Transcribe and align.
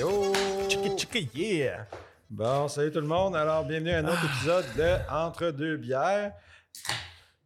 Yo! 0.00 0.32
Yeah! 1.34 1.86
Bon, 2.30 2.68
salut 2.68 2.90
tout 2.90 3.02
le 3.02 3.06
monde. 3.06 3.36
Alors, 3.36 3.66
bienvenue 3.66 3.90
à 3.90 3.98
un 3.98 4.04
autre 4.06 4.24
épisode 4.24 4.64
de 4.74 5.12
Entre 5.12 5.50
deux 5.50 5.76
bières. 5.76 6.32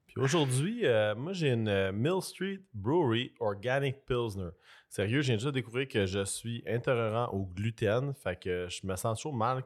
Puis 0.07 0.15
aujourd'hui, 0.19 0.87
euh, 0.87 1.17
moi 1.17 1.33
j'ai 1.33 1.51
une 1.51 1.67
euh, 1.67 1.91
Mill 1.91 2.23
Street 2.23 2.61
Brewery 2.73 3.35
Organic 3.41 4.07
Pilsner. 4.07 4.51
Sérieux, 4.89 5.21
j'ai 5.23 5.33
déjà 5.33 5.51
découvert 5.51 5.89
que 5.89 6.07
je 6.07 6.25
suis 6.25 6.63
intolérant 6.69 7.27
au 7.33 7.45
gluten, 7.45 8.15
fait 8.15 8.39
que 8.39 8.69
je 8.71 8.87
me 8.87 8.95
sens 8.95 9.19
toujours 9.19 9.35
mal. 9.35 9.65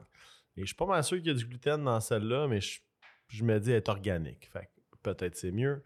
Et 0.56 0.62
je 0.62 0.68
suis 0.68 0.74
pas 0.74 0.86
mal 0.86 1.04
sûr 1.04 1.18
qu'il 1.18 1.26
y 1.26 1.30
a 1.30 1.34
du 1.34 1.44
gluten 1.44 1.84
dans 1.84 2.00
celle-là, 2.00 2.48
mais 2.48 2.62
je, 2.62 2.80
je 3.28 3.44
me 3.44 3.60
dis 3.60 3.72
être 3.72 3.90
organique. 3.90 4.48
Fait 4.50 4.64
que 4.64 4.96
peut-être 5.02 5.36
c'est 5.36 5.52
mieux. 5.52 5.82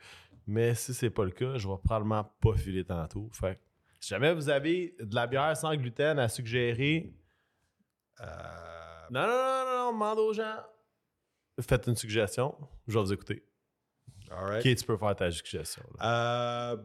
Mais 0.47 0.77
si 0.77 0.95
c'est 0.95 1.11
pas 1.11 1.25
le 1.25 1.33
cas, 1.33 1.57
je 1.57 1.67
vais 1.67 1.75
probablement 1.83 2.33
pas 2.41 2.55
filer 2.55 2.85
tantôt. 2.85 3.29
Fait 3.33 3.57
que 3.57 3.72
si 4.03 4.09
jamais 4.11 4.35
vous 4.35 4.49
avez 4.49 4.97
de 5.01 5.15
la 5.15 5.27
bière 5.29 5.57
sans 5.57 5.75
gluten 5.77 6.19
à 6.19 6.29
suggérer, 6.29 7.15
Euh, 8.21 8.25
non, 9.11 9.21
non, 9.23 9.27
non, 9.29 9.65
non, 9.65 9.77
non, 9.87 9.93
demande 9.93 10.19
aux 10.19 10.33
gens. 10.33 10.57
Faites 11.61 11.87
une 11.87 11.97
suggestion, 11.97 12.55
je 12.87 12.95
vais 12.95 13.01
vous 13.05 13.13
écouter. 13.13 13.45
all 14.31 14.45
right. 14.47 14.67
Ok, 14.67 14.75
tu 14.77 14.85
peux 14.85 14.97
faire 14.97 15.17
ta 15.17 15.31
suggestion. 15.31 15.83
là? 15.99 16.73
Euh, 16.73 16.77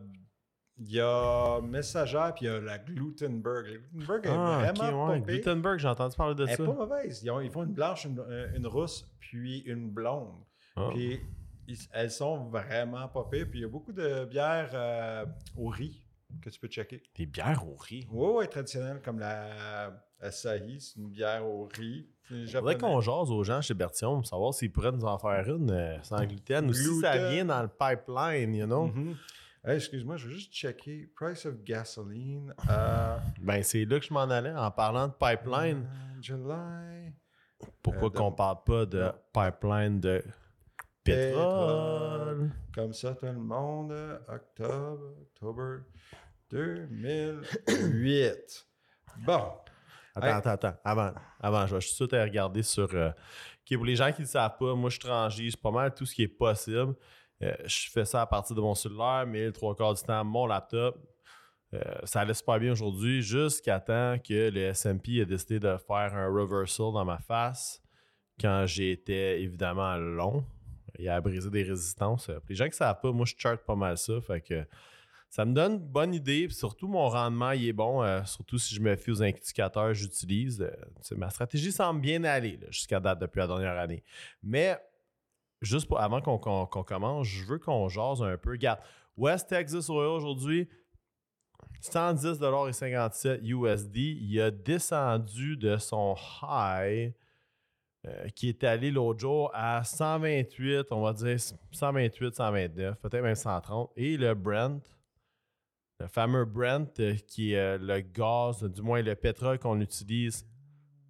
Il 0.79 0.91
y 0.91 0.99
a 1.01 1.59
Messager 1.61 2.29
puis 2.35 2.45
il 2.45 2.49
y 2.49 2.51
a 2.51 2.59
la 2.59 2.77
Glutenberg. 2.77 3.65
La 3.65 3.77
Glutenberg 3.79 4.25
est 4.25 4.29
Ah, 4.29 4.71
vraiment 4.73 5.05
ok, 5.05 5.09
ouais. 5.09 5.19
pas 5.19 5.25
pire. 5.25 5.35
Glutenberg, 5.35 5.79
j'ai 5.79 5.87
entendu 5.87 6.15
parler 6.15 6.35
de 6.35 6.43
Elle 6.43 6.49
est 6.51 6.55
ça. 6.55 6.65
pas 6.65 6.73
mauvaise. 6.73 7.23
Ils, 7.23 7.31
ont- 7.31 7.39
ils 7.41 7.49
font 7.51 7.63
une 7.63 7.73
blanche, 7.73 8.05
une, 8.05 8.19
euh, 8.19 8.55
une 8.55 8.67
rousse, 8.67 9.09
puis 9.19 9.59
une 9.61 9.89
blonde. 9.89 10.35
Ah. 10.75 10.89
Puis 10.93 11.19
ils- 11.67 11.77
elles 11.93 12.11
sont 12.11 12.45
vraiment 12.49 13.07
pas 13.07 13.23
pires. 13.31 13.47
Puis 13.49 13.59
il 13.59 13.61
y 13.63 13.65
a 13.65 13.69
beaucoup 13.69 13.91
de 13.91 14.25
bières 14.25 14.69
euh, 14.73 15.25
au 15.57 15.67
riz 15.69 16.06
que 16.41 16.49
tu 16.49 16.59
peux 16.59 16.67
checker. 16.67 17.01
Des 17.15 17.25
bières 17.25 17.63
au 17.67 17.75
riz. 17.75 18.07
Oui, 18.11 18.29
oui, 18.35 18.47
traditionnelles 18.49 19.01
comme 19.03 19.19
la 19.19 19.91
Asahi, 20.19 20.79
c'est 20.81 20.99
une 20.99 21.09
bière 21.09 21.45
au 21.45 21.65
riz. 21.73 22.07
C'est 22.29 22.47
Faudrait 22.47 22.77
qu'on 22.77 22.99
jase 22.99 23.31
aux 23.31 23.43
gens 23.43 23.61
chez 23.61 23.73
Bertillon 23.73 24.17
pour 24.17 24.27
savoir 24.27 24.53
s'ils 24.53 24.71
pourraient 24.71 24.91
nous 24.91 25.05
en 25.05 25.17
faire 25.17 25.47
une 25.55 25.71
euh, 25.71 26.01
sans 26.03 26.25
gluten 26.25 26.69
ou 26.69 26.73
si 26.73 26.99
ça 26.99 27.29
vient 27.29 27.45
dans 27.45 27.61
le 27.61 27.69
pipeline, 27.69 28.53
you 28.53 28.65
know. 28.65 28.87
Mhm. 28.87 29.15
Hey, 29.63 29.75
excuse-moi, 29.77 30.17
je 30.17 30.27
veux 30.27 30.33
juste 30.33 30.53
checker. 30.53 31.09
Price 31.15 31.45
of 31.45 31.61
gasoline. 31.63 32.53
Euh, 32.69 33.17
Ben, 33.41 33.63
c'est 33.63 33.85
là 33.85 33.99
que 33.99 34.05
je 34.05 34.13
m'en 34.13 34.21
allais 34.29 34.53
en 34.53 34.71
parlant 34.71 35.07
de 35.07 35.13
pipeline. 35.13 35.85
euh, 35.85 36.21
July. 36.21 37.13
Pourquoi 37.81 38.07
euh, 38.07 38.09
de- 38.11 38.17
qu'on 38.17 38.31
parle 38.31 38.57
pas 38.65 38.85
de 38.85 39.11
pipeline 39.33 39.99
de 39.99 40.23
pétrole? 41.15 42.51
Comme 42.73 42.93
ça, 42.93 43.13
tout 43.15 43.25
le 43.25 43.33
monde. 43.33 43.93
Octobre, 44.27 45.13
octobre 45.21 45.79
2008. 46.51 48.67
Bon. 49.25 49.41
Attends, 50.15 50.27
Hey. 50.27 50.33
attends, 50.33 50.49
attends. 50.51 50.73
Avant, 50.83 51.11
avant, 51.39 51.67
je 51.67 51.75
vais 51.75 51.81
juste 51.81 51.97
tout 52.07 52.15
à 52.15 52.23
regarder 52.23 52.63
sur. 52.63 52.89
euh, 52.93 53.11
pour 53.75 53.85
les 53.85 53.95
gens 53.95 54.11
qui 54.11 54.21
ne 54.21 54.25
le 54.25 54.31
savent 54.31 54.57
pas, 54.57 54.73
moi, 54.75 54.89
je 54.89 54.99
transige 54.99 55.57
pas 55.57 55.71
mal 55.71 55.93
tout 55.93 56.05
ce 56.05 56.15
qui 56.15 56.23
est 56.23 56.27
possible. 56.27 56.95
Euh, 57.43 57.53
je 57.65 57.89
fais 57.91 58.05
ça 58.05 58.21
à 58.21 58.25
partir 58.25 58.55
de 58.55 58.61
mon 58.61 58.73
cellulaire, 58.73 59.25
mais 59.27 59.45
le 59.45 59.51
trois 59.51 59.75
quarts 59.75 59.93
du 59.93 60.01
temps, 60.01 60.23
mon 60.23 60.47
laptop. 60.47 60.97
Euh, 61.73 61.79
ça 62.05 62.21
allait 62.21 62.33
super 62.33 62.59
bien 62.59 62.71
aujourd'hui, 62.71 63.21
jusqu'à 63.21 63.79
temps 63.79 64.17
que 64.25 64.49
le 64.49 64.73
SMP 64.73 65.21
a 65.21 65.25
décidé 65.25 65.59
de 65.59 65.77
faire 65.77 66.15
un 66.15 66.27
reversal 66.33 66.93
dans 66.93 67.05
ma 67.05 67.19
face 67.19 67.81
quand 68.39 68.65
j'étais 68.65 69.41
évidemment 69.41 69.97
long. 69.97 70.45
Il 70.99 71.09
a 71.09 71.21
brisé 71.21 71.49
des 71.49 71.63
résistances. 71.63 72.27
Pour 72.27 72.41
les 72.49 72.55
gens 72.55 72.67
qui 72.67 72.75
savent 72.75 72.99
pas, 72.99 73.11
moi, 73.11 73.25
je 73.25 73.33
charte 73.37 73.63
pas 73.65 73.75
mal 73.75 73.97
ça. 73.97 74.19
Fait 74.21 74.41
que 74.41 74.65
ça 75.29 75.45
me 75.45 75.53
donne 75.53 75.73
une 75.73 75.79
bonne 75.79 76.13
idée. 76.13 76.47
Surtout, 76.49 76.87
mon 76.87 77.09
rendement, 77.09 77.51
il 77.51 77.67
est 77.67 77.73
bon. 77.73 78.01
euh, 78.01 78.23
surtout 78.23 78.57
si 78.57 78.73
je 78.73 78.81
me 78.81 78.95
fie 78.95 79.11
aux 79.11 79.21
indicateurs 79.21 79.87
que 79.87 79.93
j'utilise. 79.93 80.61
Euh, 80.61 81.15
ma 81.15 81.29
stratégie 81.29 81.71
semble 81.71 82.01
bien 82.01 82.23
aller 82.23 82.59
jusqu'à 82.69 82.99
date 82.99 83.19
depuis 83.19 83.39
la 83.39 83.47
dernière 83.47 83.77
année. 83.77 84.03
Mais 84.41 84.77
juste 85.61 85.87
pour, 85.87 85.99
avant 85.99 86.21
qu'on 86.21 86.83
commence, 86.83 87.27
je 87.27 87.45
veux 87.45 87.59
qu'on 87.59 87.89
jase 87.89 88.21
un 88.21 88.37
peu. 88.37 88.51
Regarde, 88.51 88.79
West 89.17 89.49
Texas 89.49 89.89
Oil 89.89 90.07
aujourd'hui, 90.07 90.69
110,57 91.81 93.41
USD. 93.43 93.97
Il 93.97 94.41
a 94.41 94.51
descendu 94.51 95.57
de 95.57 95.77
son 95.77 96.15
high 96.43 97.13
euh, 98.07 98.29
qui 98.29 98.49
est 98.49 98.63
allé 98.63 98.89
l'autre 98.89 99.19
jour 99.19 99.51
à 99.53 99.83
128, 99.83 100.91
on 100.91 101.01
va 101.01 101.13
dire 101.13 101.37
128, 101.71 102.35
129, 102.35 102.99
peut-être 102.99 103.23
même 103.23 103.35
130. 103.35 103.91
Et 103.97 104.15
le 104.15 104.33
Brent, 104.33 104.81
le 105.99 106.07
fameux 106.07 106.45
Brent, 106.45 106.99
euh, 106.99 107.15
qui 107.27 107.53
est 107.53 107.57
euh, 107.57 107.77
le 107.77 107.99
gaz, 107.99 108.63
du 108.63 108.81
moins 108.81 109.01
le 109.01 109.15
pétrole 109.15 109.59
qu'on 109.59 109.81
utilise 109.81 110.47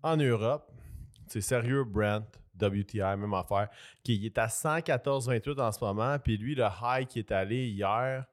en 0.02 0.18
Europe. 0.18 0.72
C'est 1.28 1.42
sérieux, 1.42 1.84
Brent, 1.84 2.26
WTI, 2.60 3.00
même 3.00 3.34
affaire, 3.34 3.70
qui 4.04 4.26
est 4.26 4.38
à 4.38 4.48
114,28 4.48 5.62
en 5.62 5.72
ce 5.72 5.84
moment. 5.84 6.18
Puis 6.20 6.38
lui, 6.38 6.56
le 6.56 6.66
high 6.82 7.06
qui 7.06 7.20
est 7.20 7.32
allé 7.32 7.68
hier, 7.68 8.26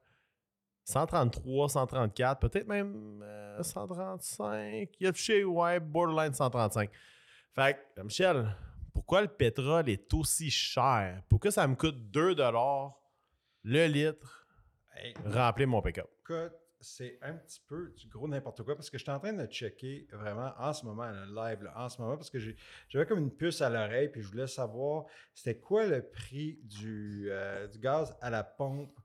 133, 0.85 1.69
134, 1.69 2.39
peut-être 2.39 2.67
même 2.67 3.21
euh, 3.23 3.61
135. 3.61 4.89
Il 4.99 5.07
a 5.07 5.11
touché, 5.11 5.43
ouais, 5.43 5.79
borderline 5.79 6.33
135. 6.33 6.89
Fait 7.55 7.77
que, 7.95 8.01
Michel, 8.01 8.53
pourquoi 8.93 9.21
le 9.21 9.29
pétrole 9.29 9.89
est 9.89 10.13
aussi 10.13 10.51
cher? 10.51 11.23
Pourquoi 11.29 11.51
ça 11.51 11.65
me 11.65 11.75
coûte 11.75 12.11
2 12.11 12.35
le 13.63 13.87
litre 13.87 14.45
Hey, 14.93 15.13
remplir 15.25 15.67
mon 15.67 15.81
pick-up? 15.81 16.09
c'est 16.81 17.17
un 17.21 17.33
petit 17.33 17.61
peu 17.67 17.93
du 17.97 18.07
gros 18.07 18.27
n'importe 18.27 18.61
quoi 18.63 18.75
parce 18.75 18.89
que 18.89 18.97
je 18.97 19.03
suis 19.03 19.11
en 19.11 19.19
train 19.19 19.33
de 19.33 19.45
checker 19.47 20.07
vraiment 20.11 20.53
en 20.59 20.71
ce 20.73 20.85
moment, 20.85 21.09
le 21.09 21.33
live, 21.33 21.63
là, 21.63 21.73
en 21.77 21.89
ce 21.89 21.99
moment, 21.99 22.15
parce 22.15 22.29
que 22.29 22.37
j'avais 22.89 23.05
comme 23.05 23.19
une 23.19 23.31
puce 23.31 23.61
à 23.61 23.69
l'oreille 23.69 24.09
puis 24.09 24.21
je 24.21 24.27
voulais 24.27 24.47
savoir 24.47 25.05
c'était 25.33 25.57
quoi 25.57 25.87
le 25.87 26.03
prix 26.03 26.59
du, 26.63 27.27
euh, 27.29 27.67
du 27.67 27.79
gaz 27.79 28.15
à 28.21 28.29
la 28.29 28.43
pompe 28.43 28.99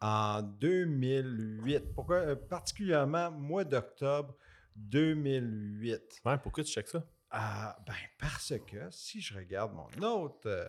en 0.00 0.42
2008. 0.42 1.94
Pourquoi, 1.94 2.16
euh, 2.16 2.36
particulièrement 2.36 3.30
mois 3.30 3.64
d'octobre 3.64 4.36
2008. 4.76 6.20
Ouais, 6.24 6.38
pourquoi 6.38 6.62
tu 6.62 6.72
checkes 6.72 6.88
ça? 6.88 7.02
Ah, 7.30 7.76
ben, 7.86 7.94
parce 8.18 8.54
que 8.66 8.90
si 8.90 9.20
je 9.20 9.34
regarde 9.36 9.72
mon 9.74 9.88
autre 10.06 10.46
euh, 10.46 10.68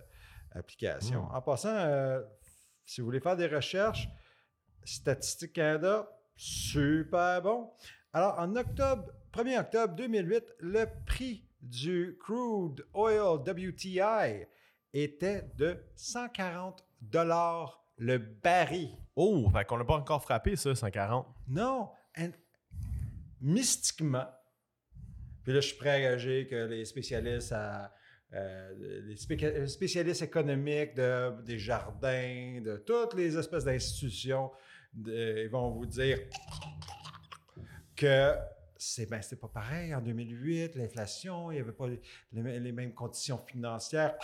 application, 0.51 1.23
Hmm. 1.23 1.35
en 1.35 1.41
passant, 1.41 1.69
euh, 1.75 2.21
si 2.85 3.01
vous 3.01 3.05
voulez 3.05 3.19
faire 3.19 3.35
des 3.37 3.47
recherches, 3.47 4.07
Statistique 4.83 5.53
Canada, 5.53 6.07
super 6.35 7.41
bon. 7.41 7.69
Alors, 8.13 8.39
en 8.39 8.55
octobre, 8.55 9.11
1er 9.33 9.59
octobre 9.59 9.95
2008, 9.95 10.43
le 10.59 10.85
prix 11.05 11.43
du 11.61 12.17
crude 12.21 12.85
oil 12.93 13.19
WTI 13.45 14.45
était 14.93 15.41
de 15.57 15.77
140 15.95 16.85
dollars 17.01 17.83
le 17.97 18.17
baril. 18.17 18.95
Oh, 19.15 19.49
fait 19.51 19.65
qu'on 19.65 19.77
n'a 19.77 19.83
pas 19.85 19.95
encore 19.97 20.21
frappé 20.23 20.55
ça, 20.55 20.73
140. 20.73 21.27
Non, 21.47 21.89
and- 22.17 22.31
mystiquement. 23.41 24.27
Puis 25.47 25.53
là, 25.53 25.61
je 25.61 25.67
suis 25.67 25.77
prêt 25.77 25.91
à 25.91 26.01
gager 26.01 26.45
que 26.45 26.65
les 26.65 26.83
spécialistes 26.83 27.55
euh, 28.33 29.03
les 29.05 29.15
spé- 29.15 29.65
spécialistes 29.65 30.21
économiques 30.21 30.93
de, 30.93 31.41
des 31.43 31.57
jardins, 31.57 32.59
de 32.61 32.75
toutes 32.85 33.13
les 33.13 33.37
espèces 33.37 33.63
d'institutions, 33.63 34.51
ils 35.05 35.47
vont 35.47 35.71
vous 35.71 35.85
dire 35.85 36.19
que 37.95 38.33
c'est 38.75 39.09
ben, 39.09 39.21
pas 39.39 39.47
pareil 39.47 39.95
en 39.95 40.01
2008, 40.01 40.75
l'inflation, 40.75 41.49
il 41.49 41.55
n'y 41.55 41.61
avait 41.61 41.71
pas 41.71 41.87
les 42.33 42.71
mêmes 42.73 42.93
conditions 42.93 43.37
financières. 43.37 44.17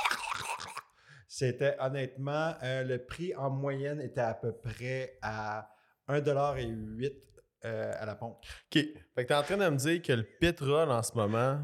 C'était 1.29 1.77
honnêtement, 1.79 2.53
euh, 2.63 2.83
le 2.83 2.97
prix 2.97 3.33
en 3.33 3.49
moyenne 3.49 4.01
était 4.01 4.19
à 4.19 4.33
peu 4.33 4.51
près 4.51 5.17
à 5.21 5.73
1,08$ 6.09 7.32
euh, 7.65 7.93
à 7.99 8.05
la 8.05 8.15
pompe. 8.15 8.37
OK. 8.41 8.45
Fait 8.73 8.93
que 9.15 9.21
t'es 9.23 9.33
en 9.35 9.43
train 9.43 9.57
de 9.57 9.69
me 9.69 9.77
dire 9.77 10.01
que 10.01 10.13
le 10.13 10.23
pétrole 10.23 10.89
en 10.91 11.01
ce 11.03 11.13
moment, 11.15 11.59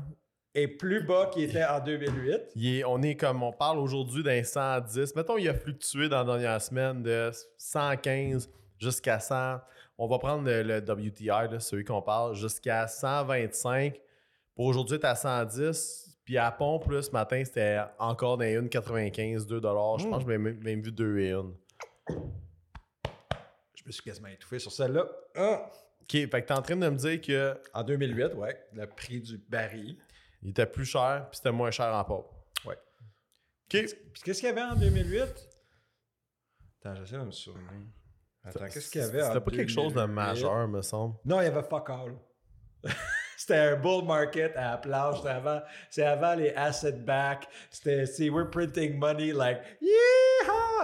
Et 0.56 0.68
plus 0.68 1.04
bas 1.04 1.28
qu'il 1.28 1.44
était 1.44 1.63
en 1.66 1.80
2008. 1.80 2.42
il 2.56 2.78
est- 2.80 2.84
on 2.84 3.01
est 3.01 3.16
comme, 3.16 3.44
on 3.44 3.51
parle 3.54 3.78
aujourd'hui 3.80 4.24
d'un 4.24 4.44
110. 4.44 5.16
Mettons, 5.16 5.38
il 5.38 5.48
a 5.50 5.54
fluctué 5.54 6.10
dans 6.10 6.19
la 6.24 6.24
dernière 6.40 6.62
semaine 6.62 7.04
de 7.04 7.31
115 7.57 8.50
jusqu'à 8.80 9.19
100. 9.19 9.60
On 9.98 10.07
va 10.07 10.18
prendre 10.18 10.46
le, 10.50 10.63
le 10.63 10.80
WTI, 10.81 11.28
là, 11.28 11.60
celui 11.60 11.84
qu'on 11.84 12.02
parle, 12.02 12.34
jusqu'à 12.36 12.88
125. 12.88 14.00
Pour 14.56 14.66
aujourd'hui, 14.66 14.98
c'est 15.02 15.07
à 15.07 15.16
110. 15.16 16.06
Puis 16.25 16.38
à 16.38 16.52
pompe, 16.52 16.90
là, 16.92 17.02
ce 17.02 17.12
matin, 17.12 17.42
c'était 17.44 17.80
encore 17.98 18.38
dans 18.38 18.44
les 18.45 18.56
1,95, 18.56 19.45
2 19.48 19.56
Je 19.57 20.07
pense 20.07 20.24
que 20.24 20.31
j'ai 20.31 20.38
même, 20.38 20.60
même 20.63 20.81
vu 20.81 20.92
2 20.92 21.18
et 21.19 21.31
1. 21.31 21.45
Je 23.75 23.84
me 23.86 23.92
suis 23.92 24.04
quasiment 24.04 24.28
étouffé 24.28 24.60
sur 24.60 24.72
celle-là. 24.72 25.06
Ah! 25.36 25.72
OK, 26.12 26.30
fait 26.30 26.30
que 26.30 26.48
t'es 26.48 26.54
en 26.54 26.62
train 26.62 26.76
de 26.76 26.90
me 26.90 26.96
dire 26.98 27.22
que 27.22 27.56
En 27.74 27.84
2008, 27.84 28.34
ouais, 28.34 28.60
le 28.74 28.88
prix 28.88 29.22
du 29.22 29.38
baril. 29.38 29.98
il 30.42 30.50
était 30.50 30.66
plus 30.66 30.86
cher 30.86 31.28
puis 31.30 31.38
c'était 31.38 31.52
moins 31.52 31.70
cher 31.72 31.94
en 31.94 32.04
pompe. 32.04 32.28
Ouais. 32.66 32.74
OK. 32.76 33.70
Puis 33.70 34.22
qu'est-ce 34.24 34.40
qu'il 34.40 34.50
y 34.50 34.52
avait 34.52 34.62
en 34.64 34.76
2008? 34.76 35.22
Attends, 36.82 36.96
j'essaie 36.96 37.18
de 37.18 37.24
me 37.26 37.32
souvenir. 37.32 37.70
Attends, 38.44 38.66
qu'est-ce 38.66 38.90
qu'il 38.90 39.02
y 39.02 39.04
avait 39.04 39.22
en 39.22 39.28
C'était 39.28 39.42
pas 39.42 39.52
quelque 39.52 39.72
chose 39.72 39.94
de 39.94 40.00
2008? 40.00 40.14
majeur, 40.16 40.68
me 40.68 40.82
semble. 40.82 41.16
Non, 41.26 41.42
il 41.42 41.46
y 41.46 41.48
avait 41.48 41.62
fuck 41.64 41.90
all. 41.90 42.16
C'était 43.38 43.56
un 43.56 43.76
bull 43.78 44.04
market 44.06 44.56
à 44.58 44.72
la 44.72 44.78
plage. 44.78 45.18
C'était 45.90 46.04
avant, 46.04 46.36
les 46.36 46.50
asset 46.52 46.92
back. 46.94 47.48
C'était, 47.70 48.06
c'est 48.06 48.30
we're 48.30 48.50
printing 48.50 48.98
money 48.98 49.32
like, 49.32 49.60
yeah! 49.82 50.29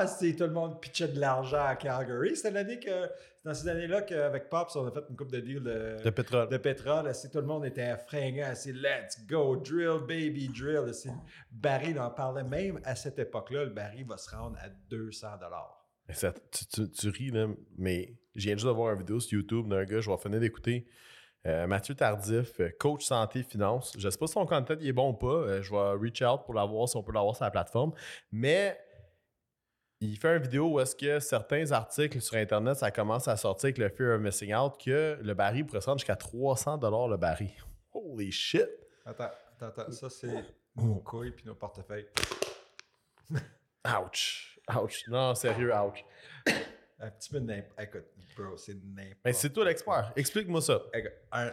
C'est 0.07 0.35
tout 0.35 0.43
le 0.43 0.51
monde 0.51 0.79
pitchait 0.81 1.07
de 1.07 1.19
l'argent 1.19 1.63
à 1.65 1.75
Calgary. 1.75 2.35
C'était 2.35 2.51
l'année 2.51 2.79
que, 2.79 3.09
dans 3.43 3.53
ces 3.53 3.67
années-là 3.67 4.01
qu'avec 4.01 4.49
Pops, 4.49 4.75
on 4.75 4.87
a 4.87 4.91
fait 4.91 5.03
une 5.09 5.15
coupe 5.15 5.31
de 5.31 5.39
deals 5.39 5.63
de, 5.63 5.97
De 6.03 6.09
pétrole. 6.09 6.49
de 6.49 6.57
pétrole. 6.57 7.13
C'est 7.13 7.29
tout 7.31 7.39
le 7.39 7.45
monde 7.45 7.65
était 7.65 7.95
fringant. 8.07 8.51
C'est 8.55 8.73
let's 8.73 9.25
go, 9.27 9.55
drill, 9.57 9.99
baby, 10.07 10.49
drill. 10.49 10.93
C'est 10.93 11.11
baril, 11.51 11.99
en 11.99 12.09
parlait 12.09 12.43
même 12.43 12.79
à 12.83 12.95
cette 12.95 13.19
époque-là. 13.19 13.65
Le 13.65 13.71
baril 13.71 14.05
va 14.07 14.17
se 14.17 14.29
rendre 14.35 14.57
à 14.61 14.69
200 14.89 15.27
Mais 16.07 16.13
ça- 16.13 16.33
tu, 16.51 16.65
tu- 16.67 16.89
tu 16.91 17.09
ris, 17.09 17.31
là, 17.31 17.47
mais 17.77 18.15
je 18.35 18.43
viens 18.45 18.53
juste 18.55 18.65
de 18.67 18.71
voir 18.71 18.93
une 18.93 18.99
vidéo 18.99 19.19
sur 19.19 19.37
YouTube 19.39 19.67
d'un 19.69 19.85
gars, 19.85 20.01
je 20.01 20.09
vais 20.09 20.17
finir 20.17 20.39
d'écouter. 20.39 20.87
euh, 21.47 21.67
Mathieu 21.67 21.93
Tardif, 21.93 22.59
euh, 22.59 22.69
coach 22.79 23.05
santé 23.05 23.43
finance. 23.43 23.93
Je 23.99 24.09
sais 24.09 24.17
pas 24.17 24.25
si 24.25 24.33
son 24.33 24.47
content 24.47 24.73
il 24.81 24.87
est 24.87 24.91
bon 24.93 25.11
ou 25.11 25.13
pas. 25.13 25.27
euh, 25.27 25.61
je 25.61 25.69
vais 25.71 25.91
reach 25.91 26.23
out 26.23 26.41
pour 26.43 26.55
l'avoir 26.55 26.89
si 26.89 26.97
on 26.97 27.03
peut 27.03 27.11
l'avoir 27.13 27.35
sur 27.35 27.45
la 27.45 27.51
plateforme. 27.51 27.91
Mais 28.31 28.75
il 30.01 30.17
fait 30.17 30.35
une 30.37 30.43
vidéo 30.43 30.67
où 30.73 30.79
est-ce 30.79 30.95
que 30.95 31.19
certains 31.19 31.71
articles 31.71 32.19
sur 32.21 32.35
Internet, 32.35 32.77
ça 32.77 32.91
commence 32.91 33.27
à 33.27 33.37
sortir 33.37 33.67
avec 33.67 33.77
le 33.77 33.89
fear 33.89 34.15
of 34.15 34.21
missing 34.21 34.53
out 34.53 34.73
que 34.83 35.17
le 35.21 35.33
baril 35.33 35.65
pourrait 35.65 35.81
se 35.81 35.85
rendre 35.87 35.99
jusqu'à 35.99 36.15
300 36.15 36.79
le 37.09 37.17
baril. 37.17 37.51
Holy 37.93 38.31
shit! 38.31 38.67
Attends, 39.05 39.29
attends, 39.59 39.81
attends. 39.81 39.91
Ça, 39.91 40.09
c'est 40.09 40.43
nos 40.75 40.95
couilles 40.95 41.31
puis 41.31 41.45
nos 41.45 41.55
portefeuilles. 41.55 42.07
Ouch! 43.85 44.59
Ouch! 44.75 45.03
Non, 45.07 45.35
sérieux, 45.35 45.71
ouch. 45.75 46.03
Un 46.99 47.09
petit 47.11 47.29
peu 47.29 47.39
de 47.39 47.45
n'importe 47.45 47.79
Écoute, 47.79 48.05
bro, 48.37 48.57
c'est 48.57 48.73
n'importe 48.73 49.19
Mais 49.25 49.33
c'est 49.33 49.49
toi 49.51 49.65
l'expert. 49.65 50.11
Explique-moi 50.15 50.61
ça. 50.61 50.81
Un 51.31 51.51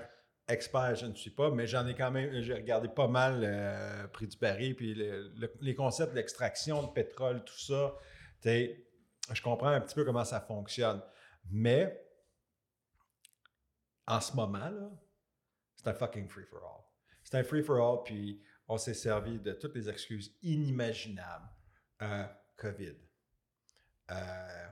expert, 0.49 0.95
je 0.95 1.07
ne 1.07 1.15
suis 1.15 1.31
pas, 1.31 1.51
mais 1.51 1.67
j'en 1.67 1.87
ai 1.87 1.95
quand 1.95 2.11
même. 2.11 2.41
J'ai 2.41 2.55
regardé 2.55 2.89
pas 2.89 3.09
mal 3.09 3.41
le 3.43 4.07
prix 4.09 4.27
du 4.29 4.37
baril, 4.39 4.75
puis 4.77 4.95
le- 4.95 5.31
le- 5.37 5.53
les 5.61 5.75
concepts 5.75 6.15
d'extraction 6.15 6.83
de 6.85 6.89
pétrole, 6.93 7.45
tout 7.45 7.59
ça. 7.59 7.95
Sais, 8.43 8.85
je 9.33 9.41
comprends 9.41 9.69
un 9.69 9.81
petit 9.81 9.95
peu 9.95 10.05
comment 10.05 10.25
ça 10.25 10.41
fonctionne. 10.41 11.01
Mais 11.51 12.05
en 14.07 14.21
ce 14.21 14.35
moment, 14.35 14.69
là, 14.69 14.91
c'est 15.75 15.89
un 15.89 15.95
fucking 15.95 16.29
free-for-all. 16.29 16.83
C'est 17.25 17.39
un 17.39 17.45
free-for-all, 17.45 18.03
puis 18.05 18.43
on 18.69 18.77
s'est 18.77 18.95
servi 18.95 19.39
de 19.39 19.53
toutes 19.53 19.75
les 19.75 19.89
excuses 19.89 20.37
inimaginables. 20.43 21.49
Euh, 22.03 22.25
COVID. 22.57 22.97
Euh, 24.11 24.67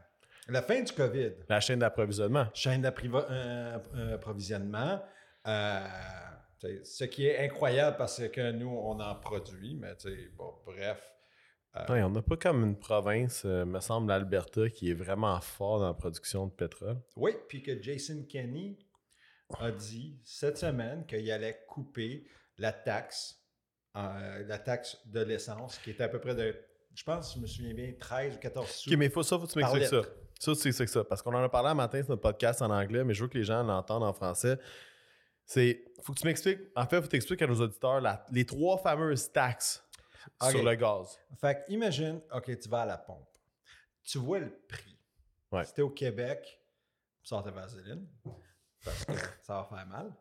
la 0.49 0.63
fin 0.63 0.83
du 0.83 0.93
COVID 0.93 1.33
La 1.49 1.61
chaîne 1.61 1.79
d'approvisionnement. 1.79 2.49
chaîne 2.53 2.83
d'approvisionnement. 2.83 5.03
Euh, 5.47 5.87
ce 6.83 7.05
qui 7.05 7.27
est 7.27 7.45
incroyable 7.45 7.97
parce 7.97 8.29
que 8.29 8.51
nous, 8.51 8.69
on 8.69 9.01
en 9.01 9.15
produit, 9.15 9.75
mais 9.75 9.95
bon, 10.37 10.55
bref. 10.67 11.01
Ouais, 11.89 12.03
on 12.03 12.11
n'a 12.11 12.23
pas 12.23 12.37
comme 12.37 12.65
une 12.65 12.77
province, 12.79 13.43
euh, 13.45 13.65
me 13.65 13.79
semble, 13.81 14.09
l'Alberta, 14.09 14.69
qui 14.71 14.91
est 14.91 14.95
vraiment 14.95 15.41
fort 15.41 15.79
dans 15.79 15.87
la 15.87 15.95
production 15.95 16.47
de 16.47 16.53
pétrole. 16.53 17.01
Oui, 17.17 17.33
puis 17.49 17.63
que 17.63 17.81
Jason 17.81 18.25
Kenney 18.29 18.77
a 19.59 19.71
dit 19.71 20.19
cette 20.25 20.59
semaine 20.59 21.07
qu'il 21.07 21.31
allait 21.31 21.61
couper 21.69 22.25
la 22.59 22.73
taxe, 22.73 23.39
euh, 23.97 24.45
la 24.47 24.59
taxe 24.59 24.99
de 25.07 25.21
l'essence, 25.21 25.79
qui 25.79 25.91
était 25.91 26.05
à 26.05 26.09
peu 26.09 26.19
près 26.21 26.35
de, 26.35 26.55
je 26.95 27.05
pense, 27.05 27.35
je 27.35 27.41
me 27.41 27.47
souviens 27.47 27.75
bien, 27.75 27.93
13 27.99 28.35
ou 28.37 28.39
14 28.41 28.69
sous. 28.69 28.91
Ok, 28.91 28.97
mais 28.97 29.09
faut, 29.09 29.23
ça, 29.23 29.39
faut 29.39 29.47
que 29.47 29.53
tu 29.53 29.59
m'expliques 29.59 29.87
ça. 29.87 30.03
Ça, 30.41 30.53
tu 30.55 30.73
sais 30.73 30.85
que 30.85 30.91
ça. 30.91 31.05
Parce 31.05 31.21
qu'on 31.23 31.35
en 31.35 31.43
a 31.43 31.49
parlé 31.49 31.69
un 31.69 31.75
matin 31.75 32.01
sur 32.01 32.11
notre 32.11 32.23
podcast 32.23 32.63
en 32.63 32.71
anglais, 32.71 33.05
mais 33.05 33.15
je 33.15 33.23
veux 33.23 33.29
que 33.29 33.37
les 33.39 33.45
gens 33.45 33.63
l'entendent 33.63 34.05
en 34.05 34.13
français. 34.15 34.59
C'est. 35.45 35.85
Faut 36.03 36.15
que 36.15 36.21
tu 36.21 36.27
m'expliques. 36.27 36.61
En 36.75 36.87
fait, 36.87 36.97
faut 36.97 37.03
que 37.03 37.11
tu 37.11 37.17
expliques 37.17 37.43
à 37.43 37.47
nos 37.47 37.61
auditeurs 37.61 38.01
la- 38.01 38.25
les 38.33 38.47
trois 38.47 38.79
fameuses 38.79 39.31
taxes 39.33 39.85
Sur 40.51 40.63
le 40.65 40.75
gaz. 40.75 41.19
Fait 41.41 41.55
que 41.67 41.73
imagine, 41.73 42.21
OK, 42.33 42.59
tu 42.59 42.69
vas 42.69 42.83
à 42.83 42.87
la 42.87 42.99
pompe. 42.99 43.29
Tu 44.03 44.19
vois 44.19 44.39
le 44.41 44.51
prix. 44.69 44.97
Ouais. 45.53 45.65
Si 45.65 45.75
t'es 45.75 45.83
au 45.83 45.91
Québec, 45.91 46.61
sors 47.23 47.43
ta 47.43 47.51
vaseline, 47.51 48.07
parce 48.85 49.05
que 49.05 49.13
ça 49.43 49.55
va 49.55 49.65
faire 49.65 49.87
mal. 49.87 50.13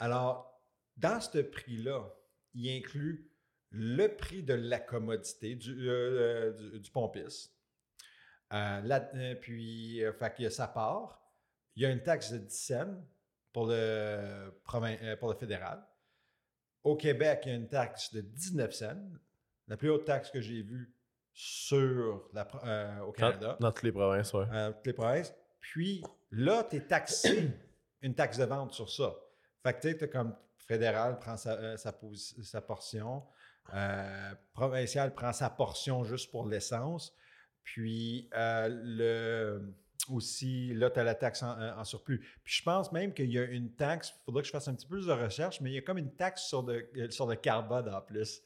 Alors, 0.00 0.60
dans 0.96 1.20
ce 1.20 1.38
prix-là, 1.38 2.04
il 2.54 2.68
inclut 2.78 3.30
le 3.70 4.06
prix 4.08 4.42
de 4.42 4.54
la 4.54 4.78
commodité 4.78 5.56
du, 5.56 5.88
euh, 5.88 6.52
du, 6.52 6.80
du 6.80 6.90
pompiste. 6.90 7.52
Euh, 8.52 8.80
là- 8.82 9.10
euh, 9.14 9.34
puis, 9.34 10.04
euh, 10.04 10.12
fait 10.12 10.32
qu'il 10.34 10.44
y 10.44 10.46
a 10.46 10.50
sa 10.50 10.68
part. 10.68 11.20
Il 11.74 11.82
y 11.82 11.86
a 11.86 11.90
une 11.90 12.02
taxe 12.02 12.30
de 12.30 12.38
10 12.38 12.54
cents 12.56 13.04
pour 13.52 13.66
le, 13.66 13.74
euh, 13.74 15.16
pour 15.16 15.28
le 15.30 15.34
fédéral. 15.36 15.84
Au 16.84 16.94
Québec, 16.96 17.40
il 17.46 17.48
y 17.48 17.52
a 17.52 17.56
une 17.56 17.68
taxe 17.68 18.12
de 18.12 18.20
19 18.20 18.72
cents. 18.72 19.02
La 19.68 19.76
plus 19.76 19.90
haute 19.90 20.04
taxe 20.04 20.30
que 20.30 20.40
j'ai 20.40 20.62
vue 20.62 20.94
sur 21.32 22.28
la, 22.32 22.46
euh, 22.64 23.00
au 23.00 23.12
Canada, 23.12 23.56
Dans, 23.58 23.68
dans 23.68 23.72
toutes 23.72 23.82
les 23.84 23.92
provinces, 23.92 24.32
ouais. 24.34 24.46
euh, 24.52 24.72
toutes 24.72 24.86
les 24.86 24.92
provinces. 24.92 25.34
Puis 25.60 26.02
là, 26.30 26.64
tu 26.68 26.76
es 26.76 26.80
taxé 26.80 27.50
une 28.02 28.14
taxe 28.14 28.38
de 28.38 28.44
vente 28.44 28.72
sur 28.72 28.88
ça. 28.88 29.14
Fait 29.62 29.74
que 29.74 29.94
tu 29.94 30.08
comme 30.08 30.36
fédéral 30.58 31.18
prend 31.18 31.36
sa, 31.36 31.54
euh, 31.54 31.76
sa, 31.76 31.92
sa 32.42 32.60
portion, 32.60 33.24
euh, 33.74 34.34
provincial 34.52 35.14
prend 35.14 35.32
sa 35.32 35.50
portion 35.50 36.04
juste 36.04 36.30
pour 36.30 36.46
l'essence. 36.46 37.14
Puis 37.64 38.28
le, 38.34 39.74
aussi, 40.10 40.74
là, 40.74 40.90
tu 40.90 41.00
as 41.00 41.04
la 41.04 41.14
taxe 41.14 41.42
en, 41.42 41.58
en 41.58 41.84
surplus. 41.84 42.18
Puis 42.44 42.54
je 42.58 42.62
pense 42.62 42.92
même 42.92 43.14
qu'il 43.14 43.30
y 43.32 43.38
a 43.38 43.44
une 43.44 43.72
taxe, 43.72 44.12
il 44.14 44.24
faudrait 44.26 44.42
que 44.42 44.46
je 44.46 44.52
fasse 44.52 44.68
un 44.68 44.74
petit 44.74 44.86
peu 44.86 44.96
plus 44.96 45.06
de 45.06 45.12
recherche, 45.12 45.60
mais 45.62 45.70
il 45.70 45.74
y 45.74 45.78
a 45.78 45.82
comme 45.82 45.98
une 45.98 46.14
taxe 46.14 46.42
sur, 46.42 46.66
sur 47.08 47.26
le 47.26 47.36
carbone 47.36 47.88
en 47.92 48.02
plus. 48.02 48.42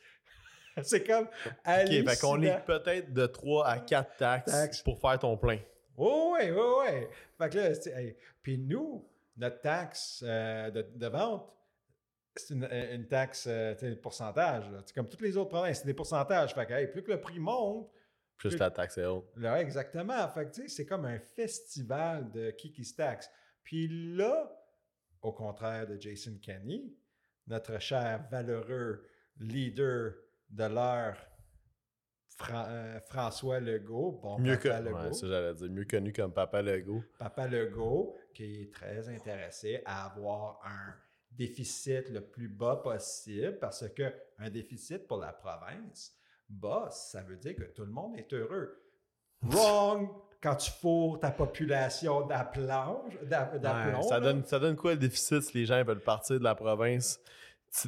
C'est 0.85 1.05
comme. 1.05 1.27
Ok, 1.27 1.31
fait 1.65 2.21
qu'on 2.21 2.35
hallucinant. 2.35 2.43
est 2.59 2.65
peut-être 2.65 3.13
de 3.13 3.27
3 3.27 3.67
à 3.67 3.79
4 3.81 4.17
taxes, 4.17 4.53
Taxes. 4.53 4.83
pour 4.83 5.01
faire 5.01 5.19
ton 5.19 5.37
plein. 5.37 5.59
Oh, 5.97 6.37
oui, 6.39 6.51
oui, 6.51 6.61
oui. 6.81 7.07
Fait 7.39 7.49
que 7.51 7.57
là, 7.59 7.99
hey, 8.01 8.17
puis 8.43 8.59
nous, 8.59 9.09
notre 9.37 9.61
taxe 9.61 10.23
euh, 10.27 10.71
de, 10.71 10.83
de 10.95 11.07
vente, 11.09 11.53
c'est 12.37 12.55
une, 12.55 12.69
une 12.93 13.09
taxe, 13.09 13.47
euh, 13.49 13.75
sais, 13.77 13.97
pourcentage. 13.97 14.65
C'est 14.87 14.95
comme 14.95 15.09
toutes 15.09 15.23
les 15.23 15.37
autres 15.37 15.51
provinces, 15.51 15.81
c'est 15.81 15.87
des 15.87 15.95
pourcentages. 15.95 16.55
Fait 16.55 16.67
que, 16.67 16.73
hey, 16.73 16.87
plus 16.87 17.03
que 17.03 17.11
le 17.11 17.21
prix 17.21 17.41
monte, 17.41 17.91
Plus 18.37 18.57
la 18.59 18.71
taxe 18.71 18.97
est 18.99 19.07
haute. 19.07 19.27
là, 19.37 19.61
exactement. 19.61 20.29
Fait 20.29 20.45
que, 20.47 20.51
tu 20.55 20.63
sais, 20.63 20.69
c'est 20.69 20.87
comme 20.87 21.05
un 21.05 21.19
festival 21.19 22.31
de 22.31 22.51
qui 22.53 22.71
qui 22.71 22.85
se 22.85 22.95
taxe. 22.95 23.29
Puis 23.65 23.89
là, 24.17 24.55
au 25.21 25.33
contraire 25.33 25.89
de 25.89 26.01
Jason 26.01 26.39
Kenney, 26.41 26.95
notre 27.49 27.81
cher, 27.81 28.25
valeureux 28.31 29.05
leader 29.41 30.13
de 30.51 30.65
Fran- 32.37 32.67
euh, 32.69 33.01
François 33.09 33.59
Legault, 33.61 34.21
bon, 34.23 34.39
Mieux 34.39 34.57
que. 34.57 34.69
Papa 34.69 34.81
Legault, 34.81 34.99
Ouais, 35.09 35.13
ça, 35.13 35.27
j'allais 35.27 35.55
dire. 35.55 35.71
Mieux 35.71 35.85
connu 35.85 36.13
comme 36.13 36.33
Papa 36.33 36.63
Legault. 36.63 37.03
Papa 37.19 37.49
Legault, 37.49 38.17
qui 38.33 38.63
est 38.63 38.73
très 38.73 39.09
intéressé 39.09 39.83
à 39.85 40.07
avoir 40.07 40.61
un 40.65 40.95
déficit 41.33 42.09
le 42.11 42.21
plus 42.21 42.49
bas 42.49 42.77
possible 42.77 43.59
parce 43.59 43.89
que 43.91 44.15
un 44.39 44.51
déficit 44.51 45.07
pour 45.09 45.19
la 45.19 45.33
province, 45.33 46.15
bas, 46.49 46.89
ça 46.91 47.23
veut 47.23 47.37
dire 47.37 47.57
que 47.57 47.65
tout 47.65 47.85
le 47.85 47.91
monde 47.91 48.17
est 48.17 48.33
heureux. 48.33 48.83
Wrong! 49.43 50.09
Quand 50.41 50.55
tu 50.55 50.71
fourres 50.71 51.19
ta 51.19 51.33
population 51.33 52.25
d'aplomb, 52.25 53.03
d'a- 53.25 53.59
d'aplomb, 53.59 53.99
Ouais, 54.03 54.09
ça, 54.09 54.21
donne, 54.21 54.45
ça 54.45 54.61
donne 54.61 54.77
quoi 54.77 54.93
le 54.93 54.99
déficit 54.99 55.43
si 55.43 55.59
les 55.59 55.67
gens 55.67 55.83
veulent 55.83 55.99
partir 56.01 56.39
de 56.39 56.45
la 56.45 56.55
province? 56.55 57.19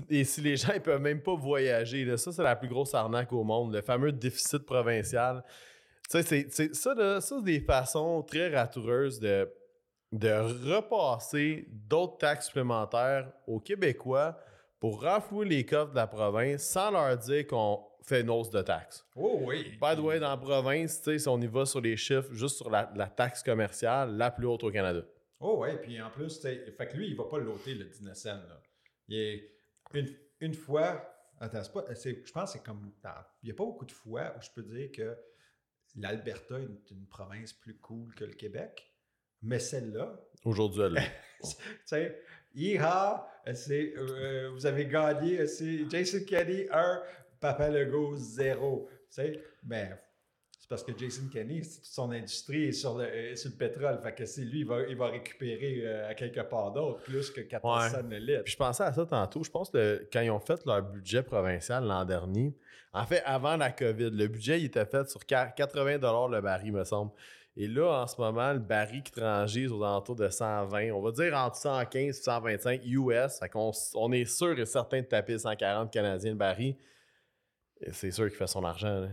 Et 0.08 0.24
si 0.24 0.40
les 0.40 0.56
gens 0.56 0.72
ne 0.74 0.78
peuvent 0.78 1.00
même 1.00 1.22
pas 1.22 1.34
voyager, 1.34 2.04
là, 2.04 2.16
ça, 2.16 2.32
c'est 2.32 2.42
la 2.42 2.56
plus 2.56 2.68
grosse 2.68 2.94
arnaque 2.94 3.32
au 3.32 3.42
monde, 3.44 3.74
le 3.74 3.80
fameux 3.82 4.12
déficit 4.12 4.58
provincial. 4.64 5.42
Tu 6.10 6.22
sais, 6.22 6.46
c'est- 6.50 6.74
ça, 6.74 6.94
là, 6.94 7.20
ça, 7.20 7.36
c'est 7.38 7.44
des 7.44 7.60
façons 7.60 8.22
très 8.22 8.54
ratoureuses 8.54 9.20
de, 9.20 9.48
de 10.12 10.30
repasser 10.74 11.66
d'autres 11.68 12.18
taxes 12.18 12.46
supplémentaires 12.46 13.32
aux 13.46 13.60
Québécois 13.60 14.38
pour 14.80 15.02
renflouer 15.02 15.46
les 15.46 15.64
coffres 15.64 15.90
de 15.92 15.96
la 15.96 16.06
province 16.06 16.62
sans 16.64 16.90
leur 16.90 17.16
dire 17.16 17.46
qu'on 17.46 17.80
fait 18.02 18.22
une 18.22 18.30
hausse 18.30 18.50
de 18.50 18.62
taxes. 18.62 19.04
Oh 19.14 19.40
oui! 19.42 19.78
By 19.80 19.94
the 19.96 20.00
way, 20.00 20.18
dans 20.18 20.30
la 20.30 20.36
province, 20.36 21.00
si 21.16 21.28
on 21.28 21.40
y 21.40 21.46
va 21.46 21.64
sur 21.66 21.80
les 21.80 21.96
chiffres, 21.96 22.32
juste 22.32 22.56
sur 22.56 22.70
la, 22.70 22.90
la 22.96 23.06
taxe 23.06 23.42
commerciale, 23.42 24.16
la 24.16 24.30
plus 24.30 24.46
haute 24.46 24.64
au 24.64 24.70
Canada. 24.70 25.02
Oh 25.38 25.58
oui, 25.62 25.68
puis 25.80 26.00
en 26.02 26.10
plus, 26.10 26.40
fait 26.40 26.88
que 26.88 26.96
lui, 26.96 27.08
il 27.10 27.16
va 27.16 27.24
pas 27.24 27.38
l'ôter 27.38 27.74
le 27.74 27.84
19 27.84 28.16
cents. 28.16 28.28
Là. 28.30 28.60
Il 29.08 29.16
est 29.18 29.44
une, 29.94 30.08
une 30.40 30.54
fois, 30.54 31.14
attends, 31.38 31.62
pas, 31.72 31.84
je 31.94 32.32
pense 32.32 32.52
que 32.52 32.58
c'est 32.58 32.64
comme, 32.64 32.92
il 33.42 33.46
n'y 33.46 33.50
a 33.50 33.54
pas 33.54 33.64
beaucoup 33.64 33.86
de 33.86 33.92
fois 33.92 34.34
où 34.36 34.42
je 34.42 34.50
peux 34.50 34.62
dire 34.62 34.90
que 34.92 35.16
l'Alberta 35.96 36.58
est 36.58 36.64
une, 36.64 36.78
une 36.90 37.06
province 37.06 37.52
plus 37.52 37.76
cool 37.78 38.14
que 38.14 38.24
le 38.24 38.34
Québec, 38.34 38.92
mais 39.42 39.58
celle-là, 39.58 40.20
Aujourd'hui, 40.44 40.82
elle 40.82 40.92
l'est. 40.94 41.12
tu 41.42 42.10
c'est, 43.54 43.94
euh, 43.96 44.50
vous 44.52 44.66
avez 44.66 44.86
gagné, 44.86 45.46
c'est 45.46 45.88
Jason 45.88 46.24
Kenney 46.26 46.68
1, 46.70 47.02
Papa 47.40 47.68
Legault 47.68 48.16
0. 48.16 48.88
Tu 48.88 48.96
sais, 49.10 49.42
mais 49.62 49.90
c'est 49.90 50.09
parce 50.70 50.82
que 50.84 50.92
Jason 50.96 51.24
Kenney, 51.30 51.60
toute 51.60 51.84
son 51.84 52.10
industrie 52.12 52.64
est 52.68 52.72
sur 52.72 52.96
le, 52.96 53.04
est 53.04 53.36
sur 53.36 53.50
le 53.50 53.56
pétrole. 53.56 53.98
Fait 54.02 54.14
que 54.14 54.24
c'est 54.24 54.42
lui, 54.42 54.60
il 54.60 54.66
va, 54.66 54.82
il 54.88 54.96
va 54.96 55.08
récupérer 55.08 55.82
euh, 55.84 56.08
à 56.08 56.14
quelque 56.14 56.40
part 56.40 56.72
d'autre 56.72 57.02
plus 57.02 57.30
que 57.30 57.40
14 57.42 57.82
Ouais. 57.82 57.90
cents 57.90 58.08
le 58.08 58.16
litre. 58.18 58.44
Puis 58.44 58.52
je 58.52 58.56
pensais 58.56 58.84
à 58.84 58.92
ça 58.92 59.04
tantôt. 59.04 59.42
Je 59.44 59.50
pense 59.50 59.68
que 59.70 60.08
quand 60.12 60.20
ils 60.22 60.30
ont 60.30 60.40
fait 60.40 60.64
leur 60.64 60.80
budget 60.82 61.22
provincial 61.22 61.84
l'an 61.84 62.04
dernier, 62.04 62.56
en 62.92 63.04
fait, 63.04 63.20
avant 63.26 63.56
la 63.56 63.70
COVID, 63.70 64.10
le 64.10 64.26
budget 64.28 64.60
il 64.60 64.66
était 64.66 64.86
fait 64.86 65.08
sur 65.10 65.20
qua- 65.26 65.52
80 65.54 66.28
le 66.28 66.40
baril, 66.40 66.72
me 66.72 66.84
semble. 66.84 67.12
Et 67.56 67.66
là, 67.66 68.02
en 68.02 68.06
ce 68.06 68.18
moment, 68.20 68.52
le 68.52 68.60
baril 68.60 69.02
qui 69.02 69.10
transige 69.12 69.70
aux 69.72 69.82
alentours 69.82 70.14
de 70.16 70.28
120, 70.28 70.92
on 70.92 71.02
va 71.02 71.10
dire 71.10 71.34
entre 71.36 71.56
115 71.56 71.98
et 72.08 72.12
125 72.12 72.80
US. 72.84 73.38
Fait 73.40 73.48
qu'on 73.48 73.72
on 73.96 74.12
est 74.12 74.24
sûr 74.24 74.56
et 74.58 74.64
certain 74.66 75.00
de 75.00 75.06
taper 75.06 75.36
140 75.36 75.92
Canadiens 75.92 76.30
le 76.30 76.36
baril. 76.36 76.76
C'est 77.92 78.10
sûr 78.12 78.28
qu'il 78.28 78.36
fait 78.36 78.46
son 78.46 78.62
argent. 78.64 79.00
là. 79.00 79.08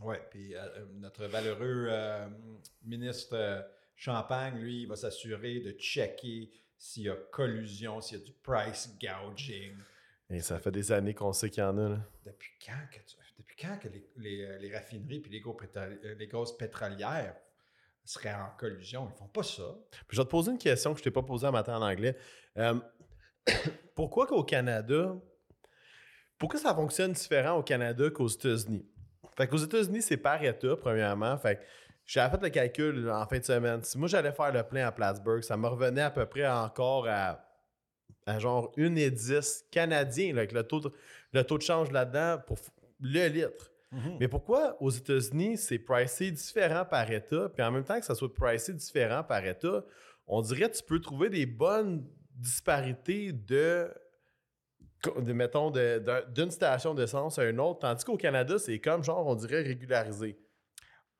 Oui, 0.00 0.16
puis 0.30 0.54
euh, 0.54 0.60
euh, 0.60 0.86
notre 0.94 1.26
valeureux 1.26 1.86
euh, 1.90 2.28
ministre 2.82 3.66
Champagne, 3.96 4.58
lui, 4.58 4.82
il 4.82 4.88
va 4.88 4.96
s'assurer 4.96 5.60
de 5.60 5.72
checker 5.72 6.50
s'il 6.78 7.02
y 7.04 7.08
a 7.10 7.16
collusion, 7.30 8.00
s'il 8.00 8.18
y 8.18 8.22
a 8.22 8.24
du 8.24 8.32
price 8.32 8.96
gouging. 8.98 9.74
Et 10.30 10.40
ça 10.40 10.58
fait 10.58 10.70
des 10.70 10.90
années 10.92 11.12
qu'on 11.12 11.32
sait 11.32 11.50
qu'il 11.50 11.62
y 11.62 11.66
en 11.66 11.76
a. 11.76 11.88
là. 11.90 11.98
Depuis 12.24 12.52
quand 12.64 12.86
que, 12.90 12.98
tu- 13.00 13.16
depuis 13.36 13.56
quand 13.56 13.76
que 13.78 13.88
les, 13.88 14.08
les, 14.16 14.58
les 14.58 14.74
raffineries 14.74 15.20
puis 15.20 15.30
les, 15.30 15.40
gros 15.40 15.58
les 16.02 16.26
grosses 16.28 16.56
pétrolières 16.56 17.36
seraient 18.04 18.34
en 18.34 18.50
collusion? 18.58 19.10
Ils 19.14 19.18
font 19.18 19.28
pas 19.28 19.42
ça. 19.42 19.76
Puis 19.90 20.16
je 20.16 20.20
vais 20.20 20.24
te 20.24 20.30
poser 20.30 20.52
une 20.52 20.58
question 20.58 20.92
que 20.92 20.98
je 20.98 21.04
t'ai 21.04 21.10
pas 21.10 21.22
posée 21.22 21.46
un 21.46 21.50
matin 21.50 21.76
en 21.76 21.82
anglais. 21.82 22.16
Euh, 22.56 22.80
pourquoi 23.94 24.26
qu'au 24.26 24.44
Canada, 24.44 25.14
pourquoi 26.38 26.58
ça 26.58 26.74
fonctionne 26.74 27.12
différent 27.12 27.58
au 27.58 27.62
Canada 27.62 28.08
qu'aux 28.10 28.28
États-Unis? 28.28 28.86
Fait 29.40 29.46
qu'aux 29.46 29.56
États-Unis, 29.56 30.02
c'est 30.02 30.18
par 30.18 30.44
État, 30.44 30.76
premièrement. 30.76 31.38
Fait 31.38 31.56
que 31.56 31.60
j'avais 32.04 32.36
fait 32.36 32.42
le 32.42 32.50
calcul 32.50 33.10
en 33.10 33.24
fin 33.26 33.38
de 33.38 33.44
semaine. 33.44 33.82
Si 33.82 33.96
moi 33.96 34.06
j'allais 34.06 34.32
faire 34.32 34.52
le 34.52 34.62
plein 34.62 34.86
à 34.86 34.92
Plattsburgh, 34.92 35.42
ça 35.42 35.56
me 35.56 35.66
revenait 35.66 36.02
à 36.02 36.10
peu 36.10 36.26
près 36.26 36.46
encore 36.46 37.08
à, 37.08 37.42
à 38.26 38.38
genre 38.38 38.70
1 38.76 38.96
et 38.96 39.10
10 39.10 39.64
canadiens, 39.70 40.34
là, 40.34 40.40
avec 40.40 40.52
le 40.52 40.62
taux 40.62 40.80
de, 40.80 40.92
le 41.32 41.42
taux 41.42 41.56
de 41.56 41.62
change 41.62 41.90
là-dedans 41.90 42.42
pour 42.46 42.58
le 43.00 43.28
litre. 43.28 43.70
Mais 44.20 44.28
pourquoi 44.28 44.76
aux 44.82 44.90
États-Unis, 44.90 45.56
c'est 45.56 45.78
pricé 45.78 46.30
différent 46.30 46.84
par 46.84 47.10
État, 47.10 47.48
puis 47.48 47.64
en 47.64 47.72
même 47.72 47.82
temps 47.82 47.98
que 47.98 48.04
ça 48.04 48.14
soit 48.14 48.32
pricé 48.32 48.74
différent 48.74 49.24
par 49.24 49.44
État, 49.44 49.82
on 50.26 50.42
dirait 50.42 50.68
que 50.68 50.76
tu 50.76 50.84
peux 50.84 51.00
trouver 51.00 51.30
des 51.30 51.46
bonnes 51.46 52.06
disparités 52.36 53.32
de, 53.32 53.90
de 55.20 55.32
mettons, 55.32 55.70
de- 55.70 55.98
d'un- 55.98 56.22
d'une 56.26 56.50
station 56.50 56.94
d'essence 56.94 57.38
à 57.38 57.44
une 57.44 57.60
autre, 57.60 57.80
tandis 57.80 58.04
qu'au 58.04 58.16
Canada, 58.16 58.58
c'est 58.58 58.78
comme 58.80 59.02
genre, 59.02 59.26
on 59.26 59.34
dirait 59.34 59.62
régularisé. 59.62 60.38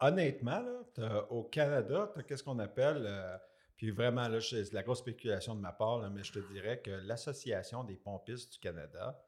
Honnêtement, 0.01 0.61
là, 0.99 1.27
au 1.31 1.45
Canada, 1.45 2.11
tu 2.15 2.21
as 2.21 2.23
qu'est-ce 2.23 2.43
qu'on 2.43 2.59
appelle, 2.59 3.05
euh, 3.07 3.37
puis 3.77 3.91
vraiment, 3.91 4.29
là, 4.29 4.41
c'est 4.41 4.71
de 4.71 4.75
la 4.75 4.83
grosse 4.83 5.01
spéculation 5.01 5.55
de 5.55 5.61
ma 5.61 5.73
part, 5.73 5.99
là, 5.99 6.09
mais 6.11 6.23
je 6.25 6.33
te 6.33 6.39
dirais 6.53 6.81
que 6.81 6.91
l'Association 6.91 7.85
des 7.85 7.97
pompistes 7.97 8.53
du 8.55 8.59
Canada, 8.59 9.23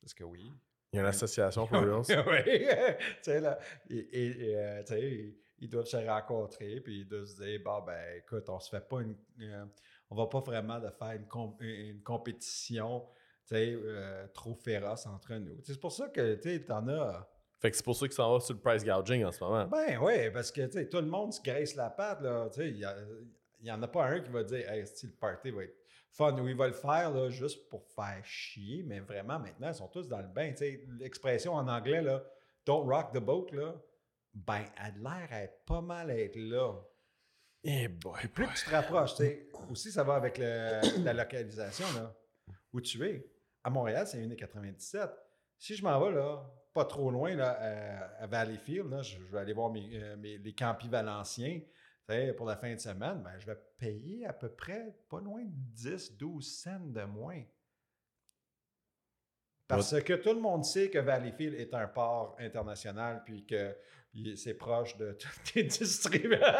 parce 0.00 0.14
que 0.14 0.24
oui, 0.24 0.50
Il 0.92 0.96
y 0.96 0.98
a 0.98 1.02
une 1.02 1.08
association 1.08 1.66
pour 1.66 1.76
eux. 1.82 2.00
oui, 2.00 2.06
tu 2.98 3.04
sais, 3.22 3.40
là, 3.40 3.58
et, 3.90 3.96
et- 3.96 4.50
et, 4.50 4.56
euh, 4.56 4.80
tu 4.82 4.92
sais, 4.94 5.02
ils, 5.02 5.38
ils 5.58 5.68
doivent 5.68 5.86
se 5.86 5.96
rencontrer, 5.96 6.80
puis 6.80 7.00
ils 7.00 7.08
doivent 7.08 7.24
se 7.26 7.42
dire, 7.42 7.60
bon, 7.64 7.82
ben, 7.82 8.16
écoute, 8.18 8.48
on 8.48 8.60
se 8.60 8.70
fait 8.70 8.86
pas 8.88 9.00
une, 9.02 9.16
euh, 9.42 9.64
on 10.10 10.14
va 10.16 10.26
pas 10.26 10.40
vraiment 10.40 10.78
de 10.80 10.88
faire 10.90 11.12
une, 11.12 11.26
une 11.66 12.02
compétition, 12.02 13.06
euh, 13.52 14.26
trop 14.34 14.54
féroce 14.54 15.06
entre 15.06 15.34
nous. 15.34 15.58
C'est 15.62 15.78
pour 15.80 15.92
ça 15.92 16.08
que, 16.08 16.34
tu 16.34 16.64
t'en 16.64 16.86
as... 16.88 17.28
Fait 17.60 17.70
que 17.70 17.76
c'est 17.76 17.84
pour 17.84 17.96
ça 17.96 18.06
qu'ils 18.06 18.14
s'en 18.14 18.32
va 18.32 18.40
sur 18.40 18.54
le 18.54 18.60
price 18.60 18.84
gouging 18.84 19.24
en 19.24 19.32
ce 19.32 19.42
moment. 19.42 19.66
Ben 19.66 19.98
oui, 20.02 20.30
parce 20.30 20.50
que, 20.52 20.66
tout 20.84 20.96
le 20.98 21.06
monde 21.06 21.32
se 21.32 21.40
graisse 21.40 21.74
la 21.76 21.88
patte, 21.90 22.20
il 22.58 22.76
y, 22.78 22.84
a- 22.84 22.96
il 23.60 23.66
y 23.66 23.72
en 23.72 23.82
a 23.82 23.88
pas 23.88 24.04
un 24.06 24.20
qui 24.20 24.30
va 24.30 24.42
dire, 24.44 24.70
hey, 24.70 24.86
si 24.86 25.06
le 25.06 25.12
party 25.12 25.50
va 25.50 25.64
être 25.64 25.76
fun, 26.10 26.38
ou 26.38 26.46
il 26.48 26.56
va 26.56 26.66
le 26.66 26.74
faire, 26.74 27.10
là, 27.12 27.30
juste 27.30 27.68
pour 27.70 27.86
faire 27.86 28.20
chier, 28.24 28.82
mais 28.82 29.00
vraiment, 29.00 29.38
maintenant, 29.38 29.68
ils 29.68 29.74
sont 29.74 29.88
tous 29.88 30.06
dans 30.08 30.20
le 30.20 30.28
bain, 30.28 30.52
l'expression 30.98 31.54
en 31.54 31.66
anglais, 31.68 32.02
là, 32.02 32.22
don't 32.66 32.86
rock 32.86 33.12
the 33.12 33.18
boat, 33.18 33.46
là, 33.52 33.74
ben, 34.34 34.64
elle 34.84 35.06
a 35.06 35.26
l'air 35.28 35.48
pas 35.66 35.80
mal 35.80 36.10
à 36.10 36.18
être 36.18 36.36
là. 36.36 36.74
Eh 37.62 37.88
boy, 37.88 38.28
Plus 38.34 38.46
que 38.46 38.58
tu 38.58 38.64
te 38.66 38.70
rapproches, 38.70 39.12
aussi, 39.70 39.90
ça 39.90 40.02
va 40.04 40.16
avec 40.16 40.36
le- 40.38 41.02
la 41.02 41.12
localisation, 41.14 41.86
là, 41.96 42.14
où 42.74 42.80
tu 42.82 43.02
es. 43.08 43.26
À 43.64 43.70
Montréal, 43.70 44.06
c'est 44.06 44.18
1,97. 44.18 45.10
Si 45.58 45.74
je 45.74 45.82
m'en 45.82 45.98
vais, 46.00 46.14
là, 46.14 46.44
pas 46.72 46.84
trop 46.84 47.10
loin, 47.10 47.34
là, 47.34 47.50
à, 47.50 48.22
à 48.22 48.26
Valleyfield, 48.26 48.90
là, 48.90 49.02
je, 49.02 49.16
je 49.18 49.32
vais 49.32 49.38
aller 49.38 49.52
voir 49.54 49.70
mes, 49.70 49.88
euh, 49.94 50.16
mes- 50.16 50.38
les 50.38 50.54
campis 50.54 50.88
valenciens, 50.88 51.60
pour 52.36 52.44
la 52.46 52.56
fin 52.56 52.74
de 52.74 52.78
semaine, 52.78 53.22
ben, 53.22 53.38
je 53.38 53.46
vais 53.46 53.56
payer 53.78 54.26
à 54.26 54.34
peu 54.34 54.50
près 54.50 54.94
pas 55.08 55.20
loin 55.20 55.42
de 55.42 55.50
10, 55.50 56.18
12 56.18 56.46
cents 56.46 56.78
de 56.80 57.02
moins. 57.04 57.42
Parce 59.66 59.98
que 60.02 60.12
tout 60.12 60.34
le 60.34 60.40
monde 60.40 60.64
sait 60.64 60.90
que 60.90 60.98
Valleyfield 60.98 61.54
est 61.54 61.72
un 61.72 61.88
port 61.88 62.36
international, 62.38 63.22
puis 63.24 63.46
que 63.46 63.74
c'est 64.36 64.54
proche 64.54 64.96
de 64.96 65.12
toutes 65.18 65.54
les 65.54 65.64
distributeurs. 65.64 66.54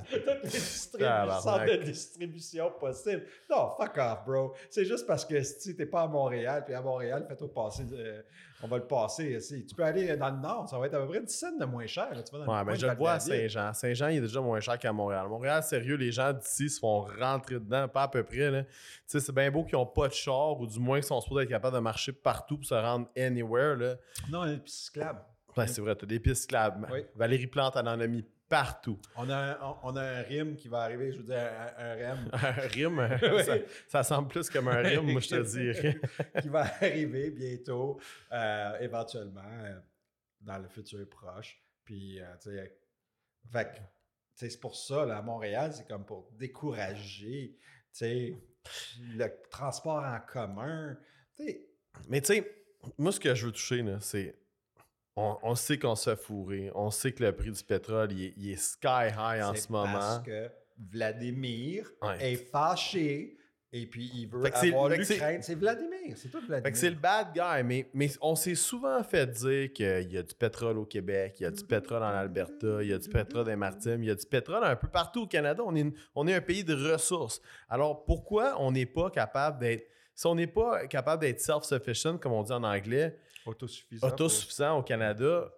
toutes 0.10 0.42
les 0.44 0.48
distribu- 0.48 0.98
Tabarnak. 1.04 1.42
centres 1.42 1.64
de 1.78 1.82
distribution 1.82 2.72
possibles. 2.80 3.24
Non, 3.50 3.70
fuck 3.76 3.96
off, 3.98 4.24
bro. 4.26 4.54
C'est 4.70 4.84
juste 4.84 5.06
parce 5.06 5.24
que 5.24 5.42
si 5.42 5.76
t'es 5.76 5.86
pas 5.86 6.02
à 6.02 6.06
Montréal, 6.08 6.62
puis 6.64 6.74
à 6.74 6.80
Montréal, 6.80 7.24
fais-toi 7.28 7.52
passer. 7.52 7.84
euh, 7.92 8.22
on 8.62 8.68
va 8.68 8.78
le 8.78 8.86
passer 8.86 9.34
ici. 9.34 9.66
Tu 9.66 9.74
peux 9.74 9.84
aller 9.84 10.16
dans 10.16 10.30
le 10.30 10.38
nord, 10.38 10.66
ça 10.68 10.78
va 10.78 10.86
être 10.86 10.94
à 10.94 11.00
peu 11.00 11.08
près 11.08 11.20
10 11.20 11.30
cents 11.30 11.56
de 11.58 11.64
moins 11.66 11.86
cher. 11.86 12.08
là. 12.14 12.22
Tu 12.22 12.32
vas 12.36 12.44
dans 12.44 12.50
Ouais, 12.52 12.58
le 12.60 12.64
mais 12.64 12.72
coin 12.72 12.74
je 12.80 12.86
le 12.86 12.94
vois 12.96 13.12
à. 13.12 13.20
Saint-Jean. 13.20 13.74
Saint-Jean, 13.74 14.08
il 14.08 14.16
est 14.16 14.20
déjà 14.22 14.40
moins 14.40 14.60
cher 14.60 14.78
qu'à 14.78 14.92
Montréal. 14.92 15.28
Montréal, 15.28 15.62
sérieux, 15.62 15.96
les 15.96 16.10
gens 16.12 16.32
d'ici 16.32 16.70
se 16.70 16.80
font 16.80 17.00
rentrer 17.02 17.56
dedans, 17.56 17.86
pas 17.88 18.04
à 18.04 18.08
peu 18.08 18.22
près. 18.24 18.50
là. 18.50 18.62
Tu 18.64 18.70
sais, 19.06 19.20
c'est 19.20 19.32
bien 19.34 19.50
beau 19.50 19.64
qu'ils 19.64 19.74
n'ont 19.78 19.84
pas 19.86 20.08
de 20.08 20.14
char, 20.14 20.58
ou 20.58 20.66
du 20.66 20.78
moins 20.80 20.98
qu'ils 20.98 21.06
sont 21.08 21.20
supposés 21.20 21.42
être 21.44 21.50
capables 21.50 21.74
de 21.76 21.80
marcher 21.80 22.12
partout 22.12 22.56
pour 22.56 22.66
se 22.66 22.74
rendre 22.74 23.08
anywhere. 23.16 23.76
Là. 23.76 23.96
Non, 24.30 24.44
une 24.44 24.58
piste 24.60 24.86
cyclable. 24.86 25.20
Ouais, 25.56 25.66
c'est 25.66 25.80
vrai, 25.80 25.94
t'as 25.96 26.06
des 26.06 26.20
pistes 26.20 26.42
cyclables. 26.42 26.86
Oui. 26.92 27.00
Valérie 27.14 27.46
Plante, 27.46 27.76
elle 27.76 27.88
en 27.88 27.98
a 27.98 28.06
mis 28.06 28.24
partout. 28.48 28.98
On 29.16 29.28
a, 29.28 29.36
un, 29.36 29.78
on, 29.82 29.96
a 29.96 30.02
un 30.02 30.22
rime 30.22 30.56
qui 30.56 30.68
va 30.68 30.82
arriver, 30.82 31.12
je 31.12 31.18
veux 31.18 31.24
dire, 31.24 31.50
un, 31.78 31.84
un 31.84 31.94
rime 31.94 32.30
Un 32.32 32.50
rime, 32.68 33.18
Oui. 33.22 33.44
ça, 33.44 33.56
ça 33.88 34.02
semble 34.02 34.28
plus 34.28 34.48
comme 34.50 34.68
un 34.68 34.82
rime, 34.82 35.10
moi, 35.10 35.20
je 35.20 35.28
te 35.28 35.42
dirais. 35.42 35.98
qui 36.42 36.48
va 36.48 36.60
arriver 36.80 37.30
bientôt, 37.30 37.98
euh, 38.32 38.78
éventuellement, 38.80 39.40
euh, 39.42 39.78
dans 40.40 40.58
le 40.58 40.68
futur 40.68 41.08
proche. 41.08 41.60
Puis, 41.84 42.20
euh, 42.20 42.24
tu 42.42 42.50
sais, 42.50 42.78
fait 43.50 43.72
tu 43.74 44.50
c'est 44.50 44.60
pour 44.60 44.76
ça, 44.76 45.06
là, 45.06 45.18
à 45.18 45.22
Montréal, 45.22 45.72
c'est 45.72 45.88
comme 45.88 46.04
pour 46.04 46.30
décourager, 46.32 47.56
tu 47.56 47.98
sais, 47.98 48.36
le 49.00 49.28
transport 49.50 50.04
en 50.04 50.20
commun. 50.20 50.96
Tu 51.36 51.58
Mais 52.08 52.20
tu 52.20 52.34
sais, 52.34 52.64
moi, 52.98 53.12
ce 53.12 53.20
que 53.20 53.34
je 53.34 53.46
veux 53.46 53.52
toucher, 53.52 53.84
c'est. 54.00 54.36
On, 55.16 55.36
on 55.42 55.54
sait 55.54 55.78
qu'on 55.78 55.94
se 55.96 56.10
fait 56.10 56.16
fourrer. 56.22 56.70
On 56.74 56.90
sait 56.90 57.12
que 57.12 57.24
le 57.24 57.32
prix 57.34 57.50
du 57.50 57.64
pétrole, 57.64 58.12
il 58.12 58.24
est, 58.26 58.34
il 58.36 58.50
est 58.52 58.56
sky 58.56 59.08
high 59.16 59.42
en 59.42 59.54
ce 59.54 59.72
moment. 59.72 59.92
Parce 59.92 60.18
que 60.20 60.48
Vladimir 61.00 61.90
Ouais. 62.02 62.32
est 62.32 62.36
fâché 62.36 63.36
et 63.72 63.86
puis 63.86 64.10
il 64.14 64.26
veut 64.28 64.44
avoir 64.44 64.88
l'Ukraine. 64.88 65.42
C'est 65.42 65.54
Vladimir, 65.54 66.16
c'est 66.16 66.28
tout 66.30 66.40
Vladimir. 66.46 66.76
C'est 66.76 66.90
le 66.90 66.96
bad 66.96 67.28
guy, 67.34 67.62
mais, 67.64 67.88
mais 67.92 68.08
on 68.22 68.34
s'est 68.34 68.54
souvent 68.54 69.02
fait 69.02 69.26
dire 69.26 69.72
qu'il 69.72 70.12
y 70.12 70.16
a 70.18 70.22
du 70.22 70.34
pétrole 70.34 70.78
au 70.78 70.84
Québec, 70.86 71.36
il 71.40 71.42
y 71.42 71.46
a 71.46 71.50
du 71.50 71.64
pétrole 71.64 72.02
en 72.02 72.06
Alberta, 72.06 72.82
il 72.82 72.88
y 72.88 72.92
a 72.92 72.98
du 72.98 73.08
pétrole 73.08 73.44
dans 73.44 73.50
les 73.50 73.56
Maritimes, 73.56 74.02
il 74.02 74.06
y 74.06 74.10
a 74.10 74.14
du 74.14 74.26
pétrole 74.26 74.64
un 74.64 74.76
peu 74.76 74.88
partout 74.88 75.22
au 75.22 75.26
Canada. 75.26 75.62
On 75.66 75.74
est, 75.74 75.92
on 76.14 76.26
est 76.26 76.34
un 76.34 76.40
pays 76.40 76.64
de 76.64 76.74
ressources. 76.92 77.40
Alors 77.68 78.04
pourquoi 78.04 78.54
on 78.60 78.72
n'est 78.72 78.86
pas 78.86 79.10
capable 79.10 79.58
d'être. 79.60 79.86
Si 80.14 80.26
on 80.26 80.34
n'est 80.34 80.46
pas 80.46 80.86
capable 80.86 81.20
d'être 81.20 81.40
self-sufficient, 81.42 82.16
comme 82.16 82.32
on 82.32 82.42
dit 82.42 82.52
en 82.52 82.62
anglais, 82.62 83.18
autosuffisant. 83.46 84.06
pour- 84.06 84.14
autosuffisant 84.14 84.78
au 84.78 84.82
Canada, 84.82 85.52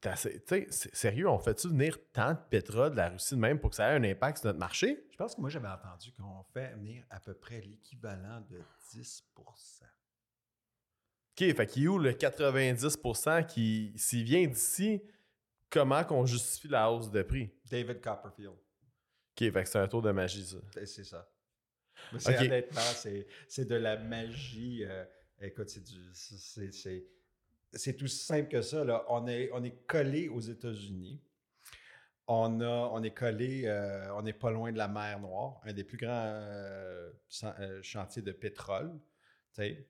t'as- 0.00 0.14
tu 0.16 0.30
sais, 0.46 0.66
c'est- 0.70 0.94
sérieux, 0.94 1.28
on 1.28 1.38
fait-tu 1.38 1.68
venir 1.68 1.98
tant 2.12 2.32
de 2.32 2.38
pétrole 2.50 2.90
de 2.92 2.96
la 2.96 3.10
Russie 3.10 3.34
de 3.34 3.40
même 3.40 3.58
pour 3.58 3.70
que 3.70 3.76
ça 3.76 3.92
ait 3.92 3.96
un 3.96 4.04
impact 4.04 4.38
sur 4.38 4.46
notre 4.46 4.58
marché? 4.58 5.04
Je 5.10 5.16
pense 5.16 5.34
que 5.34 5.40
moi, 5.40 5.50
j'avais 5.50 5.68
entendu 5.68 6.12
qu'on 6.12 6.42
fait 6.52 6.72
venir 6.74 7.04
à 7.10 7.20
peu 7.20 7.34
près 7.34 7.60
l'équivalent 7.60 8.40
de 8.50 8.60
10% 8.92 9.84
OK, 11.40 11.54
fait 11.54 11.66
qu'il 11.68 11.84
est 11.84 11.88
où 11.88 11.98
le 11.98 12.12
90% 12.14 13.44
qui, 13.44 13.92
s'il 13.96 14.24
vient 14.24 14.44
d'ici, 14.46 15.00
comment 15.70 16.02
qu'on 16.02 16.26
justifie 16.26 16.66
la 16.66 16.90
hausse 16.90 17.10
de 17.12 17.22
prix? 17.22 17.48
David 17.70 18.00
Copperfield. 18.00 18.50
OK, 18.56 19.52
fait 19.52 19.52
que 19.52 19.64
c'est 19.68 19.78
un 19.78 19.86
tour 19.86 20.02
de 20.02 20.10
magie, 20.10 20.44
ça. 20.44 20.56
C'est- 20.84 21.04
ça. 21.04 21.28
Mais 22.12 22.18
c'est 22.18 22.36
Ok. 22.36 22.42
honnêtement, 22.44 22.80
c'est, 22.80 23.26
c'est 23.48 23.64
de 23.66 23.76
la 23.76 23.96
magie. 23.98 24.84
euh, 24.84 25.04
écoute, 25.46 25.68
c'est 25.68 25.84
du. 25.84 25.96
C'est, 26.12 28.08
simple 28.08 28.48
que 28.48 28.62
ça. 28.62 28.84
Là. 28.84 29.04
On, 29.08 29.26
est, 29.26 29.86
collé 29.86 30.28
aux 30.28 30.40
États-Unis. 30.40 31.20
On, 32.26 32.60
a, 32.60 32.90
on 32.92 33.02
est 33.02 33.14
collé, 33.14 33.62
euh, 33.66 34.14
on 34.14 34.22
n'est 34.22 34.34
pas 34.34 34.50
loin 34.50 34.70
de 34.70 34.76
la 34.78 34.88
mer 34.88 35.18
Noire, 35.20 35.60
un 35.64 35.72
des 35.72 35.84
plus 35.84 35.96
grands 35.96 36.26
euh, 36.26 37.10
euh, 37.42 37.82
chantiers 37.82 38.22
de 38.22 38.32
pétrole. 38.32 38.92
Tu 39.54 39.62
sais. 39.62 39.88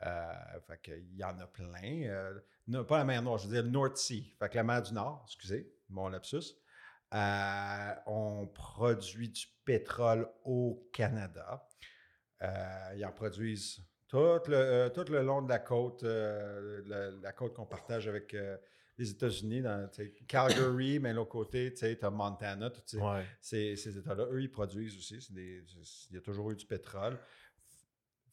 Fait 0.00 0.82
qu'il 0.82 1.16
y 1.16 1.24
en 1.24 1.38
a 1.38 1.46
plein. 1.46 2.40
Non, 2.66 2.84
pas 2.84 2.98
la 2.98 3.04
mer 3.04 3.22
Noire, 3.22 3.38
je 3.38 3.46
veux 3.46 3.54
dire 3.54 3.62
le 3.62 3.70
North 3.70 3.96
Sea, 3.96 4.34
fait 4.38 4.48
que 4.48 4.56
la 4.56 4.64
mer 4.64 4.82
du 4.82 4.92
Nord, 4.92 5.22
excusez, 5.26 5.72
mon 5.88 6.08
lapsus. 6.08 6.54
On 7.12 8.48
produit 8.52 9.28
du 9.28 9.46
pétrole 9.64 10.28
au 10.44 10.88
Canada. 10.92 11.66
Ils 12.42 13.04
en 13.04 13.12
produisent 13.12 13.80
tout 14.08 14.16
le, 14.18 14.54
euh, 14.54 14.88
tout 14.90 15.04
le 15.10 15.22
long 15.22 15.42
de 15.42 15.48
la 15.48 15.58
côte, 15.58 16.02
euh, 16.04 16.82
la, 16.86 17.10
la 17.10 17.32
côte 17.32 17.54
qu'on 17.54 17.66
partage 17.66 18.06
avec 18.08 18.34
euh, 18.34 18.56
les 18.98 19.10
États-Unis, 19.10 19.62
dans 19.62 19.90
Calgary, 20.26 20.98
mais 20.98 21.12
l'autre 21.12 21.30
côté, 21.30 21.70
tu 21.72 21.78
sais, 21.80 22.02
as 22.04 22.10
Montana, 22.10 22.70
tous 22.70 22.82
ces, 22.86 22.98
Ouais. 22.98 23.24
ces, 23.40 23.76
ces 23.76 23.98
États-là. 23.98 24.26
Eux, 24.30 24.40
ils 24.42 24.50
produisent 24.50 24.96
aussi. 24.96 25.20
c'est 25.20 25.34
des- 25.34 25.62
c'est- 25.82 26.06
il 26.10 26.14
y 26.14 26.18
a 26.18 26.22
toujours 26.22 26.50
eu 26.50 26.56
du 26.56 26.64
pétrole. 26.66 27.18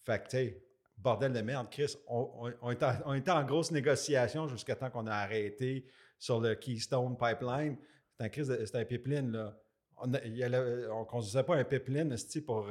Fait 0.03 0.20
que, 0.20 0.24
tu 0.25 0.30
sais, 0.38 0.63
bordel 0.98 1.34
de 1.34 1.42
merde, 1.42 1.68
Chris, 1.70 1.96
on, 2.08 2.30
on- 2.48 2.53
on 2.62 2.72
était, 2.72 2.86
en- 2.86 3.01
on 3.08 3.13
était 3.13 3.32
en 3.32 3.44
grosse 3.44 3.72
négociation 3.72 4.48
jusqu'à 4.48 4.75
temps 4.75 4.89
qu'on 4.89 5.08
a 5.08 5.13
arrêté 5.15 5.86
sur 6.20 6.39
le 6.39 6.56
Keystone 6.56 7.18
Pipeline. 7.18 7.77
C'était 8.20 8.39
un, 8.42 8.80
un 8.82 8.86
pipeline, 8.86 9.32
là. 9.32 9.60
On 9.98 10.08
ne 10.08 11.06
conduisait 11.06 11.44
pas 11.44 11.56
un 11.56 11.63
pipeline 11.63 12.15
pour 12.46 12.70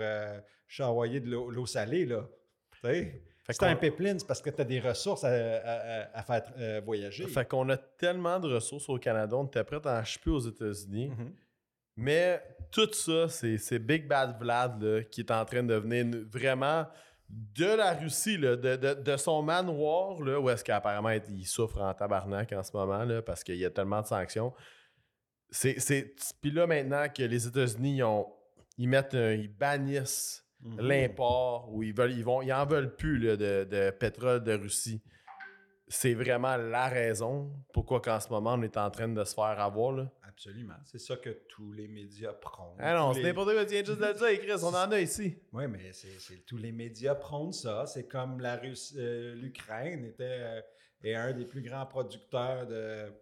charroyer 0.67 1.21
de 1.21 1.31
l'eau 1.31 1.67
salée, 1.67 2.07
là. 2.07 2.29
C'est 3.51 3.65
un 3.67 3.77
pipeline, 3.77 4.19
c'est 4.19 4.27
parce 4.27 4.41
que 4.41 4.51
tu 4.51 4.61
as 4.61 4.65
des 4.65 4.79
ressources 4.81 5.25
à, 5.25 5.29
à- 6.15 6.23
faire 6.23 6.43
euh, 6.59 6.81
voyager. 6.85 7.27
Fait 7.27 7.45
qu'on 7.49 7.69
a 7.71 7.77
tellement 7.77 8.39
de 8.39 8.53
ressources 8.55 8.89
au 8.89 8.99
Canada, 8.99 9.37
on 9.37 9.47
était 9.47 9.65
prêt 9.65 9.81
à 9.85 10.01
en 10.01 10.05
choper 10.05 10.31
aux 10.31 10.41
États-Unis. 10.41 11.09
Mhm. 11.09 11.35
Mais 11.97 12.43
tout 12.71 12.91
ça, 12.93 13.29
c'est 13.29 13.79
Big 13.79 14.07
Bad 14.07 14.39
Vlad 14.41 14.83
là, 14.83 15.03
qui 15.03 15.21
est 15.21 15.31
en 15.31 15.45
train 15.45 15.63
de 15.63 15.75
venir 15.75 16.01
n- 16.03 16.23
vraiment 16.31 16.87
de 17.29 17.65
la 17.77 17.95
Russie, 17.95 18.39
là, 18.39 18.57
de, 18.57 18.77
de- 18.77 18.95
de 18.95 19.17
son 19.17 19.43
manoir, 19.43 20.21
là, 20.23 20.39
où 20.41 20.49
est-ce 20.49 20.63
qu'apparemment 20.65 21.11
il 21.11 21.47
souffre 21.47 21.81
en 21.81 21.93
tabarnak 21.95 22.53
en 22.53 22.63
ce 22.63 22.75
moment, 22.77 23.05
là, 23.05 23.23
parce 23.23 23.43
qu'il 23.43 23.57
y 23.57 23.65
a 23.65 23.71
tellement 23.71 24.01
de 24.03 24.07
sanctions. 24.07 24.53
C'est, 25.51 26.15
Puis 26.41 26.51
là, 26.51 26.67
maintenant 26.67 27.07
que 27.09 27.23
les 27.23 27.47
États-Unis, 27.47 27.99
ils, 27.99 28.05
ils 28.79 28.89
mettent, 28.89 29.15
un- 29.15 29.33
ils 29.33 29.49
bannissent 29.53 30.42
Mhm. 30.63 30.81
l'import, 30.81 31.73
ou 31.73 31.83
ils, 31.83 31.95
veulent, 31.95 32.13
ils, 32.13 32.25
vont, 32.25 32.41
ils 32.43 32.53
en 32.53 32.65
veulent 32.65 32.95
plus 32.95 33.19
là, 33.19 33.37
de, 33.37 33.67
de 33.69 33.91
pétrole 33.91 34.43
de 34.43 34.53
Russie. 34.53 35.03
C'est 35.89 36.15
vraiment 36.15 36.57
la 36.57 36.89
raison 36.89 37.53
pourquoi 37.73 38.01
qu'en 38.01 38.21
ce 38.21 38.29
moment, 38.29 38.55
on 38.55 38.63
est 38.63 38.77
en 38.77 38.91
train 38.91 39.09
de 39.09 39.25
se 39.25 39.35
faire 39.35 39.61
avoir. 39.61 39.93
Là. 39.93 40.11
Absolument. 40.33 40.77
C'est 40.85 40.99
ça 40.99 41.17
que 41.17 41.31
tous 41.49 41.73
les 41.73 41.89
médias 41.89 42.33
prônent. 42.33 42.77
Ah 42.79 42.95
non, 42.95 43.13
c'est 43.13 43.23
n'importe 43.23 43.53
quoi, 43.53 43.67
tiens 43.67 43.85
juste 43.85 43.99
de 43.99 44.19
ça, 44.19 44.35
Chris, 44.37 44.63
on 44.63 44.69
en 44.69 44.91
a 44.91 45.01
ici. 45.01 45.37
Oui, 45.53 45.69
mais 45.69 45.93
c'est, 45.93 46.47
tous 46.47 46.57
les 46.57 46.73
médias 46.73 47.15
prônent 47.15 47.53
ça. 47.53 47.85
C'est 47.87 48.09
comme 48.09 48.41
la 48.41 48.59
euh, 48.97 49.35
l'Ukraine 49.35 50.05
était 50.07 50.25
euh, 50.25 50.61
est 51.05 51.15
un 51.15 51.33
des 51.33 51.45
plus 51.45 51.61
grands 51.61 51.87
producteurs 51.87 52.67
de 52.67 53.13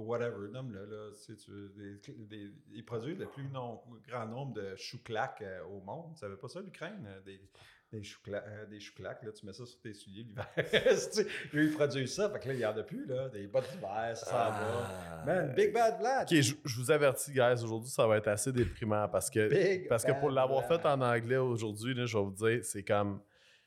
whatever, 0.00 0.48
nomme-le, 0.52 0.84
là. 0.84 1.10
Tu 1.12 1.34
sais, 1.34 1.36
tu- 1.36 1.70
des- 1.76 2.12
des- 2.26 2.52
ils 2.72 2.84
produisent 2.84 3.18
le 3.18 3.26
plus 3.26 3.48
non- 3.48 3.80
grand 4.08 4.26
nombre 4.26 4.54
de 4.54 4.74
chouclacs 4.76 5.42
euh, 5.42 5.62
au 5.64 5.80
monde. 5.80 6.12
Tu 6.14 6.20
savais 6.20 6.36
pas 6.36 6.48
ça, 6.48 6.60
l'Ukraine? 6.60 7.04
euh, 7.06 7.20
Des, 7.22 7.40
des, 7.92 8.00
choucla- 8.02 8.42
euh, 8.46 8.66
des 8.66 8.80
chouclacs, 8.80 9.22
là, 9.22 9.30
tu 9.32 9.46
mets 9.46 9.52
ça 9.52 9.64
sur 9.64 9.80
tes 9.80 9.94
souliers 9.94 10.24
l'hiver. 10.24 10.46
Eux, 11.54 11.64
ils 11.64 11.72
produisent 11.72 12.14
ça, 12.14 12.28
fait 12.30 12.40
que 12.40 12.48
là, 12.48 12.54
il 12.54 12.58
n'y 12.58 12.66
en 12.66 12.76
a 12.76 12.82
plus, 12.82 13.06
là. 13.06 13.28
Des 13.28 13.46
bottes 13.46 13.70
d'hiver, 13.72 14.16
ça 14.16 14.32
va. 14.32 15.24
Man, 15.24 15.54
Big 15.54 15.72
Bad 15.72 15.98
Vlad! 15.98 16.26
Ah. 16.28 16.34
Ok, 16.34 16.40
je, 16.40 16.54
je 16.64 16.80
vous 16.80 16.90
avertis, 16.90 17.32
guys, 17.32 17.62
aujourd'hui, 17.62 17.90
ça 17.90 18.06
va 18.06 18.16
être 18.16 18.28
assez 18.28 18.52
déprimant 18.52 19.08
parce 19.08 19.30
que, 19.30 19.48
Big 19.48 19.88
parce 19.88 20.04
que 20.04 20.12
pour 20.18 20.30
l'avoir 20.30 20.66
fait 20.66 20.84
en 20.84 21.00
anglais 21.00 21.36
aujourd'hui, 21.36 21.94
je 22.06 22.18
vais 22.18 22.24
vous 22.24 22.30
dire, 22.32 22.64
c'est 22.64 22.82
comme. 22.82 23.20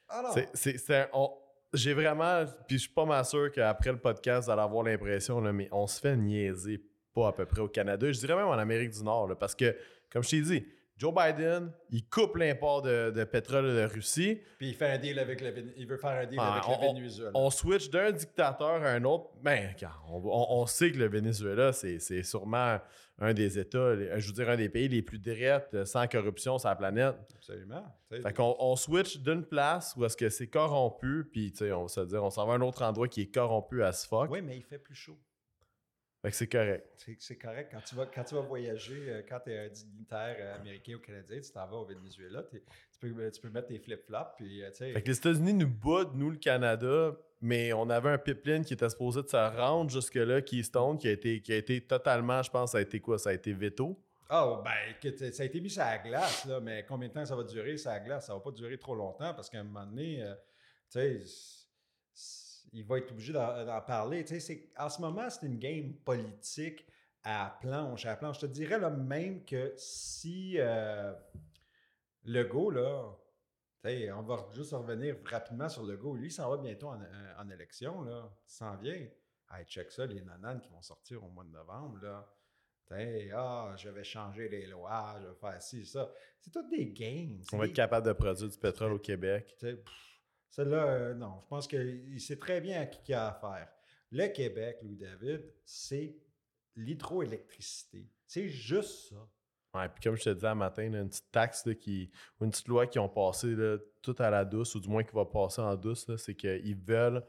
Ah 0.10 0.32
c'est- 0.34 0.50
c'est- 0.54 0.78
c'est 0.78 0.96
un- 0.98 1.10
on- 1.14 1.32
J'ai 1.74 1.94
vraiment. 1.94 2.46
Puis 2.68 2.78
je 2.78 2.84
suis 2.84 2.94
pas 2.94 3.06
mal 3.06 3.24
sûr 3.26 3.52
qu'après 3.52 3.92
le 3.92 4.00
podcast, 4.00 4.46
vous 4.46 4.52
allez 4.52 4.62
avoir 4.62 4.84
l'impression, 4.84 5.42
mais 5.54 5.68
on 5.72 5.86
se 5.88 6.00
fait 6.00 6.16
niaiser 6.16 6.84
pas 7.14 7.30
à 7.30 7.32
peu 7.32 7.46
près 7.46 7.62
au 7.62 7.68
Canada. 7.68 8.12
Je 8.12 8.20
dirais 8.20 8.36
même 8.36 8.48
en 8.48 8.54
Amérique 8.54 8.92
du 8.92 9.04
Nord, 9.04 9.38
parce 9.40 9.56
que, 9.56 9.76
comme 10.12 10.24
je 10.24 10.30
t'ai 10.30 10.42
dit, 10.42 10.66
Joe 11.00 11.14
Biden, 11.14 11.72
il 11.92 12.06
coupe 12.10 12.36
l'import 12.36 12.82
de, 12.82 13.10
de 13.12 13.24
pétrole 13.24 13.64
de 13.66 13.84
Russie. 13.86 14.42
Puis 14.58 14.68
il 14.70 14.76
fait 14.76 14.92
un 14.92 14.98
deal 14.98 15.18
avec 15.18 15.40
le 15.40 15.50
Vén- 15.52 15.74
il 15.78 15.88
veut 15.88 15.96
faire 15.98 16.12
un 16.12 16.26
deal 16.26 16.38
Ah, 16.42 16.56
avec 16.56 16.68
on- 16.68 16.94
le 16.94 17.00
Venezuela. 17.00 17.32
On 17.34 17.50
switch 17.50 17.90
d'un 17.90 18.12
dictateur 18.12 18.84
à 18.84 18.90
un 18.90 19.04
autre. 19.06 19.30
Ben, 19.42 19.74
on, 20.10 20.18
on- 20.18 20.62
on 20.62 20.66
sait 20.66 20.92
que 20.92 20.98
le 20.98 21.08
Venezuela, 21.08 21.72
c'est 21.72 22.00
sûrement 22.24 22.80
un 23.22 23.34
des 23.34 23.58
États, 23.60 23.96
je 24.20 24.28
veux 24.28 24.34
dire, 24.34 24.50
un 24.50 24.58
des 24.58 24.70
pays 24.70 24.88
les 24.90 25.02
plus 25.02 25.20
directs, 25.20 25.68
euh, 25.74 25.86
sans 25.86 26.06
corruption 26.08 26.58
sur 26.58 26.70
la 26.70 26.76
planète. 26.76 27.16
Absolument. 27.36 27.84
Fait 28.10 28.34
qu'on 28.34 28.56
on 28.60 28.76
switch 28.76 29.20
d'une 29.20 29.44
place 29.46 29.94
où 29.98 30.06
est-ce 30.06 30.16
que 30.18 30.30
c'est 30.30 30.48
corrompu, 30.48 31.26
puis 31.32 31.52
tu 31.52 31.60
sais, 31.60 31.72
on 31.72 31.84
va 31.84 31.88
se 31.90 32.02
dire, 32.02 32.24
on 32.24 32.30
s'en 32.30 32.46
va 32.46 32.54
à 32.54 32.56
un 32.58 32.62
autre 32.62 32.82
endroit 32.84 33.08
qui 33.08 33.22
est 33.22 33.34
corrompu 33.34 33.84
as 33.84 34.06
fuck. 34.06 34.30
Oui, 34.32 34.42
mais 34.42 34.56
il 34.58 34.64
fait 34.64 34.80
plus 34.80 34.96
chaud. 34.96 35.18
Fait 36.22 36.32
que 36.32 36.36
c'est 36.36 36.48
correct. 36.48 36.86
C'est 36.98 37.16
c'est 37.18 37.38
correct. 37.38 37.70
Quand 37.72 37.82
tu 37.82 37.96
vas, 37.96 38.06
quand 38.06 38.24
tu 38.26 38.36
vas 38.36 38.42
voyager, 38.42 39.06
euh, 39.08 39.22
quand 39.28 39.40
tu 39.40 39.52
es 39.52 39.58
un 39.58 39.70
dignitaire 39.70 40.36
euh, 40.38 40.56
américain 40.56 40.96
ou 40.96 41.00
canadien, 41.00 41.40
tu 41.40 41.50
t'en 41.50 41.66
vas 41.66 41.78
au 41.78 41.86
Venezuela, 41.86 42.44
tu 42.44 42.60
peux, 43.00 43.32
tu 43.32 43.42
peux 43.42 43.50
mettre 43.50 43.68
tes 43.68 43.80
flip-flops. 43.80 44.42
Euh, 44.42 44.72
Fait 44.72 45.02
que 45.02 45.08
les 45.08 45.18
États-Unis 45.18 45.54
nous 45.54 45.70
boudent, 45.70 46.12
nous, 46.16 46.30
le 46.30 46.38
Canada, 46.38 47.16
mais 47.40 47.72
on 47.72 47.90
avait 47.90 48.10
un 48.10 48.18
pipeline 48.18 48.66
qui 48.66 48.74
était 48.74 48.90
supposé 48.90 49.24
de 49.24 49.30
se 49.30 49.38
rendre 49.38 49.90
jusque-là, 49.90 50.42
Keystone, 50.42 50.98
qui 50.98 51.08
a 51.08 51.12
été, 51.12 51.42
qui 51.42 51.54
a 51.54 51.56
été 51.56 51.80
totalement, 51.80 52.44
je 52.44 52.52
pense, 52.52 52.74
ça 52.74 52.80
a 52.80 52.82
été 52.82 53.00
quoi? 53.00 53.18
Ça 53.18 53.30
a 53.30 53.34
été 53.34 53.54
veto. 53.54 53.98
Ah, 54.28 54.62
ben, 54.64 54.72
écoute, 54.92 55.18
ça 55.34 55.42
a 55.42 55.46
été 55.46 55.62
mis 55.62 55.70
sur 55.70 55.84
la 55.84 55.98
glace, 56.00 56.46
là, 56.46 56.60
mais 56.60 56.86
combien 56.88 57.08
de 57.08 57.14
temps 57.14 57.26
ça 57.26 57.36
va 57.36 57.44
durer, 57.44 57.78
sur 57.78 57.92
la 57.92 58.00
glace? 58.00 58.28
Ça 58.28 58.34
va 58.34 58.42
pas 58.42 58.52
durer 58.52 58.78
trop 58.78 58.94
longtemps 58.94 59.34
parce 59.34 59.50
qu'à 59.50 59.60
un 59.60 59.64
moment 59.64 59.86
donné, 59.86 60.22
euh, 60.22 60.36
tu 60.92 61.00
sais, 61.00 61.24
il 62.72 62.86
va 62.86 62.98
être 63.00 63.12
obligé 63.12 63.34
d'en 63.34 63.66
d'en 63.66 63.82
parler. 63.82 64.24
Tu 64.24 64.36
sais, 64.36 64.40
c'est- 64.40 64.70
en 64.78 64.90
ce 64.90 65.02
moment, 65.02 65.30
c'est 65.30 65.46
une 65.46 65.60
game 65.60 65.94
politique 66.06 66.86
à 67.24 67.58
planche, 67.62 68.06
à 68.06 68.16
planche. 68.16 68.38
Je 68.42 68.48
te 68.48 68.52
dirais 68.52 68.80
là, 68.80 68.90
même 68.90 69.44
que 69.46 69.74
si 69.78 70.56
euh, 70.58 71.14
Legault, 72.26 72.70
là, 72.72 73.16
tu 73.84 73.90
sais, 73.90 74.12
on 74.12 74.22
va 74.24 74.48
juste 74.54 74.72
revenir 74.74 75.16
rapidement 75.26 75.70
sur 75.70 75.84
Legault. 75.84 76.16
Lui, 76.16 76.28
il 76.28 76.32
s'en 76.32 76.50
va 76.50 76.58
bientôt 76.58 76.88
en, 76.90 76.96
en- 77.02 77.42
en 77.46 77.50
élection, 77.50 78.02
là. 78.04 78.30
Il 78.48 78.52
s'en 78.52 78.76
vient. 78.78 79.08
Hey, 79.52 79.66
check 79.66 79.92
ça, 79.92 80.06
les 80.06 80.22
nananes 80.22 80.62
qui 80.62 80.70
vont 80.70 80.82
sortir 80.82 81.24
au 81.24 81.30
mois 81.30 81.44
de 81.44 81.50
novembre, 81.50 82.00
là. 82.04 82.30
Ah, 83.36 83.76
je 83.78 83.88
vais 83.90 84.04
changer 84.04 84.50
les 84.50 84.66
lois, 84.66 85.16
je 85.22 85.28
vais 85.28 85.36
faire 85.36 85.62
ci, 85.62 85.86
ça. 85.86 86.12
C'est 86.40 86.50
tout 86.52 86.68
des 86.70 86.88
games. 86.92 87.40
On 87.54 87.58
va 87.58 87.66
être 87.68 87.74
capable 87.74 88.08
de 88.08 88.14
produire 88.14 88.50
du 88.50 88.58
pétrole 88.58 88.94
au 88.94 88.98
Québec. 89.00 89.56
pff, 89.60 89.84
Celle-là, 90.50 90.86
euh, 90.86 91.14
non. 91.14 91.40
Je 91.44 91.48
pense 91.48 91.68
qu'il 91.68 92.20
sait 92.20 92.38
très 92.38 92.62
bien 92.62 92.82
à 92.82 92.86
qui 92.86 93.00
il 93.12 93.14
a 93.14 93.28
affaire. 93.28 93.70
Le 94.12 94.28
Québec, 94.28 94.80
Louis-David, 94.82 95.54
c'est 95.64 96.16
l'hydroélectricité. 96.76 98.10
C'est 98.26 98.50
juste 98.50 99.10
ça. 99.10 99.28
Ouais, 99.76 99.88
puis 99.88 100.04
comme 100.04 100.16
je 100.16 100.24
te 100.24 100.30
disais 100.32 100.48
un 100.48 100.56
matin, 100.56 100.84
une 100.84 101.10
petite 101.10 101.32
taxe 101.32 101.68
qui, 101.80 102.10
ou 102.40 102.46
une 102.46 102.52
petite 102.52 102.68
loi 102.68 102.88
qui 102.88 102.98
ont 102.98 103.10
passé 103.10 103.56
là, 103.56 103.78
tout 104.02 104.16
à 104.18 104.32
la 104.32 104.44
douce, 104.44 104.74
ou 104.74 104.80
du 104.80 104.90
moins 104.90 105.04
qui 105.04 105.14
va 105.14 105.26
passer 105.26 105.62
en 105.62 105.76
douce, 105.76 106.10
c'est 106.18 106.36
qu'ils 106.36 106.76
veulent 106.76 107.24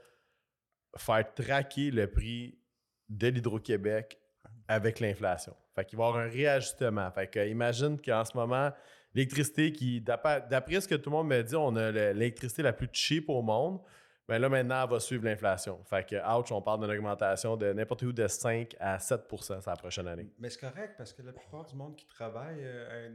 faire 0.96 1.34
traquer 1.34 1.90
le 1.90 2.10
prix 2.10 2.58
de 3.10 3.28
l'Hydro-Québec 3.28 4.18
avec 4.68 5.00
l'inflation. 5.00 5.54
Fait 5.74 5.84
qu'il 5.84 5.98
va 5.98 6.04
y 6.04 6.08
avoir 6.08 6.24
un 6.24 6.28
réajustement. 6.28 7.10
Fait 7.10 7.28
que 7.28 7.46
imagine 7.46 8.00
qu'en 8.00 8.24
ce 8.24 8.36
moment, 8.36 8.70
l'électricité 9.14 9.72
qui, 9.72 10.00
d'après 10.00 10.80
ce 10.80 10.88
que 10.88 10.94
tout 10.94 11.10
le 11.10 11.16
monde 11.16 11.28
me 11.28 11.42
dit, 11.42 11.56
on 11.56 11.74
a 11.76 11.90
le- 11.90 12.12
l'électricité 12.12 12.62
la 12.62 12.72
plus 12.72 12.88
cheap 12.92 13.28
au 13.28 13.42
monde. 13.42 13.80
Ben 14.28 14.38
là, 14.38 14.48
maintenant, 14.48 14.84
elle 14.84 14.90
va 14.90 15.00
suivre 15.00 15.24
l'inflation. 15.24 15.82
Fait 15.90 16.06
que, 16.08 16.14
ouch, 16.38 16.52
on 16.52 16.62
parle 16.62 16.80
d'une 16.86 16.90
augmentation 16.96 17.56
de 17.56 17.72
n'importe 17.72 18.02
où 18.02 18.12
de 18.12 18.28
5 18.28 18.76
à 18.78 18.96
7 19.00 19.22
sur 19.40 19.60
la 19.66 19.74
prochaine 19.76 20.06
année. 20.06 20.28
Mais 20.38 20.48
c'est 20.50 20.60
correct 20.60 20.94
parce 20.96 21.12
que 21.12 21.22
la 21.22 21.32
plupart 21.32 21.64
du 21.66 21.74
monde 21.74 21.96
qui 21.96 22.06
travaille, 22.06 22.60
euh, 22.60 23.08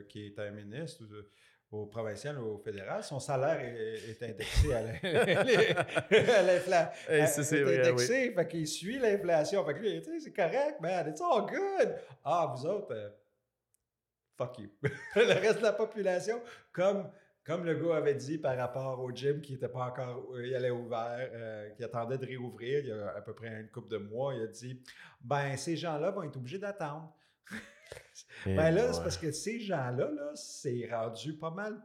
un- 0.00 0.02
qui 0.08 0.26
est 0.26 0.38
un 0.40 0.50
ministre 0.50 1.04
ou 1.04 1.06
de- 1.06 1.28
au 1.70 1.86
provincial 1.86 2.36
ou 2.40 2.54
au 2.54 2.58
fédéral, 2.58 3.04
son 3.04 3.20
salaire 3.20 3.60
est, 3.60 4.10
est 4.10 4.22
indexé 4.28 4.74
à 4.74 4.82
la- 4.82 4.90
à 6.38 6.42
l'inflation. 6.42 7.26
Ça, 7.28 7.42
c'est 7.44 7.62
indexé, 7.62 8.32
fait 8.32 8.48
qu'il 8.48 8.66
suit 8.66 8.98
l'inflation. 8.98 9.64
Fait 9.64 9.74
que 9.74 9.78
lui, 9.78 10.02
tu 10.02 10.10
sais, 10.10 10.18
c'est 10.18 10.32
correct, 10.32 10.80
man, 10.80 11.08
it's 11.08 11.20
all 11.20 11.42
good. 11.46 11.94
Ah, 12.24 12.52
vous 12.56 12.66
autres, 12.66 12.92
euh, 12.92 13.08
fuck 14.40 14.58
you. 14.58 14.70
le 15.16 15.40
reste 15.40 15.58
de 15.58 15.64
la 15.64 15.72
population, 15.72 16.40
comme, 16.72 17.10
comme 17.44 17.64
le 17.64 17.74
gars 17.74 17.96
avait 17.96 18.14
dit 18.14 18.38
par 18.38 18.56
rapport 18.56 19.00
au 19.00 19.10
gym 19.12 19.40
qui 19.40 19.52
n'était 19.52 19.68
pas 19.68 19.86
encore, 19.86 20.34
euh, 20.34 20.46
il 20.46 20.54
allait 20.54 20.70
ouvert, 20.70 21.28
euh, 21.32 21.70
qui 21.70 21.84
attendait 21.84 22.18
de 22.18 22.26
réouvrir 22.26 22.80
il 22.80 22.86
y 22.86 22.92
a 22.92 23.16
à 23.16 23.20
peu 23.20 23.34
près 23.34 23.60
une 23.60 23.68
couple 23.68 23.88
de 23.88 23.98
mois, 23.98 24.34
il 24.34 24.42
a 24.42 24.46
dit, 24.46 24.80
ben, 25.20 25.56
ces 25.56 25.76
gens-là 25.76 26.10
vont 26.10 26.22
être 26.22 26.36
obligés 26.36 26.58
d'attendre. 26.58 27.14
Et 28.46 28.54
Ben 28.54 28.70
là, 28.70 28.92
c'est 28.92 29.02
parce 29.02 29.18
que 29.18 29.30
ces 29.32 29.60
gens-là, 29.60 30.10
là, 30.10 30.30
c'est 30.34 30.88
rendu 30.90 31.34
pas 31.34 31.50
mal 31.50 31.82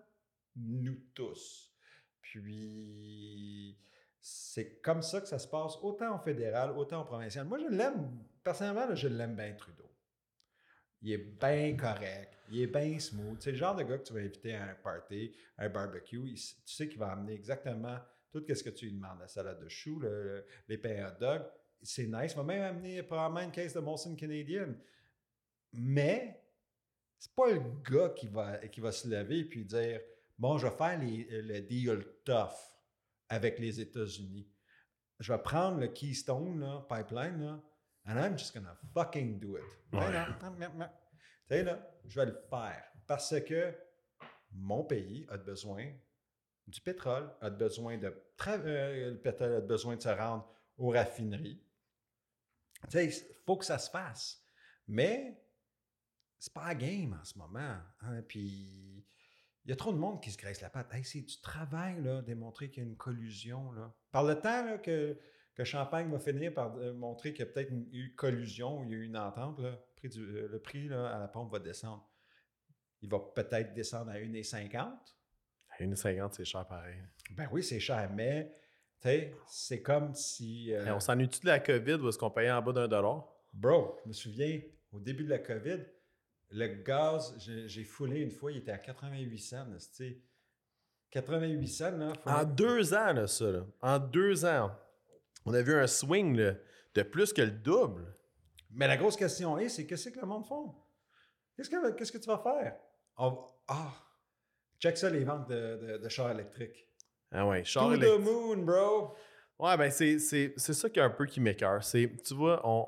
nous 0.56 0.98
tous. 1.14 1.74
Puis, 2.22 3.78
c'est 4.22 4.82
comme 4.82 5.02
ça 5.02 5.20
que 5.22 5.28
ça 5.28 5.40
se 5.40 5.48
passe, 5.48 5.78
autant 5.82 6.16
au 6.16 6.20
fédéral, 6.20 6.72
autant 6.78 7.02
au 7.02 7.06
provincial. 7.06 7.46
Moi, 7.46 7.60
je 7.60 7.76
l'aime, 7.76 8.10
personnellement, 8.44 8.88
là, 8.88 8.96
je 8.96 9.08
l'aime 9.08 9.36
bien 9.36 9.54
Trudeau. 9.54 9.85
Il 11.06 11.12
est 11.12 11.18
bien 11.40 11.78
correct, 11.78 12.36
il 12.50 12.62
est 12.62 12.68
bien 12.68 12.98
smooth. 12.98 13.40
C'est 13.40 13.52
le 13.52 13.58
genre 13.58 13.76
de 13.76 13.84
gars 13.84 14.00
que 14.00 14.04
tu 14.08 14.14
vas 14.14 14.22
inviter 14.22 14.56
à 14.56 14.72
un 14.72 14.74
party, 14.74 15.32
à 15.56 15.66
un 15.66 15.70
barbecue. 15.70 16.34
tu 16.34 16.56
sais 16.66 16.90
qu'il 16.90 16.98
va 16.98 17.12
amener 17.12 17.34
exactement 17.34 18.00
tout 18.32 18.44
ce 18.48 18.64
que 18.64 18.72
tu 18.72 18.86
lui 18.88 18.94
demandes, 18.94 19.20
la 19.20 19.28
salade 19.28 19.64
de 19.64 19.70
choux, 19.70 20.00
le- 20.00 20.44
les 20.68 20.80
pains 20.80 21.08
hot 21.08 21.20
dog, 21.20 21.44
c'est 21.84 22.08
nice. 22.08 22.32
Il 22.32 22.38
va 22.38 22.44
même 22.44 22.64
amener 22.64 23.04
probablement 23.04 23.42
une 23.42 23.52
caisse 23.52 23.74
de 23.76 23.80
Molson 23.82 24.16
Canadian. 24.16 24.74
Mais 25.74 26.44
c'est 27.20 27.36
pas 27.36 27.52
le 27.52 27.62
gars 27.88 28.10
qui 28.10 28.28
va, 28.28 28.58
qui 28.68 28.82
va 28.82 28.92
se 28.92 29.08
lever 29.08 29.40
et 29.42 29.46
puis 29.46 29.64
dire 29.64 30.02
Bon, 30.40 30.58
je 30.58 30.66
vais 30.66 30.76
faire 30.76 31.00
le 31.00 31.60
deal 31.62 32.04
tough 32.26 32.50
avec 33.30 33.60
les 33.60 33.80
États-Unis. 33.80 34.50
Je 35.20 35.32
vais 35.32 35.40
prendre 35.40 35.80
le 35.80 35.88
Keystone 35.88 36.60
là, 36.60 36.86
Pipeline 36.90 37.40
là, 37.42 37.64
and 38.06 38.18
I'm 38.18 38.38
just 38.38 38.54
gonna 38.54 38.78
fucking 38.94 39.40
do 39.40 39.58
it. 39.58 39.64
Ouais. 39.94 40.12
Tu 41.48 41.56
sais, 41.56 41.64
là, 41.64 41.80
je 42.08 42.20
vais 42.20 42.26
le 42.28 42.40
faire 42.50 42.84
parce 43.08 43.40
que 43.42 43.74
mon 44.52 44.84
pays 44.84 45.26
a 45.30 45.38
besoin 45.38 45.92
du 46.68 46.82
pétrole, 46.82 47.32
a 47.42 47.50
besoin 47.50 47.98
de 47.98 48.08
euh, 48.48 49.12
le 49.12 49.18
pétrole 49.22 49.54
a 49.56 49.62
besoin 49.62 49.96
de 49.96 50.02
se 50.02 50.10
rendre 50.10 50.50
aux 50.78 50.90
raffineries. 50.90 51.62
Tu 52.84 52.90
sais, 52.90 53.06
il 53.06 53.14
faut 53.46 53.58
que 53.58 53.66
ça 53.66 53.78
se 53.78 53.90
fasse. 53.90 54.42
Mais 54.88 55.42
c'est 56.40 56.54
pas 56.54 56.68
la 56.68 56.76
game 56.76 57.18
en 57.20 57.24
ce 57.24 57.38
moment. 57.38 57.78
hein. 58.02 58.22
Puis 58.28 59.06
il 59.66 59.70
y 59.70 59.74
a 59.74 59.76
trop 59.76 59.92
de 59.92 59.98
monde 59.98 60.22
qui 60.22 60.32
se 60.32 60.38
graisse 60.38 60.62
la 60.62 60.70
patte. 60.70 60.94
Hey, 60.94 61.04
c'est 61.04 61.22
du 61.22 61.42
travail, 61.42 62.02
là, 62.04 62.22
démontrer 62.22 62.70
qu'il 62.70 62.84
y 62.84 62.86
a 62.86 62.90
une 62.90 62.98
collusion. 62.98 63.72
Là. 63.72 63.92
Par 64.12 64.24
le 64.24 64.40
temps 64.40 64.64
là, 64.64 64.78
que, 64.78 65.18
que 65.56 65.64
Champagne 65.64 66.12
va 66.12 66.20
finir 66.20 66.54
par 66.54 66.76
euh, 66.78 66.94
montrer 66.94 67.32
qu'il 67.34 67.46
y 67.46 67.50
a 67.50 67.52
peut-être 67.52 67.72
eu 67.92 68.14
collusion, 68.16 68.84
il 68.84 68.90
y 68.92 68.94
a 68.94 68.98
eu 68.98 69.04
une 69.06 69.18
entente, 69.18 69.60
là, 69.60 69.72
le 69.72 69.78
prix, 69.96 70.10
du- 70.10 70.24
euh, 70.38 70.48
le 70.50 70.60
prix 70.60 70.88
là, 70.88 71.16
à 71.16 71.20
la 71.20 71.28
pompe 71.28 71.52
va 71.52 71.60
descendre. 71.60 72.08
Il 73.02 73.10
va 73.10 73.20
peut-être 73.20 73.74
descendre 73.74 74.12
à 74.12 74.16
1,50. 74.20 74.92
1,50, 75.80 76.34
c'est 76.34 76.46
cher 76.46 76.66
pareil. 76.68 76.98
Ben 77.32 77.48
oui, 77.52 77.64
c'est 77.64 77.80
cher, 77.80 78.10
mais 78.14 78.54
c'est 79.48 79.82
comme 79.82 80.14
si. 80.16 80.74
euh, 80.74 80.96
on 80.96 81.00
s'ennuie-tu 81.00 81.42
de 81.42 81.48
la 81.48 81.60
COVID 81.60 81.94
ou 81.96 82.10
est-ce 82.10 82.18
qu'on 82.18 82.32
payait 82.32 82.52
en 82.52 82.62
bas 82.62 82.72
d'un 82.74 82.88
dollar? 82.88 83.28
Bro, 83.54 84.00
je 84.04 84.08
me 84.10 84.14
souviens, 84.14 84.62
au 84.92 85.00
début 85.00 85.24
de 85.26 85.30
la 85.30 85.40
COVID, 85.40 85.80
le 86.52 86.68
gaz, 86.84 87.36
j'ai 87.38 87.84
foulé 87.84 88.22
une 88.22 88.32
fois, 88.32 88.52
il 88.52 88.58
était 88.60 88.72
à 88.72 88.78
88 88.80 89.38
cents. 89.40 89.66
là, 89.66 89.78
tu 89.78 89.86
sais. 89.94 90.22
88 91.12 91.68
cents, 91.68 91.92
là. 91.98 92.14
faut- 92.22 92.30
En 92.30 92.44
deux 92.46 92.94
ans, 92.94 93.14
là, 93.14 93.28
ça. 93.28 93.52
là. 93.52 93.66
En 93.82 94.00
deux 94.00 94.44
ans, 94.46 94.72
on 95.46 95.54
a 95.54 95.62
vu 95.62 95.74
un 95.76 95.88
swing 95.88 96.38
là, 96.38 96.54
de 96.96 97.04
plus 97.04 97.34
que 97.34 97.42
le 97.42 97.52
double. 97.52 98.06
Mais 98.72 98.88
la 98.88 98.98
grosse 98.98 99.16
question 99.16 99.58
est, 99.58 99.70
c'est 99.70 99.86
qu'est-ce 99.86 100.10
que 100.10 100.20
le 100.20 100.26
monde 100.26 100.46
font? 100.46 100.76
Qu'est-ce 101.56 101.70
que, 101.70 101.92
qu'est-ce 101.94 102.12
que 102.12 102.18
tu 102.18 102.28
vas 102.28 102.40
faire? 102.40 102.76
On 103.18 103.38
Ah! 103.68 103.94
Check 104.80 104.98
ça, 104.98 105.10
les 105.10 105.24
ventes 105.24 105.48
de, 105.50 105.78
de, 105.78 105.98
de 105.98 106.10
chars 106.10 106.32
électriques. 106.32 106.88
Ah 107.32 107.48
ouais, 107.48 107.64
char 107.64 107.90
To 107.90 107.98
the 107.98 108.20
moon, 108.20 108.58
bro! 108.58 109.16
Ouais, 109.58 109.78
ben 109.78 109.90
c'est, 109.90 110.20
c'est, 110.20 110.54
c'est 110.58 110.74
ça 110.74 110.90
qui 110.90 111.00
est 111.00 111.04
un 111.04 111.10
peu 111.10 111.26
qui 111.26 111.40
m'écœure. 111.40 111.82
C'est, 111.82 112.12
tu 112.26 112.34
vois, 112.34 112.60
on, 112.68 112.86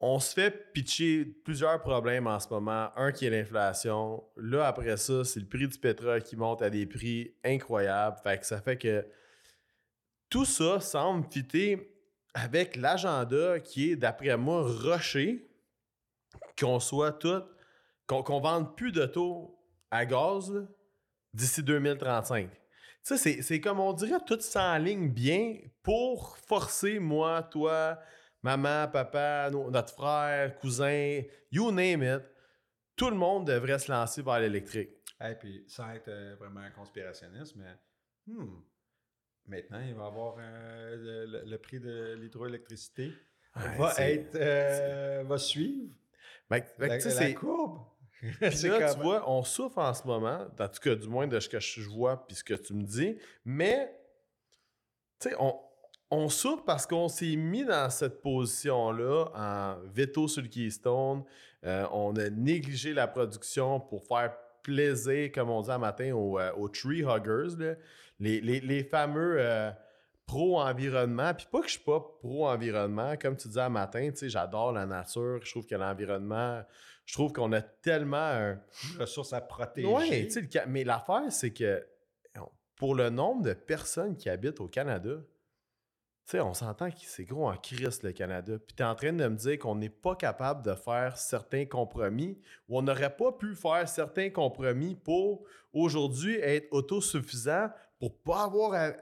on 0.00 0.18
se 0.18 0.34
fait 0.34 0.72
pitcher 0.72 1.24
plusieurs 1.24 1.80
problèmes 1.80 2.26
en 2.26 2.40
ce 2.40 2.48
moment. 2.48 2.90
Un 2.96 3.12
qui 3.12 3.26
est 3.26 3.30
l'inflation. 3.30 4.24
Là, 4.36 4.66
après 4.66 4.96
ça, 4.96 5.24
c'est 5.24 5.38
le 5.38 5.46
prix 5.46 5.68
du 5.68 5.78
pétrole 5.78 6.22
qui 6.24 6.36
monte 6.36 6.62
à 6.62 6.68
des 6.70 6.84
prix 6.84 7.36
incroyables. 7.44 8.18
Fait 8.24 8.38
que 8.38 8.44
ça 8.44 8.60
fait 8.60 8.76
que 8.76 9.06
tout 10.28 10.44
ça 10.44 10.80
semble 10.80 11.26
fitter 11.30 11.92
avec 12.34 12.76
l'agenda 12.76 13.60
qui 13.60 13.92
est, 13.92 13.96
d'après 13.96 14.36
moi, 14.36 14.62
rushé. 14.64 15.48
Qu'on 16.58 16.80
soit 16.80 17.12
tout, 17.12 17.42
qu'on, 18.06 18.22
qu'on 18.22 18.40
vende 18.40 18.76
plus 18.76 18.92
d'auto 18.92 19.58
à 19.90 20.04
gaz 20.06 20.52
d'ici 21.32 21.62
2035. 21.62 22.50
Tu 22.50 23.16
sais, 23.16 23.42
c'est, 23.42 23.60
comme 23.60 23.78
on 23.80 23.92
dirait, 23.92 24.20
tout 24.26 24.40
s'enligne 24.40 25.08
bien 25.10 25.58
pour 25.82 26.36
forcer 26.38 26.98
moi, 26.98 27.42
toi, 27.42 27.98
maman, 28.42 28.88
papa, 28.88 29.48
no- 29.50 29.70
notre 29.70 29.92
frère, 29.94 30.56
cousin, 30.56 31.22
you 31.50 31.70
name 31.70 32.02
it. 32.02 32.22
Tout 32.96 33.10
le 33.10 33.16
monde 33.16 33.46
devrait 33.46 33.78
se 33.78 33.90
lancer 33.92 34.22
vers 34.22 34.40
l'électrique. 34.40 34.90
Et 35.20 35.34
puis, 35.34 35.64
sans 35.68 35.90
être 35.90 36.08
euh, 36.08 36.36
vraiment 36.38 36.68
conspirationniste, 36.74 37.54
mais 37.56 37.76
hmm, 38.26 38.60
maintenant, 39.48 39.80
il 39.86 39.94
va 39.94 40.04
y 40.04 40.06
avoir 40.06 40.36
euh, 40.38 41.42
le, 41.44 41.58
prix 41.58 41.80
de 41.80 42.14
l'hydroélectricité 42.14 43.12
Ouais, 43.56 43.76
va 43.78 43.94
être 43.98 44.36
euh, 44.36 45.24
va 45.26 45.38
suivre 45.38 45.94
fait 46.48 46.76
que, 46.78 47.18
la, 47.20 47.32
courbe. 47.32 47.80
Puis 48.20 48.68
là, 48.68 48.94
tu 48.94 49.00
vois, 49.00 49.28
on 49.30 49.42
souffre 49.42 49.78
en 49.78 49.92
ce 49.92 50.06
moment, 50.06 50.46
en 50.58 50.68
tout 50.68 50.80
cas, 50.80 50.94
du 50.94 51.08
moins 51.08 51.26
de 51.26 51.38
ce 51.40 51.48
que 51.48 51.60
je 51.60 51.88
vois 51.88 52.26
puis 52.26 52.36
ce 52.36 52.44
que 52.44 52.54
tu 52.54 52.72
me 52.74 52.82
dis, 52.82 53.18
mais, 53.44 53.92
tu 55.20 55.28
sais, 55.28 55.36
on, 55.38 55.58
on 56.10 56.28
souffre 56.28 56.64
parce 56.64 56.86
qu'on 56.86 57.08
s'est 57.08 57.36
mis 57.36 57.64
dans 57.64 57.90
cette 57.90 58.22
position-là 58.22 59.26
en 59.34 59.76
veto 59.92 60.28
sur 60.28 60.42
le 60.42 60.48
Keystone. 60.48 61.24
Euh, 61.64 61.86
on 61.92 62.14
a 62.16 62.30
négligé 62.30 62.94
la 62.94 63.06
production 63.06 63.80
pour 63.80 64.04
faire 64.06 64.36
plaisir, 64.62 65.30
comme 65.32 65.50
on 65.50 65.62
dit 65.62 65.70
un 65.70 65.78
matin, 65.78 66.12
aux, 66.14 66.38
aux 66.40 66.68
tree 66.68 67.02
huggers, 67.02 67.56
là. 67.58 67.74
Les, 68.18 68.40
les- 68.40 68.60
les 68.60 68.84
fameux 68.84 69.36
euh, 69.38 69.70
pro-environnement. 70.26 71.34
Puis 71.34 71.46
pas 71.50 71.60
que 71.60 71.66
je 71.66 71.72
suis 71.72 71.82
pas 71.84 72.00
pro-environnement, 72.00 73.16
comme 73.16 73.36
tu 73.36 73.48
disais 73.48 73.60
un 73.60 73.68
matin, 73.68 74.08
tu 74.10 74.16
sais, 74.18 74.28
j'adore 74.28 74.72
la 74.72 74.86
nature, 74.86 75.40
je 75.42 75.50
trouve 75.50 75.66
que 75.66 75.74
l'environnement, 75.74 76.62
je 77.04 77.14
trouve 77.14 77.32
qu'on 77.32 77.52
a 77.52 77.60
tellement 77.62 78.16
un, 78.16 78.60
ressources 78.98 79.32
à 79.32 79.40
protéger. 79.40 79.88
oui, 79.88 80.26
tu 80.28 80.30
sais, 80.30 80.40
le 80.40 80.66
mais 80.68 80.84
l'affaire, 80.84 81.30
c'est 81.30 81.52
que 81.52 81.86
pour 82.76 82.94
le 82.94 83.08
nombre 83.08 83.42
de 83.42 83.54
personnes 83.54 84.16
qui 84.16 84.28
habitent 84.28 84.60
au 84.60 84.68
Canada, 84.68 85.12
tu 86.26 86.32
sais, 86.32 86.40
on 86.40 86.52
s'entend 86.52 86.90
que 86.90 86.96
c'est 87.02 87.24
gros 87.24 87.48
en 87.48 87.56
crise, 87.56 88.02
le 88.02 88.12
Canada. 88.12 88.58
Puis 88.58 88.74
tu 88.76 88.82
es 88.82 88.86
en 88.86 88.94
train 88.96 89.12
de 89.12 89.26
me 89.28 89.36
dire 89.36 89.58
qu'on 89.60 89.76
n'est 89.76 89.88
pas 89.88 90.16
capable 90.16 90.62
de 90.62 90.74
faire 90.74 91.16
certains 91.16 91.64
compromis 91.66 92.38
ou 92.68 92.78
on 92.78 92.82
n'aurait 92.82 93.14
pas 93.16 93.30
pu 93.32 93.54
faire 93.54 93.88
certains 93.88 94.28
compromis 94.30 94.96
pour 94.96 95.46
aujourd'hui 95.72 96.34
être 96.40 96.66
autosuffisant 96.72 97.68
pour 97.98 98.22
pas 98.22 98.44
avoir 98.44 98.94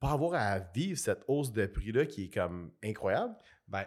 pas 0.00 0.12
avoir 0.12 0.34
à 0.34 0.58
vivre 0.60 0.98
cette 0.98 1.24
hausse 1.26 1.52
de 1.52 1.66
prix-là 1.66 2.06
qui 2.06 2.24
est 2.24 2.34
comme 2.34 2.72
incroyable. 2.84 3.36
Ben, 3.66 3.84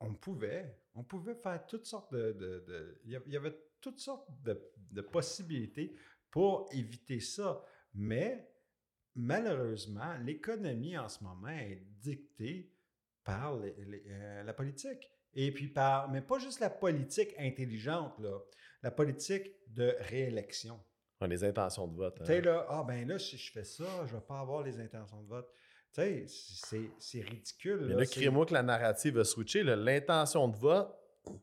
on 0.00 0.12
pouvait, 0.14 0.76
on 0.94 1.04
pouvait 1.04 1.36
faire 1.36 1.64
toutes 1.66 1.86
sortes 1.86 2.12
de, 2.12 2.32
de- 2.32 3.00
il 3.04 3.12
y 3.32 3.36
avait 3.36 3.56
toutes 3.80 4.00
sortes 4.00 4.28
de, 4.42 4.60
de 4.90 5.00
possibilités 5.00 5.94
pour 6.30 6.68
éviter 6.72 7.20
ça. 7.20 7.64
Mais 7.94 8.50
malheureusement, 9.14 10.16
l'économie 10.18 10.98
en 10.98 11.08
ce 11.08 11.22
moment 11.22 11.48
est 11.48 11.82
dictée 12.00 12.72
par 13.24 13.56
euh, 13.56 14.42
la 14.42 14.52
politique. 14.52 15.10
Et 15.34 15.52
puis 15.52 15.68
par, 15.68 16.10
mais 16.10 16.20
pas 16.22 16.38
juste 16.38 16.60
la 16.60 16.70
politique 16.70 17.34
intelligente, 17.38 18.18
là, 18.18 18.38
la 18.82 18.90
politique 18.90 19.52
de 19.68 19.94
réélection. 20.00 20.80
Les 21.22 21.44
intentions 21.44 21.86
de 21.88 21.96
vote. 21.96 22.18
Tu 22.18 22.26
sais, 22.26 22.38
hein. 22.38 22.40
là, 22.42 22.66
ah 22.68 22.84
ben 22.86 23.08
là, 23.08 23.18
si 23.18 23.38
je 23.38 23.50
fais 23.50 23.64
ça, 23.64 23.84
je 24.06 24.14
vais 24.14 24.20
pas 24.20 24.40
avoir 24.40 24.62
les 24.62 24.78
intentions 24.78 25.22
de 25.22 25.28
vote. 25.28 25.48
Tu 25.94 26.02
sais, 26.28 26.90
c'est- 26.98 27.22
ridicule. 27.22 27.80
Mais 27.86 27.94
là, 27.94 28.00
là, 28.00 28.06
crée-moi 28.06 28.44
que 28.44 28.52
la 28.52 28.62
narrative 28.62 29.16
va 29.16 29.24
switcher. 29.24 29.62
là. 29.62 29.76
L'intention 29.76 30.46
de 30.48 30.56
vote 30.56 30.94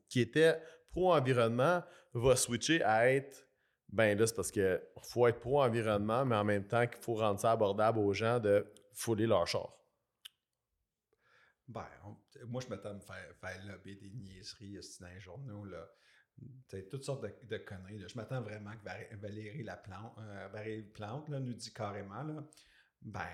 qui 0.09 0.21
était 0.21 0.61
pro-environnement 0.91 1.81
va 2.13 2.35
switcher 2.35 2.83
à 2.83 3.09
être 3.11 3.47
ben 3.89 4.17
là, 4.17 4.25
c'est 4.25 4.35
parce 4.35 4.49
qu'il 4.51 4.81
faut 5.03 5.27
être 5.27 5.39
pro-environnement, 5.39 6.25
mais 6.25 6.35
en 6.35 6.43
même 6.43 6.65
temps 6.67 6.85
qu'il 6.87 7.01
faut 7.01 7.13
rendre 7.15 7.39
ça 7.39 7.51
abordable 7.51 7.99
aux 7.99 8.11
gens 8.13 8.39
de 8.39 8.65
fouler 8.93 9.27
leur 9.27 9.45
char. 9.47 9.71
Ben, 11.67 11.85
on- 12.05 12.17
moi, 12.47 12.61
je 12.61 12.67
m'attends 12.69 12.89
à 12.89 12.93
me 12.93 12.99
faire, 12.99 13.35
faire 13.39 13.65
lober 13.65 13.95
des 13.95 14.09
niaiseries 14.09 14.79
dans 14.99 15.07
les 15.07 15.19
journaux, 15.19 15.65
là. 15.65 15.87
Toutes 16.89 17.03
sortes 17.03 17.23
de, 17.23 17.31
de 17.47 17.57
conneries. 17.57 17.99
là. 17.99 18.07
Je 18.07 18.15
m'attends 18.15 18.41
vraiment 18.41 18.71
que 18.71 18.83
Val- 18.83 19.07
Valérie 19.21 19.63
Laplante, 19.63 20.13
euh, 20.19 20.47
Valérie 20.51 20.81
Plante 20.81 21.29
là, 21.29 21.39
nous 21.39 21.53
dit 21.53 21.71
carrément, 21.71 22.23
là, 22.23 22.43
ben, 23.03 23.27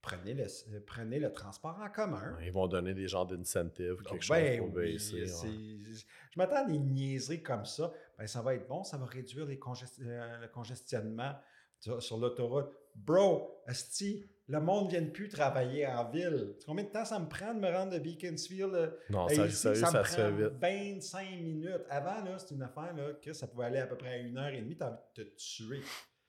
prenez 0.00 0.32
le, 0.32 0.44
euh, 0.44 0.80
prenez 0.86 1.18
le 1.18 1.30
transport 1.32 1.78
en 1.78 1.90
commun. 1.90 2.38
Ils 2.42 2.52
vont 2.52 2.66
donner 2.66 2.94
des 2.94 3.06
genres 3.06 3.26
d'incentives, 3.26 3.96
Ah, 4.06 4.08
quelque 4.10 4.28
ben 4.28 4.48
chose 4.48 4.58
pour 4.58 4.76
oui, 4.76 4.92
baisser. 4.92 5.22
ouais. 5.24 5.94
Je 6.30 6.38
m'attends 6.38 6.64
à 6.64 6.64
des 6.64 6.78
niaiseries 6.78 7.42
comme 7.42 7.66
ça. 7.66 7.92
Ben, 8.16 8.26
ça 8.26 8.40
va 8.40 8.54
être 8.54 8.66
bon, 8.66 8.82
ça 8.82 8.96
va 8.96 9.04
réduire 9.04 9.44
les 9.44 9.58
congest- 9.58 10.00
euh, 10.00 10.38
le 10.40 10.48
congestionnement 10.48 11.34
sur, 11.78 12.02
sur 12.02 12.16
l'autoroute. 12.16 12.70
Bro, 12.94 13.62
Asti, 13.66 14.24
le 14.48 14.60
monde 14.60 14.86
ne 14.86 14.90
vient 14.98 15.06
plus 15.06 15.28
travailler 15.28 15.86
en 15.86 16.10
ville. 16.10 16.54
Combien 16.66 16.84
de 16.84 16.90
temps 16.90 17.04
ça 17.04 17.18
me 17.18 17.28
prend 17.28 17.54
de 17.54 17.60
me 17.60 17.68
rendre 17.70 17.92
de 17.92 17.98
Beaconsfield? 17.98 18.74
euh, 18.74 18.90
Non, 19.10 19.26
ça, 19.28 19.46
ici, 19.46 19.56
sérieux, 19.56 19.80
ça, 19.80 19.86
ça, 19.90 19.98
me 20.00 20.04
se 20.04 20.14
fait 20.16 20.22
prend 20.28 20.36
vite. 20.36 20.52
25 20.60 21.30
minutes. 21.40 21.84
Avant, 21.88 22.22
là, 22.24 22.38
c'est 22.38 22.54
une 22.54 22.62
affaire 22.62 22.94
là, 22.94 23.14
que 23.14 23.32
ça 23.32 23.46
pouvait 23.46 23.64
aller 23.66 23.78
à 23.78 23.86
peu 23.86 23.96
près 23.96 24.10
à 24.14 24.16
une 24.18 24.36
heure 24.36 24.48
et 24.52 24.60
demie. 24.60 24.76
T'as 24.76 24.88
envie 24.90 24.98
de 25.16 25.22
te 25.24 25.36
tuer. 25.36 25.80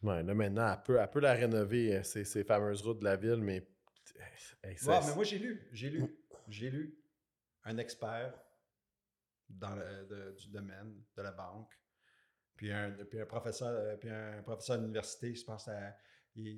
Ouais, 0.04 0.24
là, 0.24 0.34
maintenant, 0.34 0.72
elle 0.72 0.84
peut, 0.84 0.98
elle 1.00 1.10
peut 1.10 1.20
la 1.20 1.34
rénover, 1.34 1.98
euh, 1.98 2.04
ces, 2.04 2.24
ces 2.26 2.44
fameuses 2.44 2.82
routes 2.82 3.00
de 3.00 3.06
la 3.06 3.16
ville, 3.18 3.38
mais. 3.42 3.68
Hey, 4.64 4.78
ça- 4.78 4.92
Ouais, 4.92 5.06
mais 5.08 5.16
moi, 5.16 5.24
j'ai 5.24 5.40
lu. 5.40 5.68
J'ai 5.74 5.90
lu. 5.90 6.06
J'ai 6.48 6.70
lu. 6.70 6.98
Un 7.66 7.78
expert 7.78 8.34
dans 9.50 9.76
le, 9.76 10.06
de- 10.06 10.36
du 10.38 10.50
domaine 10.50 11.02
de 11.18 11.22
la 11.22 11.32
banque. 11.32 11.72
Puis 12.56 12.72
un, 12.72 12.92
puis 12.92 13.20
un 13.20 13.26
professeur, 13.26 13.70
euh, 13.70 13.98
puis 13.98 14.10
un 14.10 14.42
professeur 14.44 14.78
d'université, 14.80 15.36
je 15.36 15.44
pense, 15.44 15.68
à- 15.68 15.96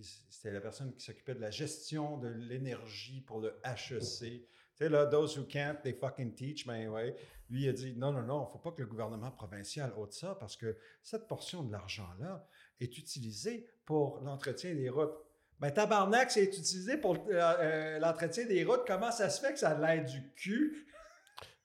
c'était 0.02 0.52
la 0.52 0.62
personne 0.62 0.94
qui 0.96 1.06
s'occupait 1.06 1.36
de 1.36 1.40
la 1.42 1.52
gestion 1.52 2.18
de 2.18 2.28
l'énergie 2.30 3.22
pour 3.22 3.40
le 3.40 3.60
HEC. 3.64 4.20
Tu 4.20 4.44
sais, 4.74 4.90
là, 4.90 5.06
those 5.06 5.38
who 5.38 5.44
can't, 5.46 5.78
they 5.84 5.94
fucking 5.94 6.34
teach, 6.36 6.66
mais 6.66 6.88
ouais. 6.88 7.16
Lui, 7.50 7.64
il 7.64 7.70
a 7.70 7.74
dit 7.74 7.94
non, 7.96 8.12
non, 8.12 8.22
non, 8.24 8.44
il 8.44 8.48
ne 8.48 8.52
faut 8.52 8.58
pas 8.60 8.72
que 8.72 8.82
le 8.82 8.88
gouvernement 8.88 9.32
provincial 9.32 9.94
ôte 9.98 10.14
ça 10.14 10.36
parce 10.40 10.58
que 10.58 10.76
cette 11.02 11.28
portion 11.28 11.64
de 11.64 11.72
l'argent-là 11.72 12.46
est 12.80 12.98
utilisée 12.98 13.68
pour 13.86 14.20
l'entretien 14.22 14.74
des 14.76 14.90
routes. 14.90 15.16
Ben, 15.60 15.72
tabarnak, 15.72 16.30
c'est 16.30 16.44
utilisé 16.44 16.98
pour 16.98 17.16
euh, 17.16 17.32
euh, 17.32 18.00
l'entretien 18.00 18.46
des 18.46 18.64
routes. 18.64 18.84
Comment 18.86 19.12
ça 19.12 19.30
se 19.30 19.40
fait 19.42 19.54
que 19.54 19.60
ça 19.60 19.70
a 19.70 19.96
l'air 19.96 20.06
du 20.06 20.22
cul? 20.36 20.86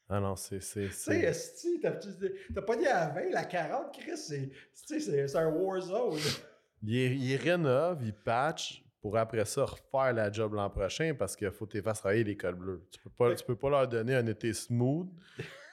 Ah 0.08 0.20
non, 0.20 0.36
c'est. 0.36 0.60
c'est- 0.60 0.86
Tu 0.88 0.92
sais, 0.92 0.94
c'est- 0.94 1.20
esti, 1.20 1.80
t'as 1.80 2.62
pas 2.62 2.76
dit 2.76 2.86
à 2.86 3.08
la 3.08 3.08
20, 3.08 3.30
la 3.30 3.44
40, 3.44 3.92
Chris, 3.98 4.16
c'est 4.16 4.48
tu 4.48 4.54
sais, 4.86 5.00
c'est 5.00 5.28
c'est 5.28 5.36
un 5.38 5.48
war 5.50 5.80
zone. 5.80 6.18
Il, 6.82 6.94
il 7.22 7.36
rénove, 7.36 8.02
il 8.02 8.12
patch 8.14 8.84
pour 9.00 9.16
après 9.16 9.44
ça 9.44 9.64
refaire 9.64 10.12
la 10.12 10.30
job 10.30 10.54
l'an 10.54 10.70
prochain 10.70 11.14
parce 11.18 11.34
qu'il 11.36 11.50
faut 11.50 11.66
que 11.66 11.72
tu 11.78 11.82
fasses 11.82 12.00
travailler 12.00 12.24
les 12.24 12.36
codes 12.36 12.56
bleus. 12.56 12.86
Tu 12.90 13.00
peux 13.00 13.10
pas, 13.10 13.34
tu 13.34 13.44
peux 13.44 13.56
pas 13.56 13.70
leur 13.70 13.88
donner 13.88 14.14
un 14.14 14.26
été 14.26 14.52
smooth. 14.52 15.08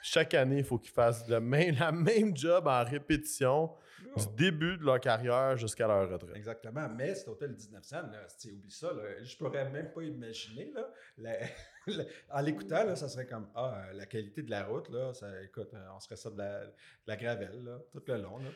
Chaque 0.02 0.34
année, 0.34 0.58
il 0.58 0.64
faut 0.64 0.78
qu'ils 0.78 0.92
fassent 0.92 1.28
le 1.28 1.40
même, 1.40 1.76
la 1.78 1.92
même 1.92 2.36
job 2.36 2.66
en 2.66 2.82
répétition 2.84 3.70
du 4.16 4.26
début 4.36 4.78
de 4.78 4.82
leur 4.82 4.98
carrière 4.98 5.56
jusqu'à 5.58 5.86
leur 5.86 6.10
retraite. 6.10 6.34
Exactement, 6.34 6.88
mais 6.88 7.14
cet 7.14 7.28
hôtel 7.28 7.50
1900, 7.50 7.96
là, 8.10 8.26
oublie 8.52 8.70
ça, 8.70 8.92
là, 8.94 9.22
je 9.22 9.36
pourrais 9.36 9.68
même 9.70 9.92
pas 9.92 10.02
imaginer, 10.02 10.72
là, 10.74 10.90
la- 11.18 11.38
la- 11.86 12.04
en 12.30 12.40
l'écoutant, 12.40 12.96
ça 12.96 13.08
serait 13.08 13.26
comme, 13.26 13.48
ah, 13.54 13.84
euh, 13.90 13.92
la 13.92 14.06
qualité 14.06 14.42
de 14.42 14.50
la 14.50 14.64
route, 14.64 14.88
là, 14.88 15.12
ça, 15.12 15.28
écoute, 15.42 15.72
euh, 15.74 15.86
on 15.94 16.00
serait 16.00 16.16
ça 16.16 16.30
de 16.30 16.38
la, 16.38 16.64
de 16.66 16.72
la 17.06 17.16
gravelle, 17.16 17.62
là, 17.62 17.78
tout 17.92 18.02
le 18.08 18.16
long, 18.16 18.38
là, 18.38 18.50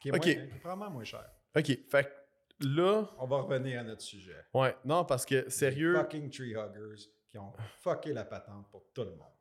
qui 0.00 0.08
est, 0.08 0.12
Ok. 0.12 0.24
moins- 0.24 0.34
qui 0.34 0.40
est 0.40 0.62
vraiment 0.62 0.90
moins 0.90 1.04
cher. 1.04 1.28
OK, 1.56 1.78
fait 1.88 2.12
là, 2.60 3.08
On 3.18 3.26
va 3.26 3.36
revenir 3.38 3.80
à 3.80 3.82
notre 3.82 4.02
sujet. 4.02 4.36
ouais, 4.54 4.76
non, 4.84 5.04
parce 5.04 5.24
que 5.24 5.48
sérieux, 5.50 5.94
Fucking 5.96 6.30
tree 6.30 6.54
huggers 6.54 7.08
qui 7.28 7.38
ont 7.38 7.52
fucké 7.80 8.12
la 8.12 8.24
patente 8.24 8.68
pour 8.70 8.84
tout 8.92 9.02
le 9.04 9.10
monde. 9.12 9.32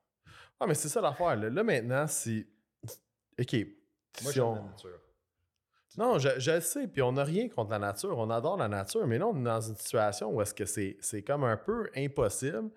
ah, 0.60 0.68
mais 0.68 0.74
c'est 0.76 0.90
ça 0.90 1.02
l'affaire. 1.02 1.36
Là, 1.36 1.50
Là, 1.50 1.64
maintenant, 1.64 2.08
c'est. 2.08 2.48
OK. 3.40 3.54
Moi, 4.24 4.32
si 4.32 4.40
on- 4.40 4.56
la 4.56 4.62
nature. 4.62 5.00
Non, 5.98 6.20
je, 6.20 6.28
je 6.40 6.52
le 6.52 6.60
sais, 6.62 6.88
puis 6.90 7.02
on 7.02 7.14
n'a 7.14 7.24
rien 7.24 7.48
contre 7.48 7.72
la 7.72 7.80
nature, 7.80 8.18
on 8.18 8.30
adore 8.30 8.58
la 8.58 8.68
nature, 8.68 9.08
mais 9.08 9.18
là, 9.18 9.28
on 9.28 9.40
est 9.40 9.44
dans 9.44 9.62
une 9.62 9.78
situation 9.78 10.30
où 10.30 10.42
est-ce 10.42 10.54
que 10.54 10.66
c'est, 10.66 10.98
c'est 11.00 11.22
comme 11.24 11.46
un 11.46 11.56
peu 11.56 11.90
impossible. 11.96 12.70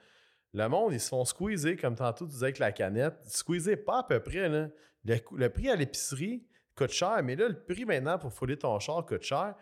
Le 0.55 0.68
monde, 0.68 0.92
ils 0.92 1.01
se 1.01 1.09
font 1.09 1.24
squeezer, 1.24 1.77
comme 1.77 1.96
tantôt 1.96 2.27
tu 2.27 2.31
disais 2.33 2.44
avec 2.46 2.59
la 2.61 2.70
canette. 2.70 3.16
Squeezer 3.27 3.77
pas 3.85 3.98
à 4.01 4.03
peu 4.05 4.20
près, 4.20 4.48
là. 4.48 4.68
Le, 5.05 5.16
le 5.37 5.48
prix 5.51 5.68
à 5.68 5.74
l'épicerie 5.77 6.46
coûte 6.78 6.92
cher, 6.92 7.20
mais 7.24 7.34
là, 7.36 7.48
le 7.48 7.58
prix 7.60 7.84
maintenant 7.84 8.18
pour 8.18 8.32
fouler 8.32 8.56
ton 8.56 8.78
char 8.78 9.04
coûte 9.04 9.22
cher. 9.22 9.54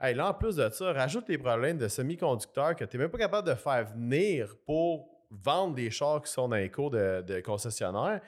Hey, 0.00 0.14
là, 0.14 0.28
en 0.30 0.34
plus 0.34 0.56
de 0.56 0.68
ça, 0.68 0.92
rajoute 0.92 1.28
les 1.28 1.38
problèmes 1.38 1.78
de 1.78 1.88
semi-conducteurs 1.88 2.74
que 2.76 2.84
tu 2.84 2.96
n'es 2.96 3.04
même 3.04 3.10
pas 3.10 3.18
capable 3.18 3.48
de 3.48 3.54
faire 3.54 3.86
venir 3.86 4.56
pour 4.66 5.08
vendre 5.30 5.74
des 5.74 5.90
chars 5.90 6.20
qui 6.22 6.30
sont 6.30 6.48
dans 6.48 6.56
les 6.56 6.70
cours 6.70 6.90
de, 6.90 7.22
de 7.22 7.40
concessionnaires. 7.40 8.20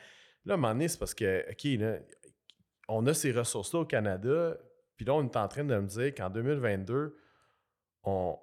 Là, 0.44 0.52
à 0.52 0.54
un 0.54 0.56
moment 0.56 0.72
donné, 0.72 0.88
c'est 0.88 0.98
parce 0.98 1.14
que, 1.14 1.44
OK, 1.50 2.00
on 2.88 3.06
a 3.06 3.12
ces 3.12 3.32
ressources-là 3.32 3.80
au 3.80 3.84
Canada, 3.84 4.56
puis 4.96 5.04
là, 5.04 5.14
on 5.14 5.24
est 5.24 5.36
en 5.36 5.48
train 5.48 5.64
de 5.64 5.76
me 5.76 5.86
dire 5.86 6.14
qu'en 6.14 6.30
2022, 6.30 7.16
on, 8.04 8.38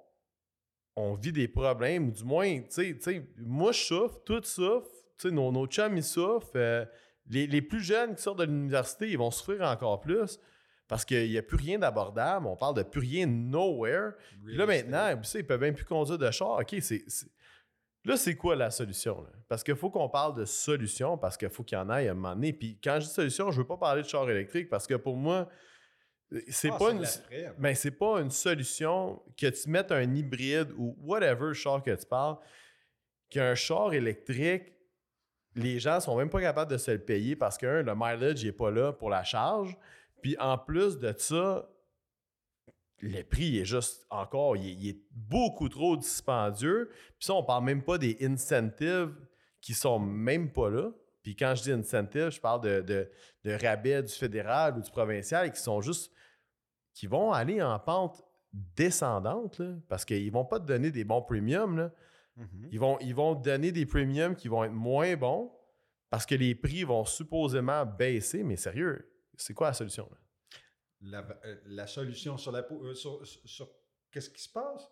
on 0.94 1.14
vit 1.14 1.32
des 1.32 1.48
problèmes, 1.48 2.08
ou 2.08 2.10
du 2.12 2.22
moins, 2.24 2.60
tu 2.60 2.66
sais, 2.68 2.94
tu 2.94 3.00
sais, 3.00 3.26
moi, 3.38 3.72
je 3.72 3.80
souffre, 3.82 4.20
tout 4.24 4.42
souffre, 4.44 4.88
tu 5.18 5.28
sais, 5.28 5.34
nos, 5.34 5.50
nos 5.50 5.66
chums, 5.66 5.96
ils 5.96 6.04
souffrent. 6.04 6.52
euh, 6.54 6.84
les, 7.30 7.46
les 7.46 7.62
plus 7.62 7.80
jeunes 7.80 8.14
qui 8.14 8.22
sortent 8.22 8.38
de 8.38 8.44
l'université, 8.44 9.10
ils 9.10 9.18
vont 9.18 9.30
souffrir 9.30 9.62
encore 9.62 10.00
plus 10.00 10.38
parce 10.88 11.04
qu'il 11.04 11.28
n'y 11.30 11.38
a 11.38 11.42
plus 11.42 11.56
rien 11.56 11.78
d'abordable. 11.78 12.46
On 12.46 12.56
parle 12.56 12.76
de 12.76 12.82
plus 12.82 13.00
rien 13.00 13.26
nowhere. 13.26 14.12
Là, 14.44 14.66
maintenant, 14.66 15.22
ça, 15.22 15.38
ils 15.38 15.46
peuvent 15.46 15.60
même 15.60 15.74
plus 15.74 15.84
conduire 15.84 16.18
de 16.18 16.30
char. 16.30 16.58
OK, 16.60 16.76
c'est. 16.80 17.04
Là, 18.04 18.16
c'est 18.16 18.36
quoi 18.36 18.54
la 18.54 18.70
solution? 18.70 19.20
là? 19.22 19.30
Parce 19.48 19.64
qu'il 19.64 19.74
faut 19.74 19.90
qu'on 19.90 20.08
parle 20.08 20.36
de 20.36 20.44
solution, 20.44 21.18
parce 21.18 21.36
qu'il 21.36 21.50
faut 21.50 21.64
qu'il 21.64 21.76
y 21.76 21.80
en 21.80 21.90
ait 21.90 22.06
à 22.06 22.12
un 22.12 22.14
moment 22.14 22.36
donné. 22.36 22.52
Puis 22.52 22.78
quand 22.82 23.00
je 23.00 23.06
dis 23.06 23.12
solution, 23.12 23.50
je 23.50 23.58
veux 23.60 23.66
pas 23.66 23.76
parler 23.76 24.02
de 24.02 24.06
char 24.08 24.30
électrique, 24.30 24.68
parce 24.68 24.86
que 24.86 24.94
pour 24.94 25.16
moi, 25.16 25.48
c'est 26.48 26.70
Ah, 26.72 26.78
pas 26.78 26.92
une. 26.92 27.04
Ben, 27.58 27.74
c'est 27.74 27.90
pas 27.90 28.20
une 28.20 28.30
solution 28.30 29.20
que 29.36 29.48
tu 29.48 29.68
mettes 29.68 29.90
un 29.90 30.14
hybride 30.14 30.68
ou 30.76 30.96
whatever 31.02 31.52
char 31.52 31.82
que 31.82 31.90
tu 31.90 32.06
parles, 32.06 32.36
qu'un 33.28 33.56
char 33.56 33.92
électrique, 33.92 34.72
les 35.56 35.78
gens 35.78 36.00
sont 36.00 36.16
même 36.16 36.28
pas 36.28 36.40
capables 36.40 36.70
de 36.70 36.76
se 36.76 36.90
le 36.90 36.98
payer 36.98 37.34
parce 37.34 37.56
que, 37.56 37.66
le 37.66 37.94
mileage 37.96 38.44
n'est 38.44 38.52
pas 38.52 38.70
là 38.70 38.92
pour 38.92 39.10
la 39.10 39.24
charge. 39.24 39.76
Puis 40.22 40.36
en 40.38 40.58
plus 40.58 40.98
de 40.98 41.14
ça, 41.16 41.68
le 43.00 43.22
prix 43.22 43.58
est 43.58 43.64
juste 43.64 44.06
encore, 44.10 44.56
il 44.56 44.88
est, 44.88 44.98
beaucoup 45.10 45.68
trop 45.68 45.96
dispendieux. 45.96 46.90
Puis 47.18 47.26
ça, 47.26 47.34
on 47.34 47.42
parle 47.42 47.64
même 47.64 47.82
pas 47.82 47.98
des 47.98 48.16
incentives 48.20 49.14
qui 49.60 49.74
sont 49.74 49.98
même 49.98 50.52
pas 50.52 50.70
là. 50.70 50.90
Puis 51.22 51.34
quand 51.34 51.54
je 51.56 51.62
dis 51.64 51.72
incentives, 51.72 52.30
je 52.30 52.40
parle 52.40 52.60
de, 52.62 53.10
rabais 53.44 54.02
du 54.02 54.12
fédéral 54.12 54.76
ou 54.76 54.80
du 54.80 54.90
provincial 54.90 55.50
qui 55.52 55.60
sont 55.60 55.80
juste, 55.80 56.12
qui 56.92 57.06
vont 57.06 57.32
aller 57.32 57.62
en 57.62 57.78
pente 57.78 58.22
descendante, 58.52 59.60
parce 59.88 60.04
qu'ils 60.04 60.30
vont 60.30 60.44
pas 60.44 60.60
te 60.60 60.64
donner 60.64 60.90
des 60.90 61.04
bons 61.04 61.22
premiums. 61.22 61.90
Mhm. 62.36 62.68
Ils, 62.70 62.78
vont, 62.78 62.98
ils 63.00 63.14
vont 63.14 63.34
donner 63.34 63.72
des 63.72 63.86
premiums 63.86 64.36
qui 64.36 64.48
vont 64.48 64.62
être 64.64 64.72
moins 64.72 65.16
bons 65.16 65.52
parce 66.10 66.26
que 66.26 66.34
les 66.34 66.54
prix 66.54 66.84
vont 66.84 67.04
supposément 67.04 67.84
baisser. 67.86 68.42
Mais 68.44 68.56
sérieux, 68.56 69.10
c'est 69.36 69.54
quoi 69.54 69.68
la 69.68 69.74
solution? 69.74 70.08
là? 70.10 70.18
la, 71.00 71.26
euh, 71.44 71.60
la 71.66 71.86
solution 71.86 72.36
sur 72.36 72.52
la 72.52 72.60
euh, 72.70 72.94
sur, 72.94 73.26
sur- 73.26 73.48
sur 73.48 73.70
qu'est-ce 74.10 74.30
qui 74.30 74.42
se 74.42 74.48
passe, 74.48 74.90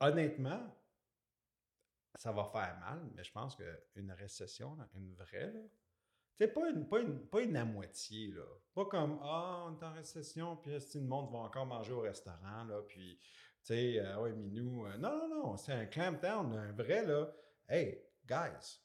honnêtement, 0.00 0.60
ça 2.14 2.32
va 2.32 2.44
faire 2.44 2.78
mal, 2.80 3.08
mais 3.14 3.24
je 3.24 3.32
pense 3.32 3.56
qu'une 3.56 4.12
récession, 4.12 4.74
là, 4.76 4.88
une 4.94 5.14
vraie, 5.14 5.52
sais, 6.38 6.48
pas 6.48 6.68
une, 6.70 6.88
pas, 6.88 7.00
une, 7.00 7.26
pas 7.26 7.42
une 7.42 7.56
à 7.56 7.64
moitié, 7.64 8.32
là. 8.32 8.44
Pas 8.74 8.86
comme, 8.86 9.18
ah, 9.22 9.66
on 9.68 9.78
est 9.78 9.84
en 9.84 9.92
récession, 9.92 10.56
puis 10.56 10.72
que 10.72 10.98
le 10.98 11.04
monde 11.04 11.30
va 11.32 11.38
encore 11.38 11.66
manger 11.66 11.92
au 11.92 12.00
restaurant, 12.00 12.64
là, 12.64 12.82
puis, 12.86 13.18
euh, 13.70 14.16
ouais, 14.20 14.30
euh, 14.30 14.96
non, 14.98 14.98
non, 14.98 15.28
non, 15.28 15.56
c'est 15.56 15.72
un 15.72 15.86
clamp 15.86 16.20
down, 16.20 16.54
un 16.54 16.72
vrai, 16.72 17.04
là. 17.04 17.32
Hey, 17.68 18.02
guys, 18.26 18.80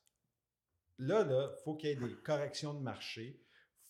là, 0.98 1.24
là, 1.24 1.52
faut 1.63 1.76
qu'il 1.76 1.89
y 1.89 1.91
ait 1.93 1.96
des 1.96 2.15
corrections 2.15 2.74
de 2.74 2.80
marché, 2.80 3.41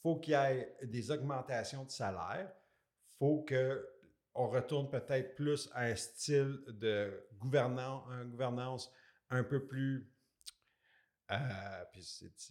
faut 0.01 0.19
qu'il 0.19 0.33
y 0.33 0.35
ait 0.35 0.75
des 0.83 1.11
augmentations 1.11 1.83
de 1.85 1.91
salaire, 1.91 2.51
faut 3.17 3.43
que 3.43 3.89
on 4.35 4.49
retourne 4.49 4.89
peut-être 4.89 5.35
plus 5.35 5.69
à 5.73 5.83
un 5.83 5.95
style 5.95 6.63
de 6.67 7.27
gouvernance, 7.33 8.03
une 8.09 8.31
gouvernance 8.31 8.91
un 9.29 9.43
peu 9.43 9.65
plus. 9.65 10.09
Euh, 11.31 11.85
puis 11.91 12.01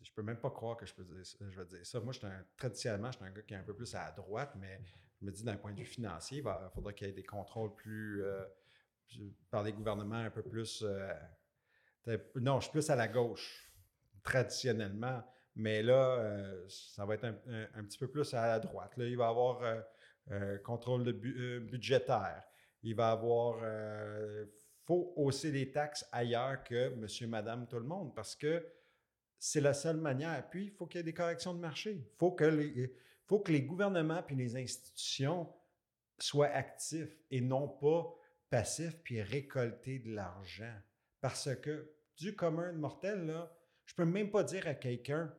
je 0.02 0.12
peux 0.12 0.22
même 0.22 0.40
pas 0.40 0.50
croire 0.50 0.76
que 0.76 0.86
je 0.86 0.94
peux 0.94 1.04
dire 1.04 1.26
ça, 1.26 1.38
je 1.40 1.60
vais 1.60 1.66
dire 1.66 1.86
ça. 1.86 2.00
Moi, 2.00 2.12
je 2.12 2.18
suis 2.18 2.26
un, 2.26 2.44
traditionnellement, 2.56 3.10
je 3.12 3.18
suis 3.18 3.26
un 3.26 3.30
gars 3.30 3.42
qui 3.42 3.54
est 3.54 3.56
un 3.56 3.62
peu 3.62 3.74
plus 3.74 3.94
à 3.94 4.10
droite, 4.12 4.54
mais 4.56 4.80
je 5.22 5.26
me 5.26 5.32
dis 5.32 5.44
d'un 5.44 5.56
point 5.56 5.72
de 5.72 5.78
vue 5.78 5.86
financier, 5.86 6.38
il 6.38 6.44
va- 6.44 6.68
faudrait 6.74 6.94
qu'il 6.94 7.06
y 7.06 7.10
ait 7.10 7.14
des 7.14 7.22
contrôles 7.22 7.72
plus, 7.76 8.24
euh, 8.24 8.44
plus- 9.08 9.32
par 9.50 9.62
les 9.62 9.72
gouvernements 9.72 10.16
un 10.16 10.30
peu 10.30 10.42
plus. 10.42 10.82
euh, 10.82 11.14
non, 12.34 12.58
je 12.58 12.64
suis 12.64 12.72
plus 12.72 12.90
à 12.90 12.96
la 12.96 13.06
gauche 13.06 13.70
traditionnellement, 14.24 15.22
mais 15.54 15.82
là, 15.82 16.18
euh, 16.18 16.64
ça 16.68 17.06
va 17.06 17.14
être 17.14 17.24
un, 17.24 17.84
petit 17.84 17.98
peu 17.98 18.08
plus 18.08 18.34
à 18.34 18.48
la 18.48 18.58
droite. 18.58 18.96
Là, 18.96 19.04
il 19.04 19.16
va 19.16 19.26
y 19.26 19.28
avoir 19.28 19.84
contrôle 20.64 21.12
budgétaire. 21.12 22.42
Il 22.82 22.96
va 22.96 23.10
y 23.10 23.12
avoir. 23.12 23.60
faut 24.84 25.12
hausser 25.14 25.52
les 25.52 25.70
taxes 25.70 26.04
ailleurs 26.10 26.64
que 26.64 26.88
monsieur, 26.96 27.28
madame, 27.28 27.68
tout 27.68 27.78
le 27.78 27.86
monde, 27.86 28.12
parce 28.16 28.34
que 28.34 28.66
c'est 29.38 29.60
la 29.60 29.74
seule 29.74 29.98
manière. 29.98 30.48
Puis, 30.50 30.66
il 30.66 30.70
faut 30.72 30.86
qu'il 30.86 30.98
y 30.98 31.00
ait 31.02 31.04
des 31.04 31.14
corrections 31.14 31.54
de 31.54 31.60
marché. 31.60 31.92
Il 31.92 32.16
faut 32.18 32.32
que 32.32 32.44
les, 32.44 32.92
faut 33.26 33.40
que 33.40 33.52
les 33.52 33.62
gouvernements 33.62 34.22
puis 34.22 34.36
les 34.36 34.56
institutions 34.56 35.52
soient 36.18 36.48
actifs 36.48 37.16
et 37.30 37.40
non 37.40 37.68
pas 37.68 38.14
passifs 38.50 38.98
puis 39.02 39.22
récolter 39.22 39.98
de 39.98 40.14
l'argent. 40.14 40.74
Parce 41.20 41.54
que 41.56 41.90
du 42.18 42.34
commun 42.36 42.72
de 42.72 42.78
mortel, 42.78 43.26
là, 43.26 43.52
je 43.86 43.94
peux 43.94 44.04
même 44.04 44.30
pas 44.30 44.44
dire 44.44 44.66
à 44.66 44.74
quelqu'un 44.74 45.34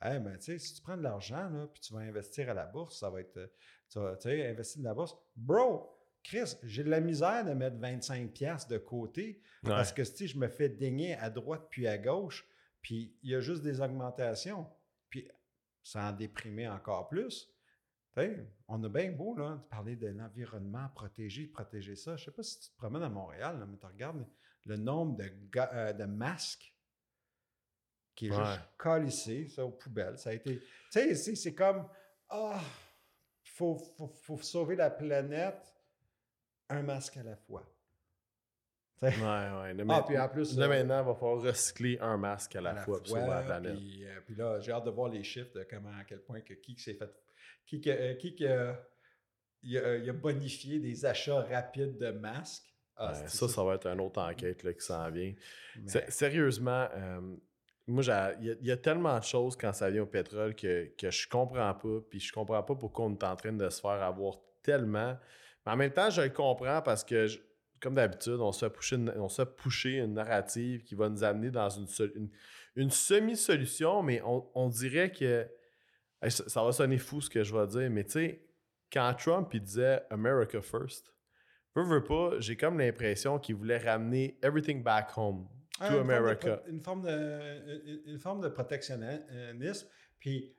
Hey, 0.00 0.20
ben, 0.20 0.36
tu 0.38 0.44
sais, 0.44 0.58
si 0.60 0.74
tu 0.74 0.82
prends 0.82 0.96
de 0.96 1.02
l'argent, 1.02 1.48
là, 1.50 1.66
puis 1.66 1.80
tu 1.80 1.92
vas 1.92 1.98
investir 2.00 2.48
à 2.50 2.54
la 2.54 2.66
bourse, 2.66 3.00
ça 3.00 3.10
va 3.10 3.20
être. 3.20 3.36
euh, 3.36 3.48
Tu 3.90 3.98
vas, 3.98 4.16
tu 4.16 4.28
sais, 4.28 4.46
investir 4.48 4.80
dans 4.82 4.90
la 4.90 4.94
bourse. 4.94 5.16
Bro, 5.34 5.92
Chris, 6.22 6.54
j'ai 6.62 6.84
de 6.84 6.90
la 6.90 7.00
misère 7.00 7.44
de 7.44 7.52
mettre 7.52 7.76
25$ 7.78 8.28
piastres 8.28 8.70
de 8.70 8.78
côté 8.78 9.40
parce 9.64 9.92
que, 9.92 10.04
sais, 10.04 10.28
je 10.28 10.38
me 10.38 10.46
fais 10.46 10.68
daigner 10.68 11.14
à 11.14 11.30
droite 11.30 11.66
puis 11.68 11.88
à 11.88 11.98
gauche, 11.98 12.46
puis 12.80 13.18
il 13.24 13.30
y 13.30 13.34
a 13.34 13.40
juste 13.40 13.62
des 13.62 13.80
augmentations. 13.80 14.68
Puis 15.10 15.28
ça 15.90 16.10
en 16.10 16.12
déprimait 16.12 16.68
encore 16.68 17.08
plus. 17.08 17.50
On 18.66 18.82
a 18.82 18.88
bien 18.88 19.12
beau, 19.12 19.36
là, 19.36 19.54
de 19.56 19.68
parler 19.68 19.94
de 19.94 20.08
l'environnement, 20.08 20.88
protéger, 20.94 21.46
protéger 21.46 21.94
ça. 21.94 22.16
Je 22.16 22.24
sais 22.24 22.30
pas 22.32 22.42
si 22.42 22.58
tu 22.58 22.70
te 22.70 22.76
promènes 22.76 23.04
à 23.04 23.08
Montréal, 23.08 23.60
là, 23.60 23.64
mais 23.66 23.76
tu 23.78 23.86
regardes 23.86 24.26
le 24.64 24.76
nombre 24.76 25.16
de, 25.16 25.30
euh, 25.56 25.92
de 25.92 26.04
masques 26.04 26.74
qui 28.16 28.26
est 28.26 28.30
Ouais. 28.30 28.44
juste 28.44 28.60
ça, 29.46 29.64
aux 29.64 29.70
poubelles. 29.70 30.18
Ça 30.18 30.30
a 30.30 30.32
été... 30.32 30.58
Tu 30.58 30.66
sais, 30.90 31.14
c'est- 31.14 31.36
comme... 31.54 31.88
Ah, 32.28 32.60
faut, 33.44 33.78
faut, 33.96 34.08
faut 34.08 34.38
sauver 34.42 34.74
la 34.76 34.90
planète. 34.90 35.72
un 36.70 36.82
masque 36.82 37.16
à 37.16 37.22
la 37.22 37.36
fois. 37.36 37.64
Ouais, 39.02 39.10
ouais. 39.10 39.74
Là, 39.74 39.84
Ah, 39.88 40.02
puis 40.06 40.18
en 40.18 40.28
plus, 40.28 40.56
là, 40.58 40.64
euh, 40.66 40.68
maintenant, 40.68 41.00
il 41.02 41.06
va 41.06 41.14
falloir 41.14 41.40
recycler 41.42 41.98
un 42.00 42.16
masque 42.16 42.56
à 42.56 42.60
la, 42.60 42.70
à 42.70 42.74
la 42.74 42.80
fois, 42.82 42.98
pour 42.98 43.06
sauver 43.08 43.20
la 43.28 43.42
planète. 43.42 43.76
Puis, 43.76 44.04
euh, 44.04 44.20
puis 44.26 44.34
là, 44.34 44.58
j'ai 44.60 44.72
hâte 44.72 44.84
de 44.84 44.90
voir 44.90 45.08
les 45.08 45.22
chiffres 45.22 45.52
de 45.54 45.64
comment, 45.70 45.90
à 46.00 46.04
quel 46.04 46.20
point 46.20 46.40
que 46.40 46.54
qui 46.54 46.76
s'est 46.78 46.94
fait. 46.94 47.10
Qui, 47.66 47.80
que- 47.80 47.90
euh, 47.90 48.14
qui 48.14 48.34
que, 48.34 48.72
il, 49.62 49.78
a, 49.78 49.96
il 49.96 50.08
a 50.08 50.12
bonifié 50.12 50.78
des 50.80 51.04
achats 51.04 51.42
rapides 51.42 51.98
de 51.98 52.10
masques. 52.10 52.64
Ah, 52.96 53.14
ça, 53.14 53.46
ça 53.48 53.62
va 53.62 53.74
être 53.74 53.86
une 53.86 54.00
autre 54.00 54.20
enquête 54.20 54.64
là, 54.64 54.72
qui 54.72 54.84
s'en 54.84 55.08
vient. 55.10 55.32
mais- 55.76 56.10
Sérieusement, 56.10 56.88
euh, 56.96 57.20
moi, 57.86 58.02
j'ai- 58.02 58.34
il 58.40 58.46
y, 58.46 58.50
a- 58.50 58.54
il 58.60 58.66
y 58.66 58.72
a 58.72 58.76
tellement 58.76 59.16
de 59.18 59.24
choses 59.24 59.56
quand 59.56 59.72
ça 59.72 59.88
vient 59.90 60.02
au 60.02 60.06
pétrole 60.06 60.54
que, 60.56 60.90
que 60.98 61.10
je 61.10 61.28
comprends 61.28 61.72
pas. 61.74 61.98
Puis 62.10 62.18
je 62.20 62.32
comprends 62.32 62.62
pas 62.64 62.74
pourquoi 62.74 63.04
on 63.06 63.12
est 63.12 63.22
en 63.24 63.36
train 63.36 63.52
de 63.52 63.68
se 63.70 63.80
faire 63.80 64.02
avoir 64.02 64.38
tellement. 64.62 65.16
Mais 65.64 65.72
en 65.72 65.76
même 65.76 65.92
temps, 65.92 66.10
je 66.10 66.22
le 66.22 66.30
comprends 66.30 66.82
parce 66.82 67.04
que, 67.04 67.28
je- 67.28 67.38
comme 67.80 67.94
d'habitude, 67.94 68.34
on 68.40 68.52
se 68.52 68.64
fait 68.66 68.70
pusher 68.72 68.96
une, 68.96 69.10
on 69.16 69.28
se 69.28 69.42
fait 69.42 69.54
pusher 69.56 69.98
une 69.98 70.14
narrative 70.14 70.82
qui 70.84 70.94
va 70.94 71.08
nous 71.08 71.22
amener 71.24 71.50
dans 71.50 71.68
une, 71.70 71.86
sol- 71.86 72.12
une, 72.14 72.30
une 72.76 72.90
semi-solution, 72.90 74.02
mais 74.02 74.20
on, 74.22 74.48
on 74.54 74.68
dirait 74.68 75.10
que. 75.12 75.48
Ça 76.28 76.64
va 76.64 76.72
sonner 76.72 76.98
fou 76.98 77.20
ce 77.20 77.30
que 77.30 77.44
je 77.44 77.54
vais 77.56 77.66
dire, 77.68 77.88
mais 77.90 78.02
tu 78.02 78.10
sais, 78.12 78.44
quand 78.92 79.14
Trump 79.16 79.54
il 79.54 79.60
disait 79.62 80.02
America 80.10 80.60
first, 80.60 81.14
veux, 81.76 81.84
veux 81.84 82.02
pas, 82.02 82.40
j'ai 82.40 82.56
comme 82.56 82.76
l'impression 82.80 83.38
qu'il 83.38 83.54
voulait 83.54 83.78
ramener 83.78 84.36
everything 84.42 84.82
back 84.82 85.16
home 85.16 85.46
to 85.78 85.84
Ah, 85.84 85.86
une 85.90 85.94
forme 85.94 86.08
de 86.08 86.12
America. 86.14 86.56
pro- 86.56 86.68
Une 86.70 86.80
forme 86.82 87.02
de, 87.02 88.10
une 88.10 88.18
forme 88.18 88.40
de 88.40 88.48
protectionnisme. 88.48 89.86
Puis, 90.18 90.56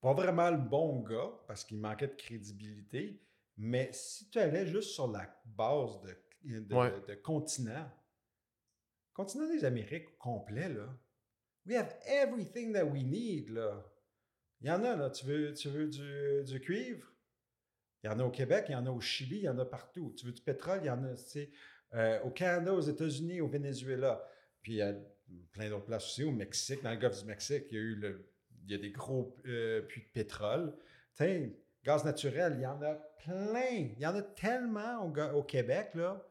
pas 0.00 0.12
vraiment 0.14 0.50
le 0.52 0.58
bon 0.58 1.00
gars, 1.00 1.32
parce 1.48 1.64
qu'il 1.64 1.78
manquait 1.80 2.06
de 2.06 2.14
crédibilité. 2.14 3.20
Mais 3.56 3.90
si 3.92 4.30
tu 4.30 4.38
allais 4.38 4.66
juste 4.68 4.90
sur 4.90 5.10
la 5.10 5.28
base 5.44 6.00
de, 6.02 6.10
de, 6.44 6.74
Ouais. 6.74 6.92
de 7.08 7.14
continent, 7.14 7.90
continent 9.14 9.48
des 9.48 9.64
Amériques 9.64 10.08
au 10.08 10.16
complet, 10.18 10.68
là, 10.68 10.88
we 11.66 11.76
have 11.76 11.94
everything 12.06 12.72
that 12.72 12.84
we 12.84 13.02
need, 13.04 13.50
là. 13.50 13.84
Il 14.60 14.68
y 14.68 14.70
en 14.70 14.82
a, 14.84 14.94
là. 14.96 15.10
Tu 15.10 15.26
veux, 15.26 15.52
tu 15.54 15.68
veux 15.68 15.88
du, 15.88 16.44
du 16.44 16.60
cuivre? 16.60 17.06
Il 18.04 18.10
y 18.10 18.10
en 18.12 18.18
a 18.20 18.24
au 18.24 18.30
Québec, 18.30 18.66
il 18.68 18.72
y 18.72 18.74
en 18.76 18.86
a 18.86 18.90
au 18.90 19.00
Chili, 19.00 19.38
il 19.38 19.42
y 19.44 19.48
en 19.48 19.58
a 19.58 19.64
partout. 19.64 20.14
Tu 20.16 20.26
veux 20.26 20.32
du 20.32 20.42
pétrole? 20.42 20.80
Il 20.82 20.86
y 20.86 20.90
en 20.90 21.02
a, 21.04 21.14
tu 21.14 21.22
sais, 21.22 21.50
euh, 21.94 22.20
au 22.22 22.30
Canada, 22.30 22.72
aux 22.74 22.80
États-Unis, 22.80 23.40
au 23.40 23.48
Venezuela. 23.48 24.24
Puis 24.60 24.72
il 24.74 24.76
y 24.76 24.82
a 24.82 24.94
plein 25.52 25.68
d'autres 25.68 25.84
places 25.86 26.04
aussi, 26.06 26.24
au 26.24 26.32
Mexique, 26.32 26.82
dans 26.82 26.90
le 26.90 26.96
golfe 26.96 27.20
du 27.20 27.26
Mexique, 27.26 27.66
il 27.70 27.74
y 27.76 27.78
a 27.78 27.82
eu 27.82 27.94
le, 27.96 28.28
il 28.64 28.72
y 28.72 28.74
a 28.74 28.78
des 28.78 28.90
gros 28.90 29.36
euh, 29.46 29.82
puits 29.82 30.02
de 30.02 30.08
pétrole. 30.12 30.76
Tu 31.16 31.24
sais, 31.24 31.56
gaz 31.84 32.04
naturel, 32.04 32.54
il 32.56 32.62
y 32.62 32.66
en 32.66 32.80
a 32.82 32.94
plein. 32.94 33.90
Il 33.96 33.98
y 33.98 34.06
en 34.06 34.14
a 34.14 34.22
tellement 34.22 35.04
au, 35.04 35.36
au 35.36 35.42
Québec, 35.42 35.90
là, 35.94 36.24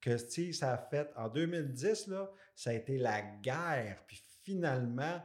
que 0.00 0.16
ça 0.52 0.72
a 0.72 0.78
fait, 0.78 1.10
en 1.16 1.28
2010, 1.28 2.06
là, 2.08 2.30
ça 2.54 2.70
a 2.70 2.72
été 2.74 2.98
la 2.98 3.20
guerre. 3.22 4.02
Puis 4.06 4.22
finalement, 4.42 5.22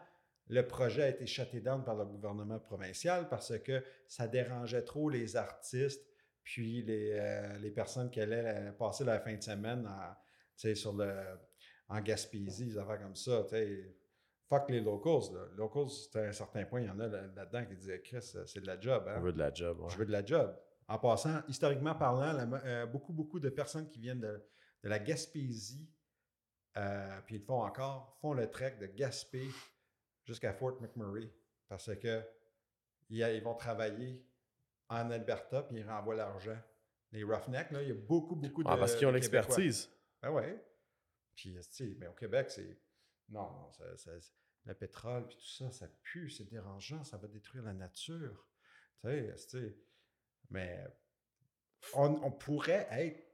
le 0.47 0.61
projet 0.67 1.03
a 1.03 1.09
été 1.09 1.25
shutté 1.25 1.59
down 1.61 1.83
par 1.83 1.95
le 1.95 2.05
gouvernement 2.05 2.59
provincial 2.59 3.27
parce 3.29 3.57
que 3.59 3.83
ça 4.07 4.27
dérangeait 4.27 4.83
trop 4.83 5.09
les 5.09 5.35
artistes 5.35 6.05
puis 6.43 6.83
les, 6.83 7.11
euh, 7.13 7.57
les 7.57 7.71
personnes 7.71 8.11
qui 8.11 8.21
allaient 8.21 8.43
euh, 8.45 8.71
passer 8.73 9.03
la 9.03 9.19
fin 9.19 9.33
de 9.35 9.41
semaine 9.41 9.87
en, 9.87 10.13
tu 10.55 10.67
sais, 10.67 10.75
sur 10.75 10.93
le, 10.93 11.11
en 11.89 11.99
Gaspésie, 12.01 12.67
des 12.67 12.77
affaires 12.77 13.01
comme 13.01 13.15
ça. 13.15 13.43
tu 13.43 13.55
sais. 13.55 13.95
Fuck 14.47 14.69
les 14.69 14.81
locals. 14.81 15.33
Là. 15.33 15.47
Locals, 15.55 15.89
à 16.13 16.19
un 16.19 16.31
certain 16.31 16.65
point, 16.65 16.81
il 16.81 16.85
y 16.87 16.89
en 16.91 16.99
a 16.99 17.07
là- 17.07 17.25
là-dedans 17.35 17.65
qui 17.65 17.75
disaient 17.75 17.99
Chris, 18.01 18.31
euh, 18.35 18.45
c'est 18.45 18.59
de 18.61 18.67
la 18.67 18.79
job. 18.79 19.03
hein. 19.07 19.15
On 19.17 19.21
veut 19.21 19.33
de 19.33 19.39
la 19.39 19.51
job. 19.51 19.79
ouais. 19.79 19.89
Je 19.89 19.97
veux 19.97 20.05
de 20.05 20.11
la 20.11 20.23
job. 20.23 20.55
En 20.87 20.99
passant, 20.99 21.41
historiquement 21.47 21.95
parlant, 21.95 22.31
la 22.33 22.43
euh, 22.63 22.85
beaucoup, 22.85 23.11
beaucoup 23.11 23.39
de 23.39 23.49
personnes 23.49 23.89
qui 23.89 23.97
viennent 23.99 24.19
de, 24.19 24.39
de 24.85 24.89
la 24.89 24.99
Gaspésie, 24.99 25.89
euh, 26.77 27.19
puis 27.25 27.35
ils 27.35 27.39
le 27.39 27.43
font 27.43 27.63
encore, 27.63 28.15
font 28.21 28.33
le 28.33 28.49
trek 28.51 28.77
de 28.79 28.85
Gaspé 28.85 29.49
jusqu'à 30.25 30.53
Fort 30.53 30.79
McMurray 30.79 31.33
parce 31.67 31.93
que 31.95 32.23
ils 33.09 33.41
vont 33.43 33.55
travailler 33.55 34.23
en 34.89 35.09
Alberta 35.09 35.63
puis 35.63 35.77
ils 35.77 35.87
renvoient 35.89 36.15
l'argent. 36.15 36.57
Les 37.11 37.23
Roughnecks, 37.23 37.71
là, 37.71 37.81
il 37.81 37.87
y 37.89 37.91
a 37.91 37.95
beaucoup, 37.95 38.35
beaucoup 38.35 38.63
de. 38.63 38.69
Ah, 38.69 38.77
parce 38.77 38.95
qu'ils 38.95 39.07
ont 39.07 39.11
l'expertise. 39.11 39.89
Ben 40.21 40.29
ouais. 40.31 40.63
Puis, 41.35 41.53
tu 41.53 41.63
sais, 41.71 41.95
mais 41.97 42.07
au 42.07 42.13
Québec, 42.13 42.51
c'est. 42.51 42.79
Non, 43.29 43.51
non, 43.51 43.71
ça, 43.71 43.97
ça- 43.97 44.11
le 44.65 44.73
pétrole, 44.73 45.27
puis 45.27 45.37
tout 45.37 45.47
ça, 45.47 45.71
ça 45.71 45.87
pue, 46.01 46.29
c'est 46.29 46.45
dérangeant, 46.45 47.03
ça 47.03 47.17
va 47.17 47.27
détruire 47.27 47.63
la 47.63 47.73
nature. 47.73 48.47
Tu 49.01 49.07
sais, 49.09 49.33
tu 49.35 49.41
sais. 49.49 49.77
Mais 50.49 50.83
on, 51.93 52.23
on 52.23 52.31
pourrait 52.31 52.87
être 52.91 53.24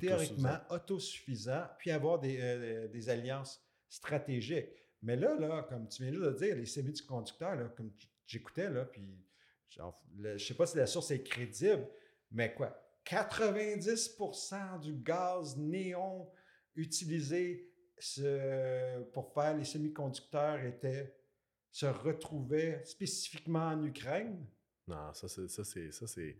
théoriquement 0.00 0.58
autosuffisant, 0.70 1.66
puis 1.78 1.90
avoir 1.90 2.18
des, 2.18 2.38
euh, 2.40 2.88
des 2.88 3.08
alliances 3.08 3.62
stratégiques. 3.88 4.68
Mais 5.02 5.16
là, 5.16 5.34
là, 5.38 5.62
comme 5.68 5.88
tu 5.88 6.02
viens 6.02 6.12
juste 6.12 6.24
de 6.24 6.32
dire, 6.32 6.56
les 6.56 6.66
semi-conducteurs, 6.66 7.54
là, 7.56 7.68
comme 7.76 7.92
j'écoutais, 8.26 8.68
là, 8.70 8.84
puis 8.84 9.24
genre, 9.68 10.00
le- 10.16 10.36
je 10.36 10.44
sais 10.46 10.54
pas 10.54 10.66
si 10.66 10.76
la 10.76 10.86
source 10.86 11.10
est 11.10 11.22
crédible, 11.22 11.88
mais 12.30 12.52
quoi, 12.54 12.76
90% 13.04 14.78
du 14.80 14.94
gaz 14.94 15.56
néon 15.56 16.30
utilisé 16.74 17.72
ce- 17.98 19.02
pour 19.12 19.32
faire 19.32 19.56
les 19.56 19.64
semi-conducteurs 19.64 20.64
était, 20.64 21.14
se 21.70 21.86
retrouvait 21.86 22.82
spécifiquement 22.84 23.68
en 23.68 23.84
Ukraine? 23.84 24.46
Non, 24.86 25.12
ça, 25.14 25.28
c'est. 25.28 25.48
Ça, 25.48 25.64
c'est, 25.64 25.92
ça, 25.92 26.06
c'est. 26.06 26.36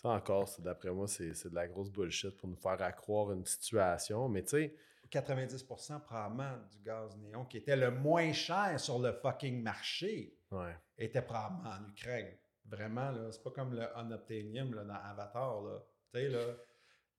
Ça 0.00 0.08
encore, 0.08 0.48
c'est- 0.48 0.62
d'après 0.62 0.90
moi, 0.90 1.06
c'est, 1.06 1.34
c'est 1.34 1.50
de 1.50 1.54
la 1.54 1.68
grosse 1.68 1.90
bullshit 1.90 2.34
pour 2.36 2.48
nous 2.48 2.56
faire 2.56 2.80
accroire 2.80 3.32
une 3.32 3.44
situation. 3.44 4.28
Mais 4.30 4.42
tu 4.42 4.48
sais, 4.50 4.74
90% 5.10 6.00
probablement 6.00 6.56
du 6.70 6.78
gaz 6.80 7.16
néon 7.18 7.44
qui 7.44 7.58
était 7.58 7.76
le 7.76 7.90
moins 7.90 8.32
cher 8.32 8.78
sur 8.80 8.98
le 8.98 9.12
fucking 9.12 9.62
marché 9.62 10.34
ouais. 10.52 10.74
était 10.96 11.20
probablement 11.20 11.70
en 11.70 11.88
Ukraine. 11.88 12.34
Vraiment, 12.64 13.10
là, 13.10 13.30
c'est 13.30 13.42
pas 13.42 13.50
comme 13.50 13.74
le 13.74 13.82
unobtainium 13.96 14.72
là, 14.74 14.84
dans 14.84 14.94
Avatar. 14.94 15.60
Là. 15.62 15.82
Tu 16.14 16.20
sais, 16.20 16.28
là, 16.28 16.44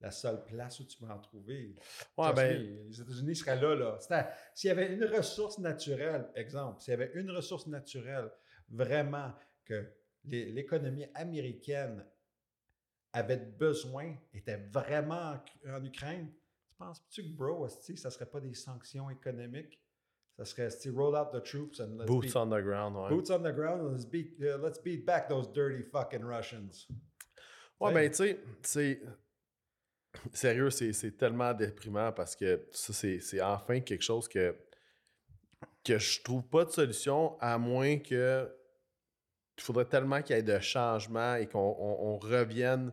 la 0.00 0.10
seule 0.10 0.42
place 0.44 0.80
où 0.80 0.84
tu 0.84 0.96
peux 0.98 1.06
en 1.08 1.18
trouver. 1.20 1.76
Ouais, 2.18 2.32
ben, 2.32 2.60
les 2.88 3.00
États-Unis 3.00 3.36
seraient 3.36 3.60
là. 3.60 3.76
là. 3.76 3.98
S'il 4.54 4.68
y 4.68 4.70
avait 4.72 4.92
une 4.92 5.04
ressource 5.04 5.58
naturelle, 5.58 6.28
exemple, 6.34 6.80
s'il 6.80 6.90
y 6.92 6.94
avait 6.94 7.12
une 7.14 7.30
ressource 7.30 7.68
naturelle 7.68 8.28
vraiment 8.68 9.32
que 9.64 9.92
l'économie 10.24 11.06
américaine 11.14 12.04
avait 13.12 13.36
besoin, 13.36 14.14
était 14.32 14.56
vraiment 14.72 15.36
en, 15.68 15.84
Ukraine, 15.84 16.32
tu 16.68 16.74
penses-tu 16.76 17.22
que, 17.24 17.36
bro, 17.36 17.66
esti, 17.66 17.96
ça 17.96 18.10
serait 18.10 18.26
pas 18.26 18.40
des 18.40 18.54
sanctions 18.54 19.10
économiques? 19.10 19.78
Ça 20.38 20.44
serait, 20.46 20.68
roll 20.94 21.14
out 21.14 21.30
the 21.32 21.42
troops 21.42 21.78
and 21.78 21.98
let's 21.98 22.06
boots 22.06 22.22
beat, 22.22 22.36
on 22.36 22.46
the 22.46 22.62
ground, 22.62 22.96
ouais. 22.96 23.10
boots 23.10 23.30
on 23.30 23.42
the 23.42 23.52
ground, 23.52 23.92
let's 23.92 24.06
beat, 24.06 24.34
uh, 24.40 24.56
let's 24.58 24.78
beat 24.78 25.04
back 25.04 25.28
those 25.28 25.46
dirty 25.52 25.82
fucking 25.82 26.24
Russians. 26.24 26.86
Ouais, 27.78 27.92
ben, 27.92 28.08
tu 28.10 28.16
sais, 28.16 28.40
c'est. 28.62 29.02
Sérieux, 30.32 30.70
c'est 30.70 31.16
tellement 31.16 31.52
déprimant 31.54 32.12
parce 32.12 32.36
que 32.36 32.66
ça, 32.70 32.92
c'est 32.92 33.18
c'est 33.20 33.40
enfin 33.40 33.80
quelque 33.80 34.02
chose 34.02 34.28
que, 34.28 34.54
que 35.84 35.98
je 35.98 36.22
trouve 36.22 36.44
pas 36.44 36.64
de 36.64 36.70
solution 36.70 37.38
à 37.40 37.58
moins 37.58 37.98
que. 37.98 38.48
Il 39.62 39.64
faudrait 39.64 39.84
tellement 39.84 40.20
qu'il 40.22 40.34
y 40.34 40.38
ait 40.40 40.42
de 40.42 40.58
changements 40.58 41.36
et 41.36 41.46
qu'on 41.46 41.60
on- 41.78 42.14
on 42.14 42.18
revienne 42.18 42.90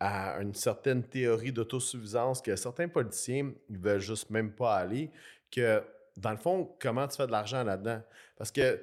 à 0.00 0.40
une 0.40 0.54
certaine 0.54 1.04
théorie 1.04 1.52
d'autosuffisance 1.52 2.42
que 2.42 2.56
certains 2.56 2.88
politiciens 2.88 3.52
ils 3.68 3.78
veulent 3.78 4.00
juste 4.00 4.28
même 4.28 4.50
pas 4.52 4.74
aller. 4.74 5.12
Que 5.52 5.84
dans 6.16 6.32
le 6.32 6.36
fond, 6.36 6.74
comment 6.80 7.06
tu 7.06 7.16
fais 7.16 7.28
de 7.28 7.32
l'argent 7.32 7.62
là-dedans? 7.62 8.02
Parce 8.36 8.50
que 8.50 8.82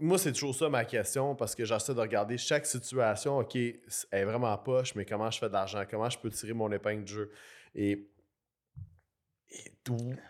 moi, 0.00 0.16
c'est 0.16 0.32
toujours 0.32 0.54
ça 0.54 0.68
ma 0.68 0.84
question 0.84 1.34
parce 1.34 1.56
que 1.56 1.64
j'essaie 1.64 1.94
de 1.94 2.00
regarder 2.00 2.38
chaque 2.38 2.66
situation. 2.66 3.38
OK, 3.38 3.56
elle 3.56 3.78
est 4.12 4.24
vraiment 4.24 4.56
poche, 4.58 4.94
mais 4.94 5.04
comment 5.04 5.30
je 5.32 5.38
fais 5.40 5.48
de 5.48 5.52
l'argent? 5.54 5.82
Comment 5.90 6.08
je 6.08 6.18
peux 6.18 6.30
tirer 6.30 6.52
mon 6.52 6.70
épingle 6.70 7.02
du 7.04 7.12
jeu? 7.14 7.32
Et, 7.74 8.08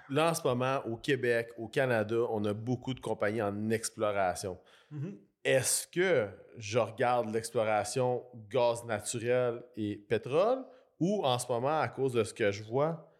là, 0.09 0.31
en 0.31 0.35
ce 0.35 0.43
moment, 0.43 0.81
au 0.87 0.97
Québec, 0.97 1.51
au 1.59 1.69
Canada, 1.69 2.17
on 2.31 2.43
a 2.47 2.55
beaucoup 2.55 2.95
de 2.95 3.01
compagnies 3.01 3.43
en 3.43 3.69
exploration. 3.71 4.59
Mhm. 4.91 5.19
Est-ce 5.45 5.87
que 5.87 6.27
je 6.57 6.79
regarde 6.79 7.33
l'exploration 7.33 8.25
gaz 8.49 8.85
naturel 8.85 9.63
et 9.77 9.97
pétrole 9.97 10.65
ou 10.99 11.23
en 11.25 11.39
ce 11.39 11.47
moment, 11.49 11.81
à 11.81 11.89
cause 11.89 12.15
de 12.15 12.25
ce 12.25 12.33
que 12.33 12.51
je 12.51 12.63
vois, 12.63 13.11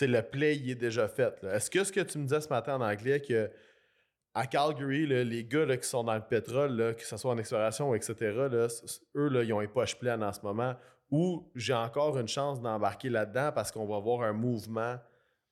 le 0.00 0.20
play 0.20 0.56
il 0.56 0.70
est 0.70 0.74
déjà 0.74 1.08
fait? 1.08 1.42
Est-ce 1.44 1.70
que 1.70 1.82
ce 1.82 1.92
que 1.92 2.00
tu 2.00 2.18
me 2.18 2.24
disais 2.24 2.42
ce 2.42 2.48
matin 2.48 2.76
en 2.76 2.82
anglais, 2.82 3.20
que 3.20 3.50
à 4.34 4.46
Calgary, 4.46 5.06
les 5.06 5.44
gars 5.44 5.64
là, 5.64 5.78
qui 5.78 5.88
sont 5.88 6.04
dans 6.04 6.14
le 6.14 6.20
pétrole, 6.20 6.94
que 6.94 7.04
ce 7.06 7.16
soit 7.16 7.32
en 7.32 7.38
exploration, 7.38 7.94
etc., 7.94 8.14
eux, 9.14 9.44
ils 9.44 9.52
ont 9.54 9.60
les 9.60 9.68
poches 9.68 9.96
pleines 9.98 10.22
en 10.22 10.32
ce 10.34 10.42
moment, 10.42 10.74
ou 11.10 11.50
j'ai 11.54 11.72
encore 11.72 12.18
une 12.18 12.28
chance 12.28 12.60
d'embarquer 12.60 13.08
là-dedans 13.08 13.52
parce 13.54 13.72
qu'on 13.72 13.86
va 13.86 13.96
avoir 13.96 14.22
un 14.28 14.34
mouvement 14.34 14.98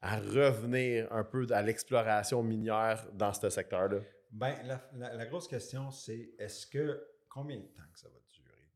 à 0.03 0.17
revenir 0.19 1.11
un 1.11 1.25
peu 1.25 1.47
à 1.51 1.63
l'exploration 1.63 2.43
minière 2.43 3.07
dans 3.15 3.33
ce 3.33 3.49
secteur-là? 3.49 4.01
Ben, 4.35 4.57
la, 4.65 5.27
grosse 5.27 5.47
question, 5.47 5.93
c'est 5.93 6.35
est-ce 6.41 6.67
que 6.67 7.07
combien 7.29 7.57
de 7.57 7.67
temps 7.67 7.85
que 7.93 8.01
ça 8.01 8.09
va 8.09 8.19
durer? 8.33 8.69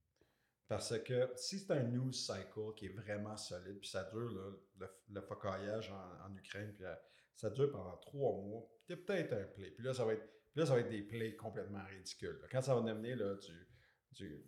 Parce 0.68 0.96
que 1.00 1.32
si 1.34 1.58
c'est 1.58 1.72
un 1.72 1.82
news 1.82 2.12
cycle 2.12 2.74
qui 2.76 2.86
est 2.86 2.94
vraiment 2.94 3.36
solide, 3.36 3.80
puis 3.80 3.88
ça 3.88 4.04
dure, 4.04 4.30
le, 4.78 4.88
le 5.10 5.20
focaillage 5.20 5.90
en, 5.90 6.36
Ukraine, 6.36 6.72
puis 6.74 6.84
euh, 6.84 6.94
ça 7.34 7.50
dure 7.50 7.72
pendant 7.72 7.96
trois 7.96 8.40
mois, 8.40 8.68
il 8.88 8.92
y 8.92 9.00
a 9.00 9.02
peut-être 9.02 9.32
un 9.32 9.44
play. 9.46 9.72
Puis 9.72 9.84
là, 9.84 9.92
ça 9.92 10.04
va 10.04 10.12
être, 10.12 10.28
puis 10.52 10.60
là, 10.60 10.66
ça 10.66 10.74
va 10.74 10.80
être 10.80 10.90
des 10.90 11.02
plays 11.02 11.34
complètement 11.34 11.84
ridicules. 11.86 12.38
Quand 12.52 12.62
ça 12.62 12.76
va 12.76 12.82
devenir 12.82 13.16
là, 13.16 13.34
du, 13.34 13.68
du, 14.12 14.44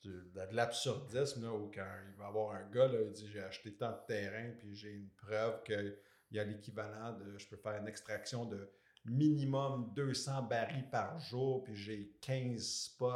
du- 0.00 0.30
de 0.32 0.40
l'absurdisme, 0.52 1.44
où 1.52 1.70
quand 1.70 1.96
il 2.08 2.14
va 2.14 2.24
y 2.24 2.28
avoir 2.28 2.54
un 2.54 2.70
gars, 2.70 2.88
là, 2.88 3.02
il 3.02 3.12
dit 3.12 3.28
J'ai 3.30 3.42
acheté 3.42 3.74
tant 3.74 3.92
de 3.92 4.06
terrain, 4.06 4.52
puis 4.58 4.74
j'ai 4.74 4.92
une 4.92 5.10
preuve 5.10 5.62
qu'il 5.64 5.98
y 6.30 6.38
a 6.38 6.44
l'équivalent 6.44 7.12
de. 7.12 7.36
Je 7.36 7.46
peux 7.46 7.58
faire 7.58 7.78
une 7.78 7.88
extraction 7.88 8.46
de 8.46 8.70
minimum 9.04 9.92
200 9.94 10.42
barils 10.42 10.88
par 10.90 11.18
jour, 11.18 11.62
puis 11.64 11.74
j'ai 11.74 12.16
15 12.20 12.62
spots 12.62 13.08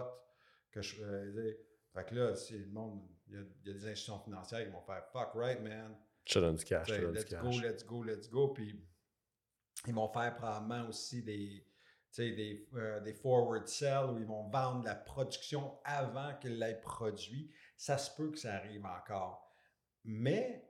que 0.70 0.82
je. 0.82 1.02
euh, 1.02 1.52
fait 1.94 2.04
que 2.04 2.14
là, 2.14 2.36
si 2.36 2.58
le 2.58 2.66
monde, 2.66 3.02
il 3.26 3.34
y, 3.34 3.36
a, 3.38 3.40
il 3.40 3.68
y 3.68 3.70
a 3.70 3.74
des 3.74 3.86
institutions 3.86 4.18
financières 4.20 4.64
qui 4.64 4.70
vont 4.70 4.82
faire 4.82 5.04
fuck 5.12 5.30
right, 5.34 5.60
man. 5.60 5.96
Je 6.24 6.38
donne 6.40 6.56
du 6.56 6.64
cash, 6.64 6.88
je 6.88 7.00
donne 7.00 7.12
du 7.12 7.18
let's 7.18 7.24
cash. 7.24 7.42
go, 7.42 7.60
let's 7.60 7.84
go, 7.84 8.02
let's 8.02 8.28
go. 8.28 8.48
Puis 8.48 8.78
ils 9.86 9.94
vont 9.94 10.08
faire 10.12 10.34
probablement 10.36 10.88
aussi 10.88 11.22
des, 11.22 11.66
euh, 12.18 13.00
des 13.00 13.12
forward 13.14 13.66
sell 13.66 14.10
où 14.10 14.18
ils 14.18 14.26
vont 14.26 14.48
vendre 14.48 14.84
la 14.84 14.94
production 14.94 15.78
avant 15.84 16.34
qu'ils 16.38 16.58
l'aient 16.58 16.80
produit. 16.80 17.50
Ça 17.76 17.96
se 17.96 18.14
peut 18.14 18.30
que 18.30 18.38
ça 18.38 18.54
arrive 18.54 18.84
encore. 18.84 19.50
Mais 20.04 20.67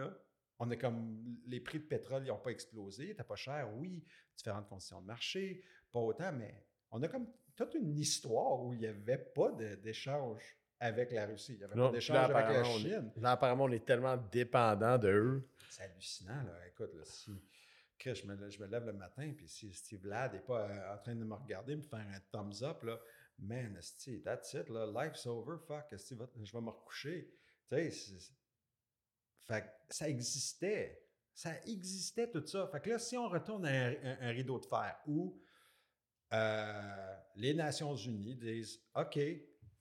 On 0.59 0.69
est 0.71 0.77
comme 0.77 1.37
les 1.45 1.59
prix 1.59 1.79
de 1.79 1.85
pétrole, 1.85 2.23
n'ont 2.23 2.39
pas 2.39 2.51
explosé, 2.51 3.15
t'as 3.15 3.23
pas 3.23 3.35
cher, 3.35 3.69
oui, 3.75 4.03
différentes 4.35 4.67
conditions 4.67 5.01
de 5.01 5.07
marché, 5.07 5.63
pas 5.91 5.99
autant, 5.99 6.31
mais 6.33 6.65
on 6.91 7.01
a 7.01 7.07
comme 7.07 7.27
toute 7.57 7.73
une 7.73 7.97
histoire 7.97 8.63
où 8.63 8.73
il 8.73 8.79
n'y 8.79 8.87
avait 8.87 9.17
pas 9.17 9.51
d'échange 9.51 10.41
avec 10.79 11.11
la 11.11 11.25
Russie. 11.25 11.53
Il 11.53 11.57
n'y 11.57 11.63
avait 11.65 11.75
Non, 11.75 11.87
pas 11.87 11.91
d'échange 11.93 12.17
avec 12.17 12.31
la 12.33 12.39
apparemment, 12.39 12.69
on 12.69 12.77
Chine. 12.79 13.11
Là, 13.17 13.31
apparemment, 13.31 13.63
on 13.65 13.71
est 13.71 13.85
tellement 13.85 14.15
dépendant 14.15 14.97
de 14.97 15.09
eux. 15.09 15.49
C'est 15.69 15.83
hallucinant, 15.83 16.43
là. 16.43 16.67
Écoute, 16.67 16.93
là, 16.93 17.03
si 17.03 17.31
Chris, 17.97 18.15
je, 18.15 18.27
me, 18.27 18.49
je 18.49 18.59
me 18.61 18.67
lève 18.67 18.85
le 18.85 18.93
matin, 18.93 19.33
puis 19.35 19.49
si 19.49 19.73
Steve 19.73 20.01
Vlad 20.01 20.33
n'est 20.33 20.39
pas 20.39 20.69
euh, 20.69 20.93
en 20.93 20.97
train 20.99 21.15
de 21.15 21.23
me 21.23 21.33
regarder, 21.33 21.75
me 21.75 21.81
faire 21.81 21.99
un 21.99 22.19
thumbs 22.31 22.61
up, 22.63 22.83
là, 22.83 22.99
man, 23.39 23.75
esti, 23.75 24.21
that's 24.21 24.53
it, 24.53 24.69
là, 24.69 24.85
life's 24.85 25.25
over, 25.25 25.57
fuck, 25.67 25.91
esti, 25.91 26.15
je 26.43 26.51
vais 26.53 26.61
me 26.61 26.69
recoucher. 26.69 27.27
Tu 27.67 27.75
sais, 27.75 27.89
c'est- 27.91 28.33
fait 29.47 29.61
que 29.87 29.95
ça 29.95 30.07
existait. 30.09 31.03
Ça 31.33 31.51
existait 31.65 32.29
tout 32.29 32.45
ça. 32.45 32.67
Fait 32.67 32.81
que 32.81 32.89
là, 32.91 32.99
si 32.99 33.17
on 33.17 33.27
retourne 33.27 33.65
à 33.65 33.69
un, 33.69 33.91
un- 34.03 34.17
un 34.21 34.29
rideau 34.29 34.59
de 34.59 34.65
fer 34.65 34.97
où 35.07 35.39
euh, 36.33 37.15
les 37.37 37.53
Nations 37.53 37.95
Unies 37.95 38.35
disent 38.35 38.81
OK, 38.95 39.19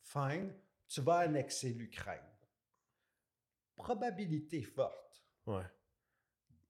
fine, 0.03 0.55
tu 0.87 1.01
vas 1.01 1.19
annexer 1.19 1.73
l'Ukraine. 1.73 2.23
Probabilité 3.75 4.63
forte 4.63 5.25
Ouais. 5.47 5.65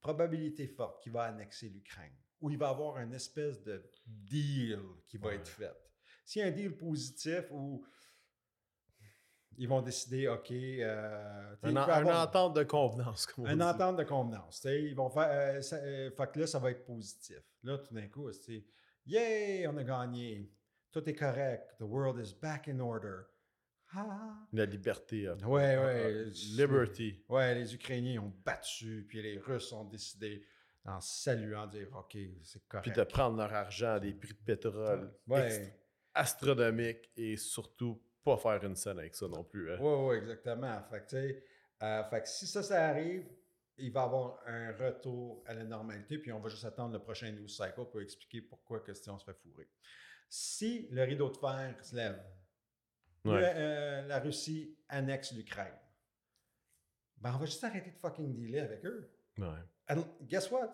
probabilité 0.01 0.67
forte 0.69 1.03
qu'il 1.03 1.13
va 1.13 1.25
annexer 1.25 1.69
l'Ukraine, 1.69 2.15
ou 2.41 2.51
il 2.51 2.59
va 2.59 2.69
y 2.69 2.71
avoir 2.71 2.99
une 2.99 3.13
espèce 3.15 3.61
de 3.63 3.83
deal 4.07 4.81
qui 5.09 5.19
va 5.19 5.29
Ouais. 5.29 5.35
être 5.37 5.49
fait. 5.49 5.75
S'il 6.25 6.43
y 6.43 6.45
a 6.45 6.49
un 6.49 6.51
deal 6.53 6.77
positif 6.77 7.45
où 7.51 7.85
ils 9.59 9.69
vont 9.69 9.81
décider, 9.81 10.29
OK, 10.29 10.51
euh, 10.53 11.57
Un, 11.63 11.77
entente 12.07 12.55
de 12.55 12.63
convenance, 12.65 13.27
comme 13.27 13.45
on 13.47 13.49
une 13.49 13.57
dit. 13.59 13.63
entente 13.63 13.97
de 13.97 14.05
convenance. 14.05 14.63
Ils 14.65 14.95
vont 14.95 15.09
faire, 15.09 15.29
euh, 15.31 15.63
ça, 15.63 15.77
euh, 15.77 16.11
fait 16.11 16.33
que 16.33 16.41
là, 16.41 16.47
ça 16.47 16.59
va 16.59 16.71
être 16.71 16.85
positif. 16.85 17.41
Là, 17.63 17.79
tout 17.79 17.95
d'un 17.95 18.07
coup, 18.09 18.31
c'est 18.33 18.65
Yay, 19.07 19.67
on 19.69 19.77
a 19.79 19.85
gagné. 19.85 20.53
Tout 20.97 21.07
est 21.11 21.15
correct. 21.15 21.75
The 21.79 21.83
world 21.83 22.19
is 22.19 22.33
back 22.33 22.69
in 22.69 22.81
order. 22.81 23.27
Ah. 23.95 24.47
La 24.55 24.65
liberté. 24.65 25.29
Ouais, 25.45 25.77
ouais. 25.77 26.25
liberty. 26.57 27.23
Ouais, 27.29 27.55
les 27.55 27.75
Ukrainiens 27.75 28.23
ont 28.23 28.33
battu, 28.43 29.05
puis 29.07 29.21
les 29.21 29.37
Russes 29.39 29.73
ont 29.73 29.85
décidé, 29.85 30.43
en 30.87 30.99
saluant, 31.01 31.67
de 31.67 31.73
dire 31.81 31.89
OK, 31.95 32.17
c'est 32.43 32.67
correct. 32.67 32.85
Puis 32.85 32.93
de 32.93 33.05
prendre 33.05 33.37
leur 33.37 33.53
argent 33.53 33.97
à 33.97 34.01
des 34.01 34.15
prix 34.15 34.33
de 34.33 34.39
pétrole 34.43 35.13
Ouais. 35.29 35.71
astronomiques 36.15 37.11
et 37.15 37.37
surtout 37.37 38.03
pas 38.25 38.39
faire 38.39 38.65
une 38.65 38.75
scène 38.75 38.99
avec 38.99 39.15
ça 39.15 39.29
non 39.29 39.45
plus. 39.45 39.71
hein. 39.73 39.77
Oui, 39.79 39.93
oui, 40.09 40.17
exactement. 40.17 40.83
Fait 40.91 41.07
que, 41.07 41.43
euh, 41.85 42.05
fait 42.05 42.23
que 42.23 42.29
si 42.29 42.47
ça, 42.47 42.63
ça 42.63 42.87
arrive, 42.89 43.27
il 43.77 43.93
va 43.93 44.01
y 44.01 44.05
avoir 44.05 44.41
un 44.47 44.73
retour 44.73 45.45
à 45.47 45.53
la 45.53 45.65
normalité, 45.65 46.17
puis 46.17 46.33
on 46.33 46.41
va 46.41 46.49
juste 46.49 46.65
attendre 46.65 46.95
le 46.95 47.01
prochain 47.01 47.31
news 47.33 47.49
cycle 47.49 47.85
pour 47.91 48.01
expliquer 48.01 48.41
pourquoi 48.41 48.81
que 48.81 48.95
si 48.95 49.11
on 49.11 49.19
se 49.19 49.27
fait 49.27 49.35
fourrer. 49.35 49.69
Si 50.29 50.89
le 50.91 51.03
rideau 51.05 51.31
de 51.31 51.37
fer 51.37 51.75
se 51.85 51.95
lève, 51.97 52.23
Ouais. 53.25 53.41
le- 53.41 53.47
euh, 53.57 54.07
la 54.07 54.21
Russie 54.21 54.77
annexe 54.89 55.33
l'Ukraine, 55.33 55.75
ben 57.19 57.35
on 57.35 57.39
va 57.39 57.47
juste 57.47 57.65
arrêter 57.65 57.91
de 57.91 57.97
fucking 57.99 58.33
dealer 58.35 58.61
avec 58.61 58.85
eux. 58.85 59.11
Ouais. 59.39 59.63
And 59.89 60.03
guess 60.23 60.51
what? 60.51 60.73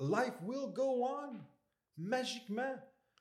Life 0.00 0.40
will 0.42 0.72
go 0.72 1.04
on 1.06 1.38
magiquement. 1.96 2.76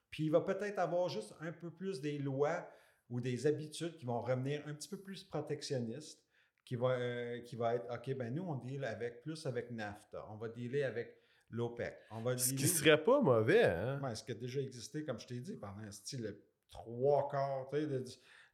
Puis 0.10 0.26
il 0.26 0.32
va 0.32 0.42
peut-être 0.42 0.80
avoir 0.80 1.10
juste 1.10 1.34
un 1.42 1.52
peu 1.52 1.70
plus 1.72 2.00
des 2.02 2.18
lois 2.18 2.68
ou 3.10 3.20
des 3.22 3.46
habitudes 3.48 3.98
qui 3.98 4.06
vont 4.06 4.22
revenir 4.22 4.66
un 4.68 4.74
petit 4.74 4.88
peu 4.90 4.98
plus 5.00 5.24
protectionnistes, 5.24 6.24
qui 6.66 6.76
va, 6.76 6.92
euh, 6.92 7.42
qui 7.42 7.56
va 7.56 7.76
être, 7.76 7.92
OK, 7.94 8.16
ben 8.16 8.34
nous, 8.34 8.44
on 8.44 8.56
deal 8.56 8.84
avec 8.86 9.22
plus 9.22 9.46
avec 9.46 9.72
NAFTA, 9.72 10.26
on 10.30 10.36
va 10.38 10.50
dealer 10.50 10.84
avec 10.84 11.16
l'OPEC, 11.50 11.94
on 12.12 12.22
va 12.22 12.38
Ce 12.38 12.54
qui 12.54 12.68
serait 12.68 13.02
pas 13.04 13.22
mauvais, 13.22 13.64
hein? 13.64 14.00
Ouais, 14.04 14.16
ce 14.16 14.24
qui 14.24 14.32
a 14.32 14.36
déjà 14.36 14.60
existé, 14.62 15.04
comme 15.06 15.20
je 15.20 15.28
t'ai 15.28 15.40
dit, 15.40 15.56
pendant 15.56 15.80
un 15.86 15.92
style 15.92 16.22
le 16.24 16.44
trois 16.70 17.28
quarts, 17.30 17.68
tu 17.72 17.78
sais, 17.80 17.88
de- 17.88 18.04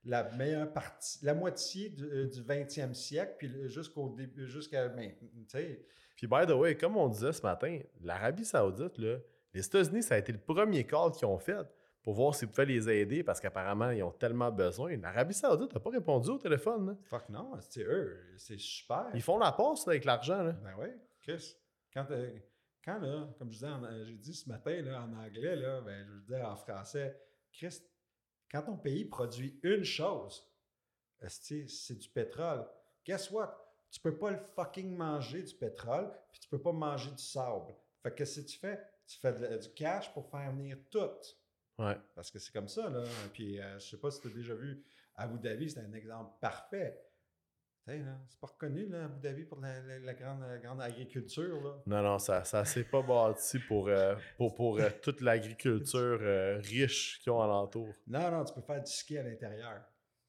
la 0.05 0.29
meilleure 0.31 0.71
partie, 0.73 1.23
la 1.23 1.33
moitié 1.33 1.89
du, 1.89 2.03
euh, 2.03 2.27
du 2.27 2.41
20e 2.41 2.93
siècle, 2.93 3.35
puis 3.37 3.69
jusqu'au 3.69 4.09
début, 4.09 4.45
jusqu'à 4.47 4.89
maintenant. 4.89 5.29
Puis, 6.15 6.27
by 6.27 6.45
the 6.45 6.51
way, 6.51 6.75
comme 6.77 6.97
on 6.97 7.07
disait 7.07 7.31
ce 7.33 7.41
matin, 7.41 7.79
l'Arabie 8.01 8.45
Saoudite, 8.45 8.97
là, 8.97 9.17
les 9.53 9.65
États-Unis, 9.65 10.03
ça 10.03 10.15
a 10.15 10.17
été 10.17 10.31
le 10.31 10.39
premier 10.39 10.83
call 10.85 11.11
qu'ils 11.11 11.25
ont 11.27 11.37
fait 11.39 11.65
pour 12.01 12.13
voir 12.15 12.35
s'ils 12.35 12.49
pouvaient 12.49 12.65
les 12.65 12.89
aider 12.89 13.23
parce 13.23 13.39
qu'apparemment, 13.39 13.91
ils 13.91 14.03
ont 14.03 14.11
tellement 14.11 14.51
besoin. 14.51 14.97
L'Arabie 14.97 15.33
Saoudite 15.33 15.73
n'a 15.73 15.79
pas 15.79 15.89
répondu 15.89 16.29
au 16.31 16.37
téléphone. 16.37 16.87
là. 16.87 16.97
Fuck 17.05 17.29
non, 17.29 17.51
c'est 17.61 17.83
eux, 17.83 18.19
c'est 18.37 18.59
super. 18.59 19.05
Ils 19.13 19.21
font 19.21 19.37
la 19.37 19.51
passe 19.53 19.87
avec 19.87 20.03
l'argent. 20.05 20.43
là. 20.43 20.51
Ben 20.51 20.73
oui, 20.79 20.87
Chris. 21.21 21.55
Quand, 21.93 22.05
euh, 22.11 22.29
quand 22.84 22.99
là, 22.99 23.34
comme 23.38 23.49
je 23.51 23.57
disais, 23.59 23.67
euh, 23.67 24.05
j'ai 24.05 24.17
dit 24.17 24.34
ce 24.34 24.49
matin 24.49 24.81
là, 24.81 25.03
en 25.03 25.13
anglais, 25.13 25.55
là, 25.55 25.81
ben, 25.81 26.05
je 26.05 26.11
veux 26.11 26.21
dire 26.21 26.47
en 26.47 26.55
français, 26.55 27.17
Chris, 27.51 27.79
quand 28.51 28.63
ton 28.63 28.77
pays 28.77 29.05
produit 29.05 29.59
une 29.63 29.84
chose, 29.84 30.49
c'est 31.27 31.97
du 31.97 32.09
pétrole. 32.09 32.67
Guess 33.05 33.31
what? 33.31 33.59
Tu 33.89 33.99
peux 33.99 34.17
pas 34.17 34.31
le 34.31 34.38
fucking 34.38 34.95
manger 34.95 35.43
du 35.43 35.53
pétrole, 35.55 36.11
puis 36.31 36.41
tu 36.41 36.49
peux 36.49 36.61
pas 36.61 36.71
manger 36.71 37.11
du 37.11 37.23
sable. 37.23 37.73
Fait 38.01 38.09
que 38.11 38.15
qu'est-ce 38.17 38.41
que 38.41 38.47
tu 38.47 38.57
fais? 38.57 38.79
Tu 39.05 39.17
fais 39.19 39.34
de- 39.34 39.57
du 39.57 39.69
cash 39.73 40.11
pour 40.13 40.27
faire 40.29 40.51
venir 40.51 40.77
tout. 40.89 41.09
Ouais. 41.77 41.97
Parce 42.15 42.31
que 42.31 42.39
c'est 42.39 42.51
comme 42.51 42.67
ça, 42.67 42.89
là. 42.89 43.03
Puis, 43.34 43.59
euh, 43.59 43.79
je 43.79 43.89
sais 43.89 43.97
pas 43.97 44.11
si 44.11 44.19
tu 44.21 44.27
as 44.27 44.31
déjà 44.31 44.55
vu 44.55 44.84
Abu 45.15 45.39
Dhabi, 45.39 45.69
c'est 45.69 45.79
un 45.79 45.93
exemple 45.93 46.34
parfait. 46.41 46.99
C'est 47.86 48.39
pas 48.39 48.47
reconnu, 48.47 48.88
là, 48.88 49.05
Abu 49.05 49.19
Dhabi, 49.19 49.43
pour 49.43 49.59
la, 49.59 49.81
la- 49.81 49.99
la 49.99 50.13
grande, 50.13 50.41
la 50.41 50.57
grande 50.57 50.81
agriculture, 50.81 51.61
là. 51.61 51.81
Non, 51.86 52.01
non, 52.01 52.17
ça 52.19 52.45
ça 52.45 52.63
s'est 52.63 52.86
pas 52.86 53.01
bâti 53.01 53.59
pour, 53.59 53.89
euh, 53.89 54.15
pour, 54.38 54.55
pour 54.55 54.79
euh, 54.79 54.89
toute 55.01 55.19
l'agriculture 55.19 56.19
euh, 56.21 56.59
riche 56.63 57.19
qu'ils 57.21 57.34
ont 57.34 57.41
alentour. 57.41 57.93
Non, 58.07 58.31
non, 58.31 58.45
tu 58.45 58.53
peux 58.53 58.61
faire 58.61 58.81
du 58.81 58.91
ski 58.91 59.17
à 59.17 59.23
l'intérieur. 59.23 59.81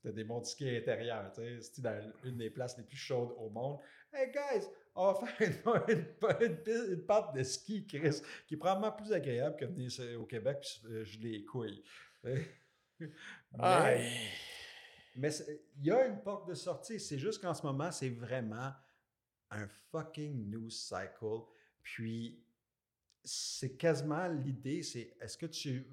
Tu 0.03 0.09
as 0.09 0.13
des 0.13 0.25
bons 0.25 0.43
ski 0.43 0.69
à 0.69 0.73
l'intérieur. 0.73 1.33
C'est 1.35 1.81
dans 1.81 2.13
une 2.25 2.39
des 2.39 2.51
places 2.51 2.77
les 2.77 2.85
plus 2.85 2.97
chaudes 2.97 3.33
au 3.39 3.49
monde? 3.51 3.79
Hey 4.13 4.33
guys, 4.33 4.67
on 4.97 5.13
va 5.13 5.27
faire 5.27 5.49
une, 5.89 6.07
une, 6.41 7.35
de 7.37 7.43
ski, 7.45 7.87
Chris, 7.87 8.21
qui 8.49 8.55
est 8.55 8.59
probablement 8.59 8.93
plus 8.93 9.13
agréable 9.13 9.57
que 9.57 9.65
venir 9.65 9.91
au 10.21 10.27
Québec 10.27 10.59
puis 10.61 11.05
je 11.05 11.21
les 11.21 11.45
couilles. 11.45 11.85
mais, 12.25 14.11
mais 15.15 15.31
il 15.77 15.87
y 15.87 15.91
a 15.91 16.07
une 16.07 16.21
porte 16.23 16.49
de 16.49 16.55
sortie. 16.55 16.99
C'est 16.99 17.19
juste 17.19 17.41
qu'en 17.41 17.55
ce 17.55 17.63
moment, 17.63 17.91
c'est 17.93 18.11
vraiment 18.11 18.73
un 19.51 19.67
fucking 19.91 20.51
news 20.51 20.71
cycle. 20.71 21.43
Puis, 21.83 22.43
c'est 23.23 23.77
quasiment 23.77 24.29
l'idée, 24.29 24.83
c'est 24.83 25.17
est-ce 25.21 25.39
que 25.39 25.47
tu, 25.47 25.87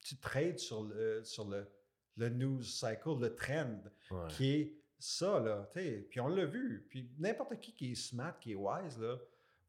tu 0.00 0.16
trades 0.18 0.58
sur 0.58 0.82
le, 0.82 1.22
sur 1.24 1.48
le, 1.48 1.68
le 2.16 2.28
news 2.28 2.62
cycle, 2.62 3.18
le 3.20 3.34
trend, 3.34 3.80
qui 4.28 4.52
est 4.52 4.82
ça, 4.98 5.40
là. 5.40 5.68
Puis 5.74 6.20
on 6.20 6.28
l'a 6.28 6.44
vu. 6.44 6.86
Puis 6.88 7.10
n'importe 7.18 7.58
qui 7.60 7.74
qui 7.74 7.92
est 7.92 7.96
smart, 7.96 8.38
qui 8.38 8.52
est 8.52 8.56
wise, 8.56 8.98
là, 8.98 9.18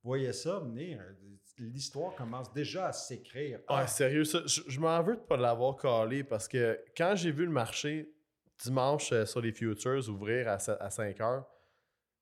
voyait 0.04 0.34
ça 0.34 0.60
venir. 0.60 1.02
L'histoire 1.58 2.14
commence 2.16 2.52
déjà 2.54 2.88
à 2.88 2.94
s'écrire. 2.94 3.60
Ah, 3.68 3.88
sérieux, 3.88 4.26
ça, 4.26 4.42
je, 4.46 4.80
m'en 4.80 5.02
veux 5.02 5.16
de 5.16 5.22
pas 5.22 5.38
l'avoir 5.38 5.76
collé 5.76 6.24
parce 6.24 6.48
que 6.48 6.80
quand 6.96 7.16
j'ai 7.16 7.32
vu 7.32 7.46
le 7.46 7.52
marché 7.52 8.14
dimanche 8.60 9.12
euh, 9.12 9.26
sur 9.26 9.42
les 9.42 9.52
futures 9.52 10.08
ouvrir 10.10 10.48
à, 10.48 10.54
à 10.56 10.90
5 10.90 11.20
heures, 11.22 11.46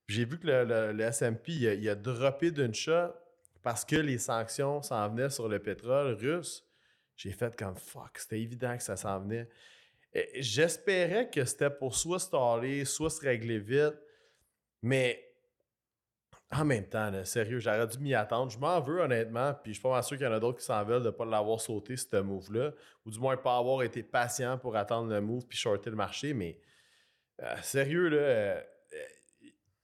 j'ai 0.08 0.26
vu 0.26 0.40
que 0.40 0.48
le, 0.48 0.92
le, 0.92 1.04
S&P, 1.04 1.52
il 1.52 1.90
a, 1.90 1.96
droppé 1.96 2.52
d'une 2.52 2.74
shot 2.74 3.14
parce 3.62 3.86
que 3.86 3.96
les 3.96 4.18
sanctions 4.18 4.82
s'en 4.82 5.10
venaient 5.10 5.30
sur 5.30 5.48
le 5.48 5.60
pétrole 5.60 6.14
russe. 6.14 6.66
J'ai 7.16 7.32
fait 7.32 7.56
comme 7.56 7.78
fuck, 7.78 8.18
c'était 8.18 8.42
évident 8.42 8.76
que 8.76 8.84
ça 8.84 8.98
s'en 8.98 9.20
venait. 9.20 9.48
J'espérais 10.36 11.30
que 11.30 11.46
c'était 11.46 11.70
pour 11.70 11.96
soit 11.96 12.20
se 12.20 12.84
soit 12.84 13.10
se 13.10 13.22
régler 13.22 13.60
vite, 13.60 13.96
mais 14.82 15.31
en 16.54 16.66
même 16.66 16.86
temps, 16.86 17.12
sérieux, 17.24 17.60
j'aurais 17.60 17.88
dû 17.88 18.00
m'y 18.00 18.14
attendre. 18.14 18.52
Je 18.52 18.60
m'en 18.60 18.80
veux 18.82 19.02
honnêtement, 19.02 19.54
puis 19.54 19.74
je 19.74 19.80
suis 19.80 19.84
pas 19.84 20.02
sûr 20.02 20.18
qu'il 20.18 20.26
y 20.26 20.30
en 20.30 20.34
a 20.34 20.40
d'autres 20.40 20.60
qui 20.60 20.66
s'en 20.66 20.84
veulent 20.84 21.02
de 21.02 21.08
ne 21.08 21.12
pas 21.12 21.26
l'avoir 21.26 21.62
sauté, 21.62 21.96
ce 21.96 22.18
move-là, 22.18 22.72
ou 23.06 23.12
du 23.12 23.20
moins 23.20 23.38
pas 23.38 23.58
avoir 23.58 23.84
été 23.84 24.04
patient 24.04 24.58
pour 24.58 24.76
attendre 24.76 25.10
le 25.10 25.22
move 25.22 25.46
puis 25.48 25.58
shorter 25.58 25.90
le 25.90 25.96
marché, 25.96 26.34
mais 26.34 26.60
euh, 27.42 27.56
sérieux, 27.62 28.10
là, 28.10 28.18
euh, 28.18 28.62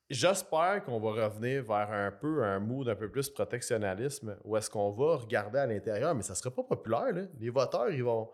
J'espère 0.10 0.86
qu'on 0.86 1.02
va 1.02 1.26
revenir 1.26 1.66
vers 1.66 1.92
un 1.92 2.12
peu 2.12 2.46
un 2.46 2.60
mood 2.60 2.88
un 2.88 2.96
peu 2.96 3.12
plus 3.12 3.30
protectionnalisme 3.30 4.38
où 4.46 4.56
est-ce 4.56 4.70
qu'on 4.70 4.92
va 4.92 5.18
regarder 5.18 5.60
à 5.60 5.66
l'intérieur, 5.66 6.16
mais 6.16 6.22
ça 6.22 6.32
ne 6.32 6.38
sera 6.38 6.50
pas 6.50 6.64
populaire. 6.64 7.12
Là. 7.12 7.24
Les 7.40 7.50
voteurs, 7.50 7.90
ils 7.90 8.04
vont. 8.04 8.32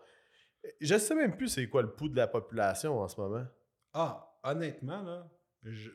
Je 0.80 0.96
sais 0.96 1.16
même 1.16 1.36
plus 1.36 1.48
c'est 1.48 1.68
quoi 1.68 1.82
le 1.82 1.90
pouls 1.90 2.08
de 2.08 2.16
la 2.16 2.28
population 2.28 3.00
en 3.00 3.08
ce 3.08 3.20
moment. 3.20 3.44
Ah, 3.92 4.32
honnêtement, 4.44 5.02
là, 5.02 5.26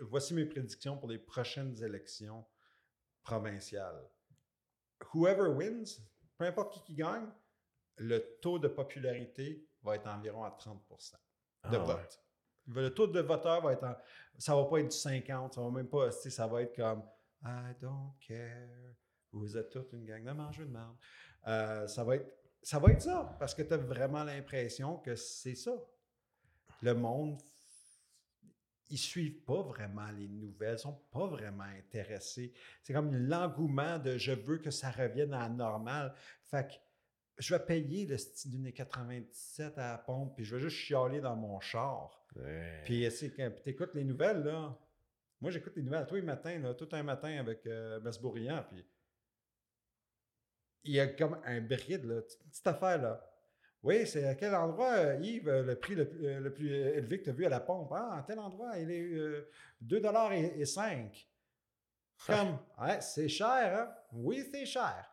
voici 0.02 0.34
mes 0.34 0.46
prédictions 0.46 0.98
pour 0.98 1.10
les 1.10 1.20
prochaines 1.20 1.82
élections 1.84 2.46
provinciales. 3.22 4.10
Whoever 5.14 5.50
wins, 5.50 6.02
peu 6.38 6.46
importe 6.46 6.74
qui, 6.74 6.84
qui 6.84 6.96
gagne, 6.96 7.28
le 7.98 8.20
taux 8.42 8.60
de 8.60 8.68
popularité 8.68 9.68
va 9.84 9.96
être 9.96 10.08
environ 10.08 10.44
à 10.44 10.52
30 10.52 10.82
de 11.72 11.78
ah 11.78 11.80
vote. 11.80 12.24
Le 12.68 12.94
taux 12.94 13.08
de 13.08 13.20
voteur 13.20 13.62
va 13.62 13.74
être 13.74 13.84
en, 13.84 13.96
ça 14.38 14.56
va 14.56 14.66
pas 14.66 14.80
être 14.80 14.92
du 14.92 14.98
50, 14.98 15.54
ça 15.54 15.62
va 15.62 15.70
même 15.70 15.88
pas, 15.88 16.12
ça 16.12 16.48
va 16.48 16.62
être 16.62 16.76
comme 16.76 17.04
I 17.44 17.74
don't 17.80 18.14
care, 18.20 18.68
vous 19.32 19.58
êtes 19.58 19.70
toute 19.70 19.92
une 19.94 20.06
gang 20.06 20.24
de 20.24 20.32
mangeurs 20.32 20.66
de 20.66 20.72
merde. 20.72 20.96
Euh, 21.48 21.88
ça, 21.88 22.04
va 22.04 22.16
être, 22.16 22.32
ça 22.62 22.80
va 22.80 22.92
être 22.92 23.02
ça, 23.02 23.36
parce 23.40 23.54
que 23.54 23.64
tu 23.64 23.74
as 23.74 23.78
vraiment 23.78 24.24
l'impression 24.24 24.98
que 24.98 25.16
c'est 25.16 25.56
ça. 25.56 25.74
Le 26.82 26.94
monde, 26.94 27.42
ils 28.90 28.98
suivent 28.98 29.42
pas 29.44 29.62
vraiment 29.62 30.10
les 30.12 30.28
nouvelles, 30.28 30.76
ils 30.76 30.80
sont 30.80 31.02
pas 31.12 31.28
vraiment 31.28 31.64
intéressés. 31.64 32.54
C'est 32.84 32.94
comme 32.94 33.14
l'engouement 33.14 34.00
de 34.00 34.18
je 34.18 34.32
veux 34.32 34.58
que 34.58 34.72
ça 34.72 34.90
revienne 34.92 35.34
à 35.34 35.42
la 35.42 35.50
normale. 35.50 36.14
Fait 36.46 36.68
que 36.68 36.74
je 37.38 37.56
vais 37.56 37.64
payer 37.64 38.06
le 38.06 38.18
style 38.18 38.52
d'une 38.52 38.72
97 38.72 39.78
à 39.78 39.92
la 39.92 39.98
pompe, 39.98 40.36
puis 40.36 40.44
je 40.44 40.56
vais 40.56 40.62
juste 40.62 40.78
chialer 40.78 41.22
dans 41.22 41.36
mon 41.36 41.60
char. 41.60 42.26
Puis 42.84 43.08
quand 43.36 43.52
tu 43.64 43.70
écoutes 43.70 43.94
les 43.96 44.04
nouvelles, 44.04 44.44
là, 44.44 44.78
moi 45.40 45.52
j'écoute 45.52 45.76
les 45.76 45.84
nouvelles 45.84 46.06
tous 46.08 46.16
les 46.16 46.22
matins, 46.22 46.60
là, 46.60 46.74
tout 46.74 46.90
un 46.92 47.04
matin 47.04 47.38
avec 47.38 47.66
euh, 47.66 48.00
Bourriant, 48.22 48.66
puis 48.70 48.86
il 50.84 50.94
y 50.94 51.00
a 51.00 51.08
comme 51.08 51.40
un 51.46 51.62
bride, 51.62 52.06
là, 52.06 52.22
petite 52.22 52.68
affaire 52.68 53.02
là. 53.02 53.26
Oui, 53.82 54.06
c'est 54.06 54.26
à 54.26 54.36
quel 54.36 54.54
endroit, 54.56 54.92
euh, 54.92 55.20
Yves, 55.22 55.48
euh, 55.48 55.64
le 55.64 55.76
prix 55.80 55.96
le, 55.96 56.04
le 56.40 56.54
plus 56.54 56.70
élevé 56.70 57.20
que 57.20 57.24
tu 57.26 57.30
as 57.30 57.34
vu 57.34 57.46
à 57.46 57.50
la 57.50 57.62
pompe? 57.62 57.92
Ah, 57.96 58.18
à 58.18 58.24
tel 58.24 58.40
endroit, 58.40 58.78
il 58.78 58.92
est 58.92 59.10
2,5 59.84 60.34
et, 60.34 60.62
et 60.62 60.66
5. 60.66 61.30
Comme, 62.26 62.60
ouais, 62.82 63.00
c'est 63.00 63.30
cher, 63.30 63.80
hein? 63.80 63.96
Oui, 64.12 64.46
c'est 64.52 64.66
cher. 64.66 65.10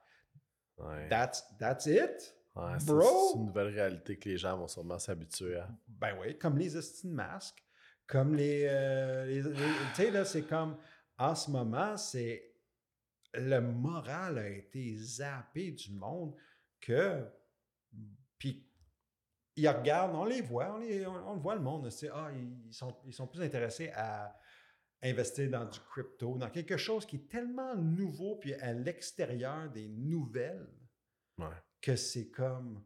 That's, 1.09 1.45
that's 1.59 1.87
it. 1.87 2.35
Bro! 2.55 3.33
C'est 3.33 3.39
une 3.39 3.47
nouvelle 3.47 3.69
réalité 3.69 4.19
que 4.19 4.29
les 4.31 4.39
gens 4.39 4.57
vont 4.57 4.69
sûrement 4.69 4.99
s'habituer 4.99 5.57
à. 5.57 5.69
Ben 5.87 6.17
oui, 6.19 6.39
comme 6.39 6.59
les 6.59 6.77
estime 6.77 7.13
masques, 7.13 7.63
comme 8.07 8.35
les. 8.35 8.67
Euh, 8.69 9.43
tu 9.43 9.95
sais, 9.95 10.11
là, 10.11 10.25
c'est 10.25 10.43
comme. 10.43 10.77
En 11.19 11.35
ce 11.35 11.51
moment, 11.51 11.97
c'est. 11.97 12.55
Le 13.35 13.61
moral 13.61 14.39
a 14.39 14.49
été 14.49 14.97
zappé 14.97 15.71
du 15.71 15.93
monde 15.93 16.35
que. 16.81 17.25
Puis, 18.39 18.69
ils 19.57 19.69
regardent, 19.69 20.15
on 20.15 20.25
les 20.25 20.43
voit, 20.43 20.75
on, 20.75 20.79
les, 20.79 21.07
on, 21.07 21.37
voit 21.37 21.55
le 21.55 21.63
monde. 21.63 21.89
Ah, 22.13 22.31
ils 22.35 22.73
sont, 22.75 22.95
ils 23.07 23.15
sont 23.15 23.27
plus 23.27 23.43
intéressés 23.43 23.91
à 23.95 24.39
investir 25.03 25.51
dans 25.51 25.65
du 25.65 25.81
crypto, 25.81 26.37
dans 26.37 26.51
quelque 26.51 26.77
chose 26.77 27.07
qui 27.07 27.17
est 27.17 27.29
tellement 27.29 27.75
nouveau, 27.77 28.37
puis 28.37 28.55
à 28.55 28.73
l'extérieur 28.73 29.71
des 29.71 29.89
nouvelles. 29.89 30.69
Ouais 31.39 31.47
que 31.87 31.95
c'est 31.95 32.31
comme 32.31 32.83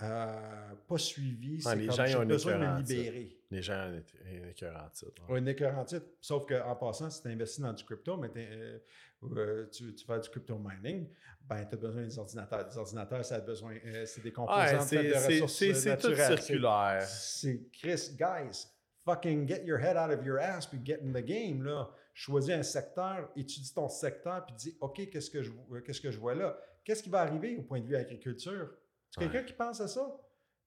euh, 0.00 0.74
pas 0.86 0.98
suivi. 0.98 1.60
c'est 1.60 1.86
comme 1.86 2.06
j'ai 2.06 2.24
besoin 2.24 2.58
de 2.58 2.66
me 2.66 2.78
libérer. 2.78 3.39
Les 3.50 3.62
gens 3.62 3.88
ont 3.88 4.02
une 4.30 4.48
écœur 4.48 4.76
en 4.76 4.88
titre. 4.90 5.22
Oui, 5.28 5.40
une 5.40 5.48
écœur 5.48 5.76
en 5.76 5.84
titre. 5.84 6.06
Sauf 6.20 6.46
qu'en 6.46 6.76
passant, 6.76 7.10
si 7.10 7.20
tu 7.20 7.28
investis 7.28 7.60
dans 7.60 7.72
du 7.72 7.84
crypto, 7.84 8.16
mais 8.16 8.30
euh, 8.36 8.78
euh, 9.24 9.66
tu, 9.72 9.94
tu, 9.94 10.04
fais 10.04 10.20
du 10.20 10.28
crypto 10.28 10.56
mining, 10.56 11.08
ben, 11.48 11.64
tu 11.64 11.74
as 11.74 11.78
besoin 11.78 12.02
des 12.02 12.18
ordinateurs. 12.18 12.64
Des 12.68 12.78
ordinateurs, 12.78 13.24
ça 13.24 13.36
a 13.36 13.40
besoin. 13.40 13.74
c'est 14.04 14.22
des 14.22 14.32
composants 14.32 14.84
de 14.86 15.26
ressources 15.26 15.54
C'est 15.74 15.96
tout 15.96 16.14
circulaire. 16.14 17.02
C'est 17.02 17.68
Chris, 17.72 18.16
guys, 18.16 18.68
fucking 19.04 19.48
get 19.48 19.64
your 19.64 19.80
head 19.80 19.96
out 19.96 20.16
of 20.16 20.24
your 20.24 20.38
ass 20.38 20.66
puis 20.66 20.80
get 20.84 21.00
in 21.02 21.12
the 21.12 21.24
game. 21.24 21.64
Là. 21.64 21.90
Choisis 22.14 22.54
un 22.54 22.62
secteur, 22.62 23.30
étudie 23.34 23.72
ton 23.74 23.88
secteur 23.88 24.44
puis 24.46 24.54
dis 24.56 24.76
OK, 24.80 25.08
qu'est-ce 25.10 25.30
que 25.30 25.42
je, 25.42 25.50
qu'est-ce 25.84 26.00
que 26.00 26.10
je 26.10 26.18
vois 26.18 26.34
là? 26.34 26.56
qu'est-ce 26.84 27.02
qui 27.02 27.10
va 27.10 27.20
arriver 27.20 27.56
au 27.56 27.62
point 27.62 27.80
de 27.80 27.86
vue 27.86 27.96
agriculture? 27.96 28.68
C'est 29.10 29.20
quelqu'un 29.20 29.42
qui 29.42 29.52
pense 29.52 29.80
à 29.80 29.88
ça? 29.88 30.16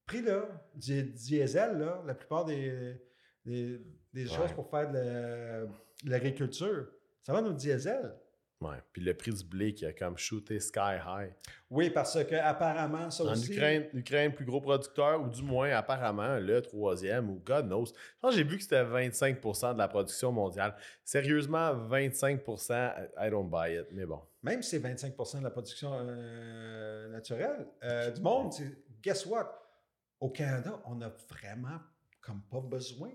Prix 0.06 0.22
là, 0.22 0.46
du 0.76 1.04
diesel, 1.04 1.78
là, 1.78 2.04
la 2.06 2.14
plupart 2.14 2.46
des, 2.46 3.00
des, 3.46 4.28
choses 4.28 4.52
pour 4.54 4.70
faire 4.70 4.92
de 4.92 5.68
l'agriculture, 6.06 6.88
ça 7.22 7.34
va 7.34 7.42
dans 7.42 7.50
le 7.50 7.56
diesel. 7.56 8.14
Ouais. 8.64 8.78
Puis 8.94 9.02
le 9.02 9.14
prix 9.14 9.32
du 9.34 9.44
blé 9.44 9.74
qui 9.74 9.86
a 9.86 9.92
comme 9.92 10.18
shooté 10.18 10.58
sky 10.60 10.96
high. 11.06 11.34
Oui, 11.70 11.90
parce 11.90 12.24
que 12.24 12.36
apparemment, 12.36 13.12
ça 13.12 13.26
en 13.26 13.36
Ukraine, 13.36 13.90
l'Ukraine, 13.92 14.34
plus 14.34 14.46
gros 14.46 14.62
producteur, 14.62 15.22
ou 15.22 15.28
du 15.28 15.44
moins 15.44 15.72
apparemment 15.72 16.38
le 16.40 16.62
troisième, 16.62 17.30
ou 17.30 17.42
God 17.44 17.68
knows. 17.68 17.88
j'ai 18.32 18.44
vu 18.44 18.58
que 18.58 18.64
c'était 18.64 18.84
25% 18.84 19.74
de 19.74 19.78
la 19.78 19.90
production 19.90 20.32
mondiale. 20.32 20.76
Sérieusement, 21.04 21.74
25% 21.90 23.10
I 23.20 23.30
don't 23.30 23.50
buy 23.50 23.76
it, 23.76 23.88
mais 23.92 24.06
bon. 24.06 24.22
Même 24.44 24.62
si 24.62 24.70
c'est 24.70 24.80
25% 24.80 25.40
de 25.40 25.44
la 25.44 25.52
production 25.52 25.92
euh, 25.94 27.10
naturelle 27.10 27.68
euh, 27.84 28.12
du 28.12 28.22
monde, 28.22 28.54
guess 29.02 29.26
what? 29.26 29.63
Au 30.20 30.30
Canada, 30.30 30.82
on 30.86 31.02
a 31.02 31.10
vraiment 31.30 31.80
comme 32.22 32.42
pas 32.50 32.62
besoin 32.62 33.12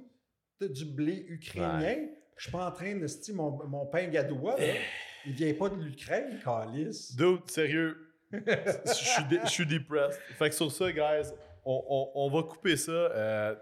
de 0.60 0.68
du 0.68 0.84
blé 0.84 1.24
ukrainien. 1.28 2.08
Je 2.36 2.42
suis 2.44 2.52
pas 2.52 2.68
en 2.68 2.72
train 2.72 2.94
de 2.94 3.32
mon, 3.32 3.66
mon 3.66 3.86
pain 3.86 4.06
gadois. 4.08 4.56
Il 5.26 5.32
vient 5.32 5.54
pas 5.54 5.68
de 5.68 5.76
l'Ukraine, 5.76 6.38
Calis. 6.42 7.14
Dude, 7.16 7.50
sérieux. 7.50 7.96
Je 8.32 9.46
suis 9.46 9.66
depressed. 9.66 10.20
Fait 10.38 10.48
que 10.48 10.54
sur 10.54 10.70
ça, 10.70 10.92
guys, 10.92 11.30
on, 11.64 11.84
on, 11.88 12.10
on 12.14 12.30
va 12.30 12.42
couper 12.44 12.76
ça. 12.76 12.92
Euh... 12.92 13.56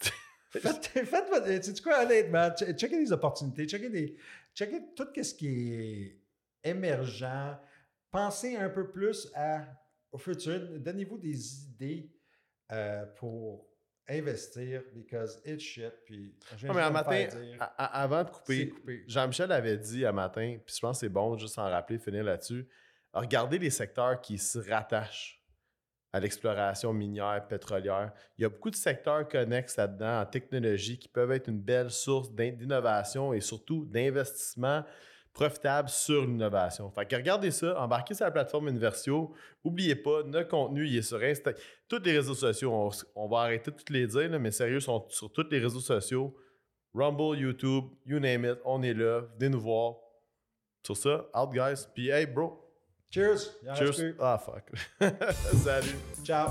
faites, 0.50 0.86
faites 0.86 1.28
votre. 1.28 1.46
Tu 1.46 1.74
sais 1.74 1.82
quoi, 1.82 2.04
honnêtement, 2.04 2.50
checkez 2.56 2.98
les 2.98 3.12
opportunités, 3.12 3.66
checkez, 3.66 3.90
des, 3.90 4.16
checkez 4.54 4.80
tout 4.94 5.08
ce 5.14 5.34
qui 5.34 5.72
est 5.72 6.20
émergent. 6.64 7.58
Pensez 8.10 8.56
un 8.56 8.70
peu 8.70 8.90
plus 8.90 9.30
à, 9.34 9.66
au 10.10 10.18
futur. 10.18 10.78
Donnez-vous 10.78 11.18
des 11.18 11.64
idées 11.64 12.10
euh, 12.72 13.04
pour 13.16 13.68
investir 14.08 14.82
because 14.94 15.40
it's 15.44 15.62
shit. 15.62 15.92
Puis, 16.04 16.34
non, 16.64 16.74
mais 16.74 16.82
un 16.82 16.90
matin, 16.90 17.26
avant 17.76 18.24
de 18.24 18.30
couper, 18.30 18.72
Jean-Michel 19.06 19.50
avait 19.50 19.78
dit 19.78 20.06
un 20.06 20.12
matin, 20.12 20.58
puis 20.64 20.74
je 20.74 20.80
pense 20.80 20.98
que 20.98 21.06
c'est 21.06 21.12
bon 21.12 21.36
juste 21.36 21.54
s'en 21.54 21.68
rappeler, 21.68 21.98
finir 21.98 22.24
là-dessus. 22.24 22.68
Regardez 23.12 23.58
les 23.58 23.70
secteurs 23.70 24.20
qui 24.20 24.38
se 24.38 24.58
rattachent 24.58 25.42
à 26.12 26.20
l'exploration 26.20 26.92
minière, 26.92 27.46
pétrolière. 27.48 28.12
Il 28.38 28.42
y 28.42 28.44
a 28.44 28.48
beaucoup 28.48 28.70
de 28.70 28.76
secteurs 28.76 29.28
connexes 29.28 29.76
là-dedans 29.76 30.20
en 30.20 30.26
technologie 30.26 30.98
qui 30.98 31.08
peuvent 31.08 31.32
être 31.32 31.48
une 31.48 31.60
belle 31.60 31.90
source 31.90 32.32
d'innovation 32.32 33.32
et 33.32 33.40
surtout 33.40 33.84
d'investissement 33.84 34.82
profitable 35.36 35.90
sur 35.90 36.22
l'innovation. 36.22 36.90
Fait 36.90 37.04
que 37.04 37.14
regardez 37.14 37.50
ça, 37.50 37.78
embarquez 37.78 38.14
sur 38.14 38.24
la 38.24 38.30
plateforme 38.30 38.68
Universio. 38.68 39.34
N'oubliez 39.62 39.94
pas, 39.94 40.22
notre 40.24 40.48
contenu, 40.48 40.86
il 40.86 40.96
est 40.96 41.02
sur 41.02 41.22
Instagram. 41.22 41.62
Tous 41.86 42.02
les 42.02 42.16
réseaux 42.16 42.34
sociaux, 42.34 42.90
on, 43.14 43.28
va 43.28 43.40
arrêter 43.40 43.70
de 43.70 43.76
toutes 43.76 43.90
les 43.90 44.06
dire, 44.06 44.30
mais 44.40 44.50
sérieux, 44.50 44.80
sont 44.80 45.04
sur 45.10 45.30
tous 45.30 45.46
les 45.50 45.58
réseaux 45.58 45.80
sociaux. 45.80 46.34
Rumble, 46.94 47.38
YouTube, 47.38 47.84
you 48.06 48.18
name 48.18 48.46
it, 48.46 48.58
on 48.64 48.82
est 48.82 48.94
là. 48.94 49.24
Venez 49.38 49.50
nous 49.50 49.60
voir. 49.60 49.96
Sur 50.86 50.96
ça, 50.96 51.26
out 51.34 51.50
guys. 51.52 51.86
Puis 51.94 52.08
hey 52.08 52.24
bro. 52.24 52.62
Cheers. 53.10 53.58
Cheers. 53.76 54.14
Ah 54.18 54.38
fuck. 54.38 54.70
Salut. 55.62 55.98
Ciao. 56.24 56.48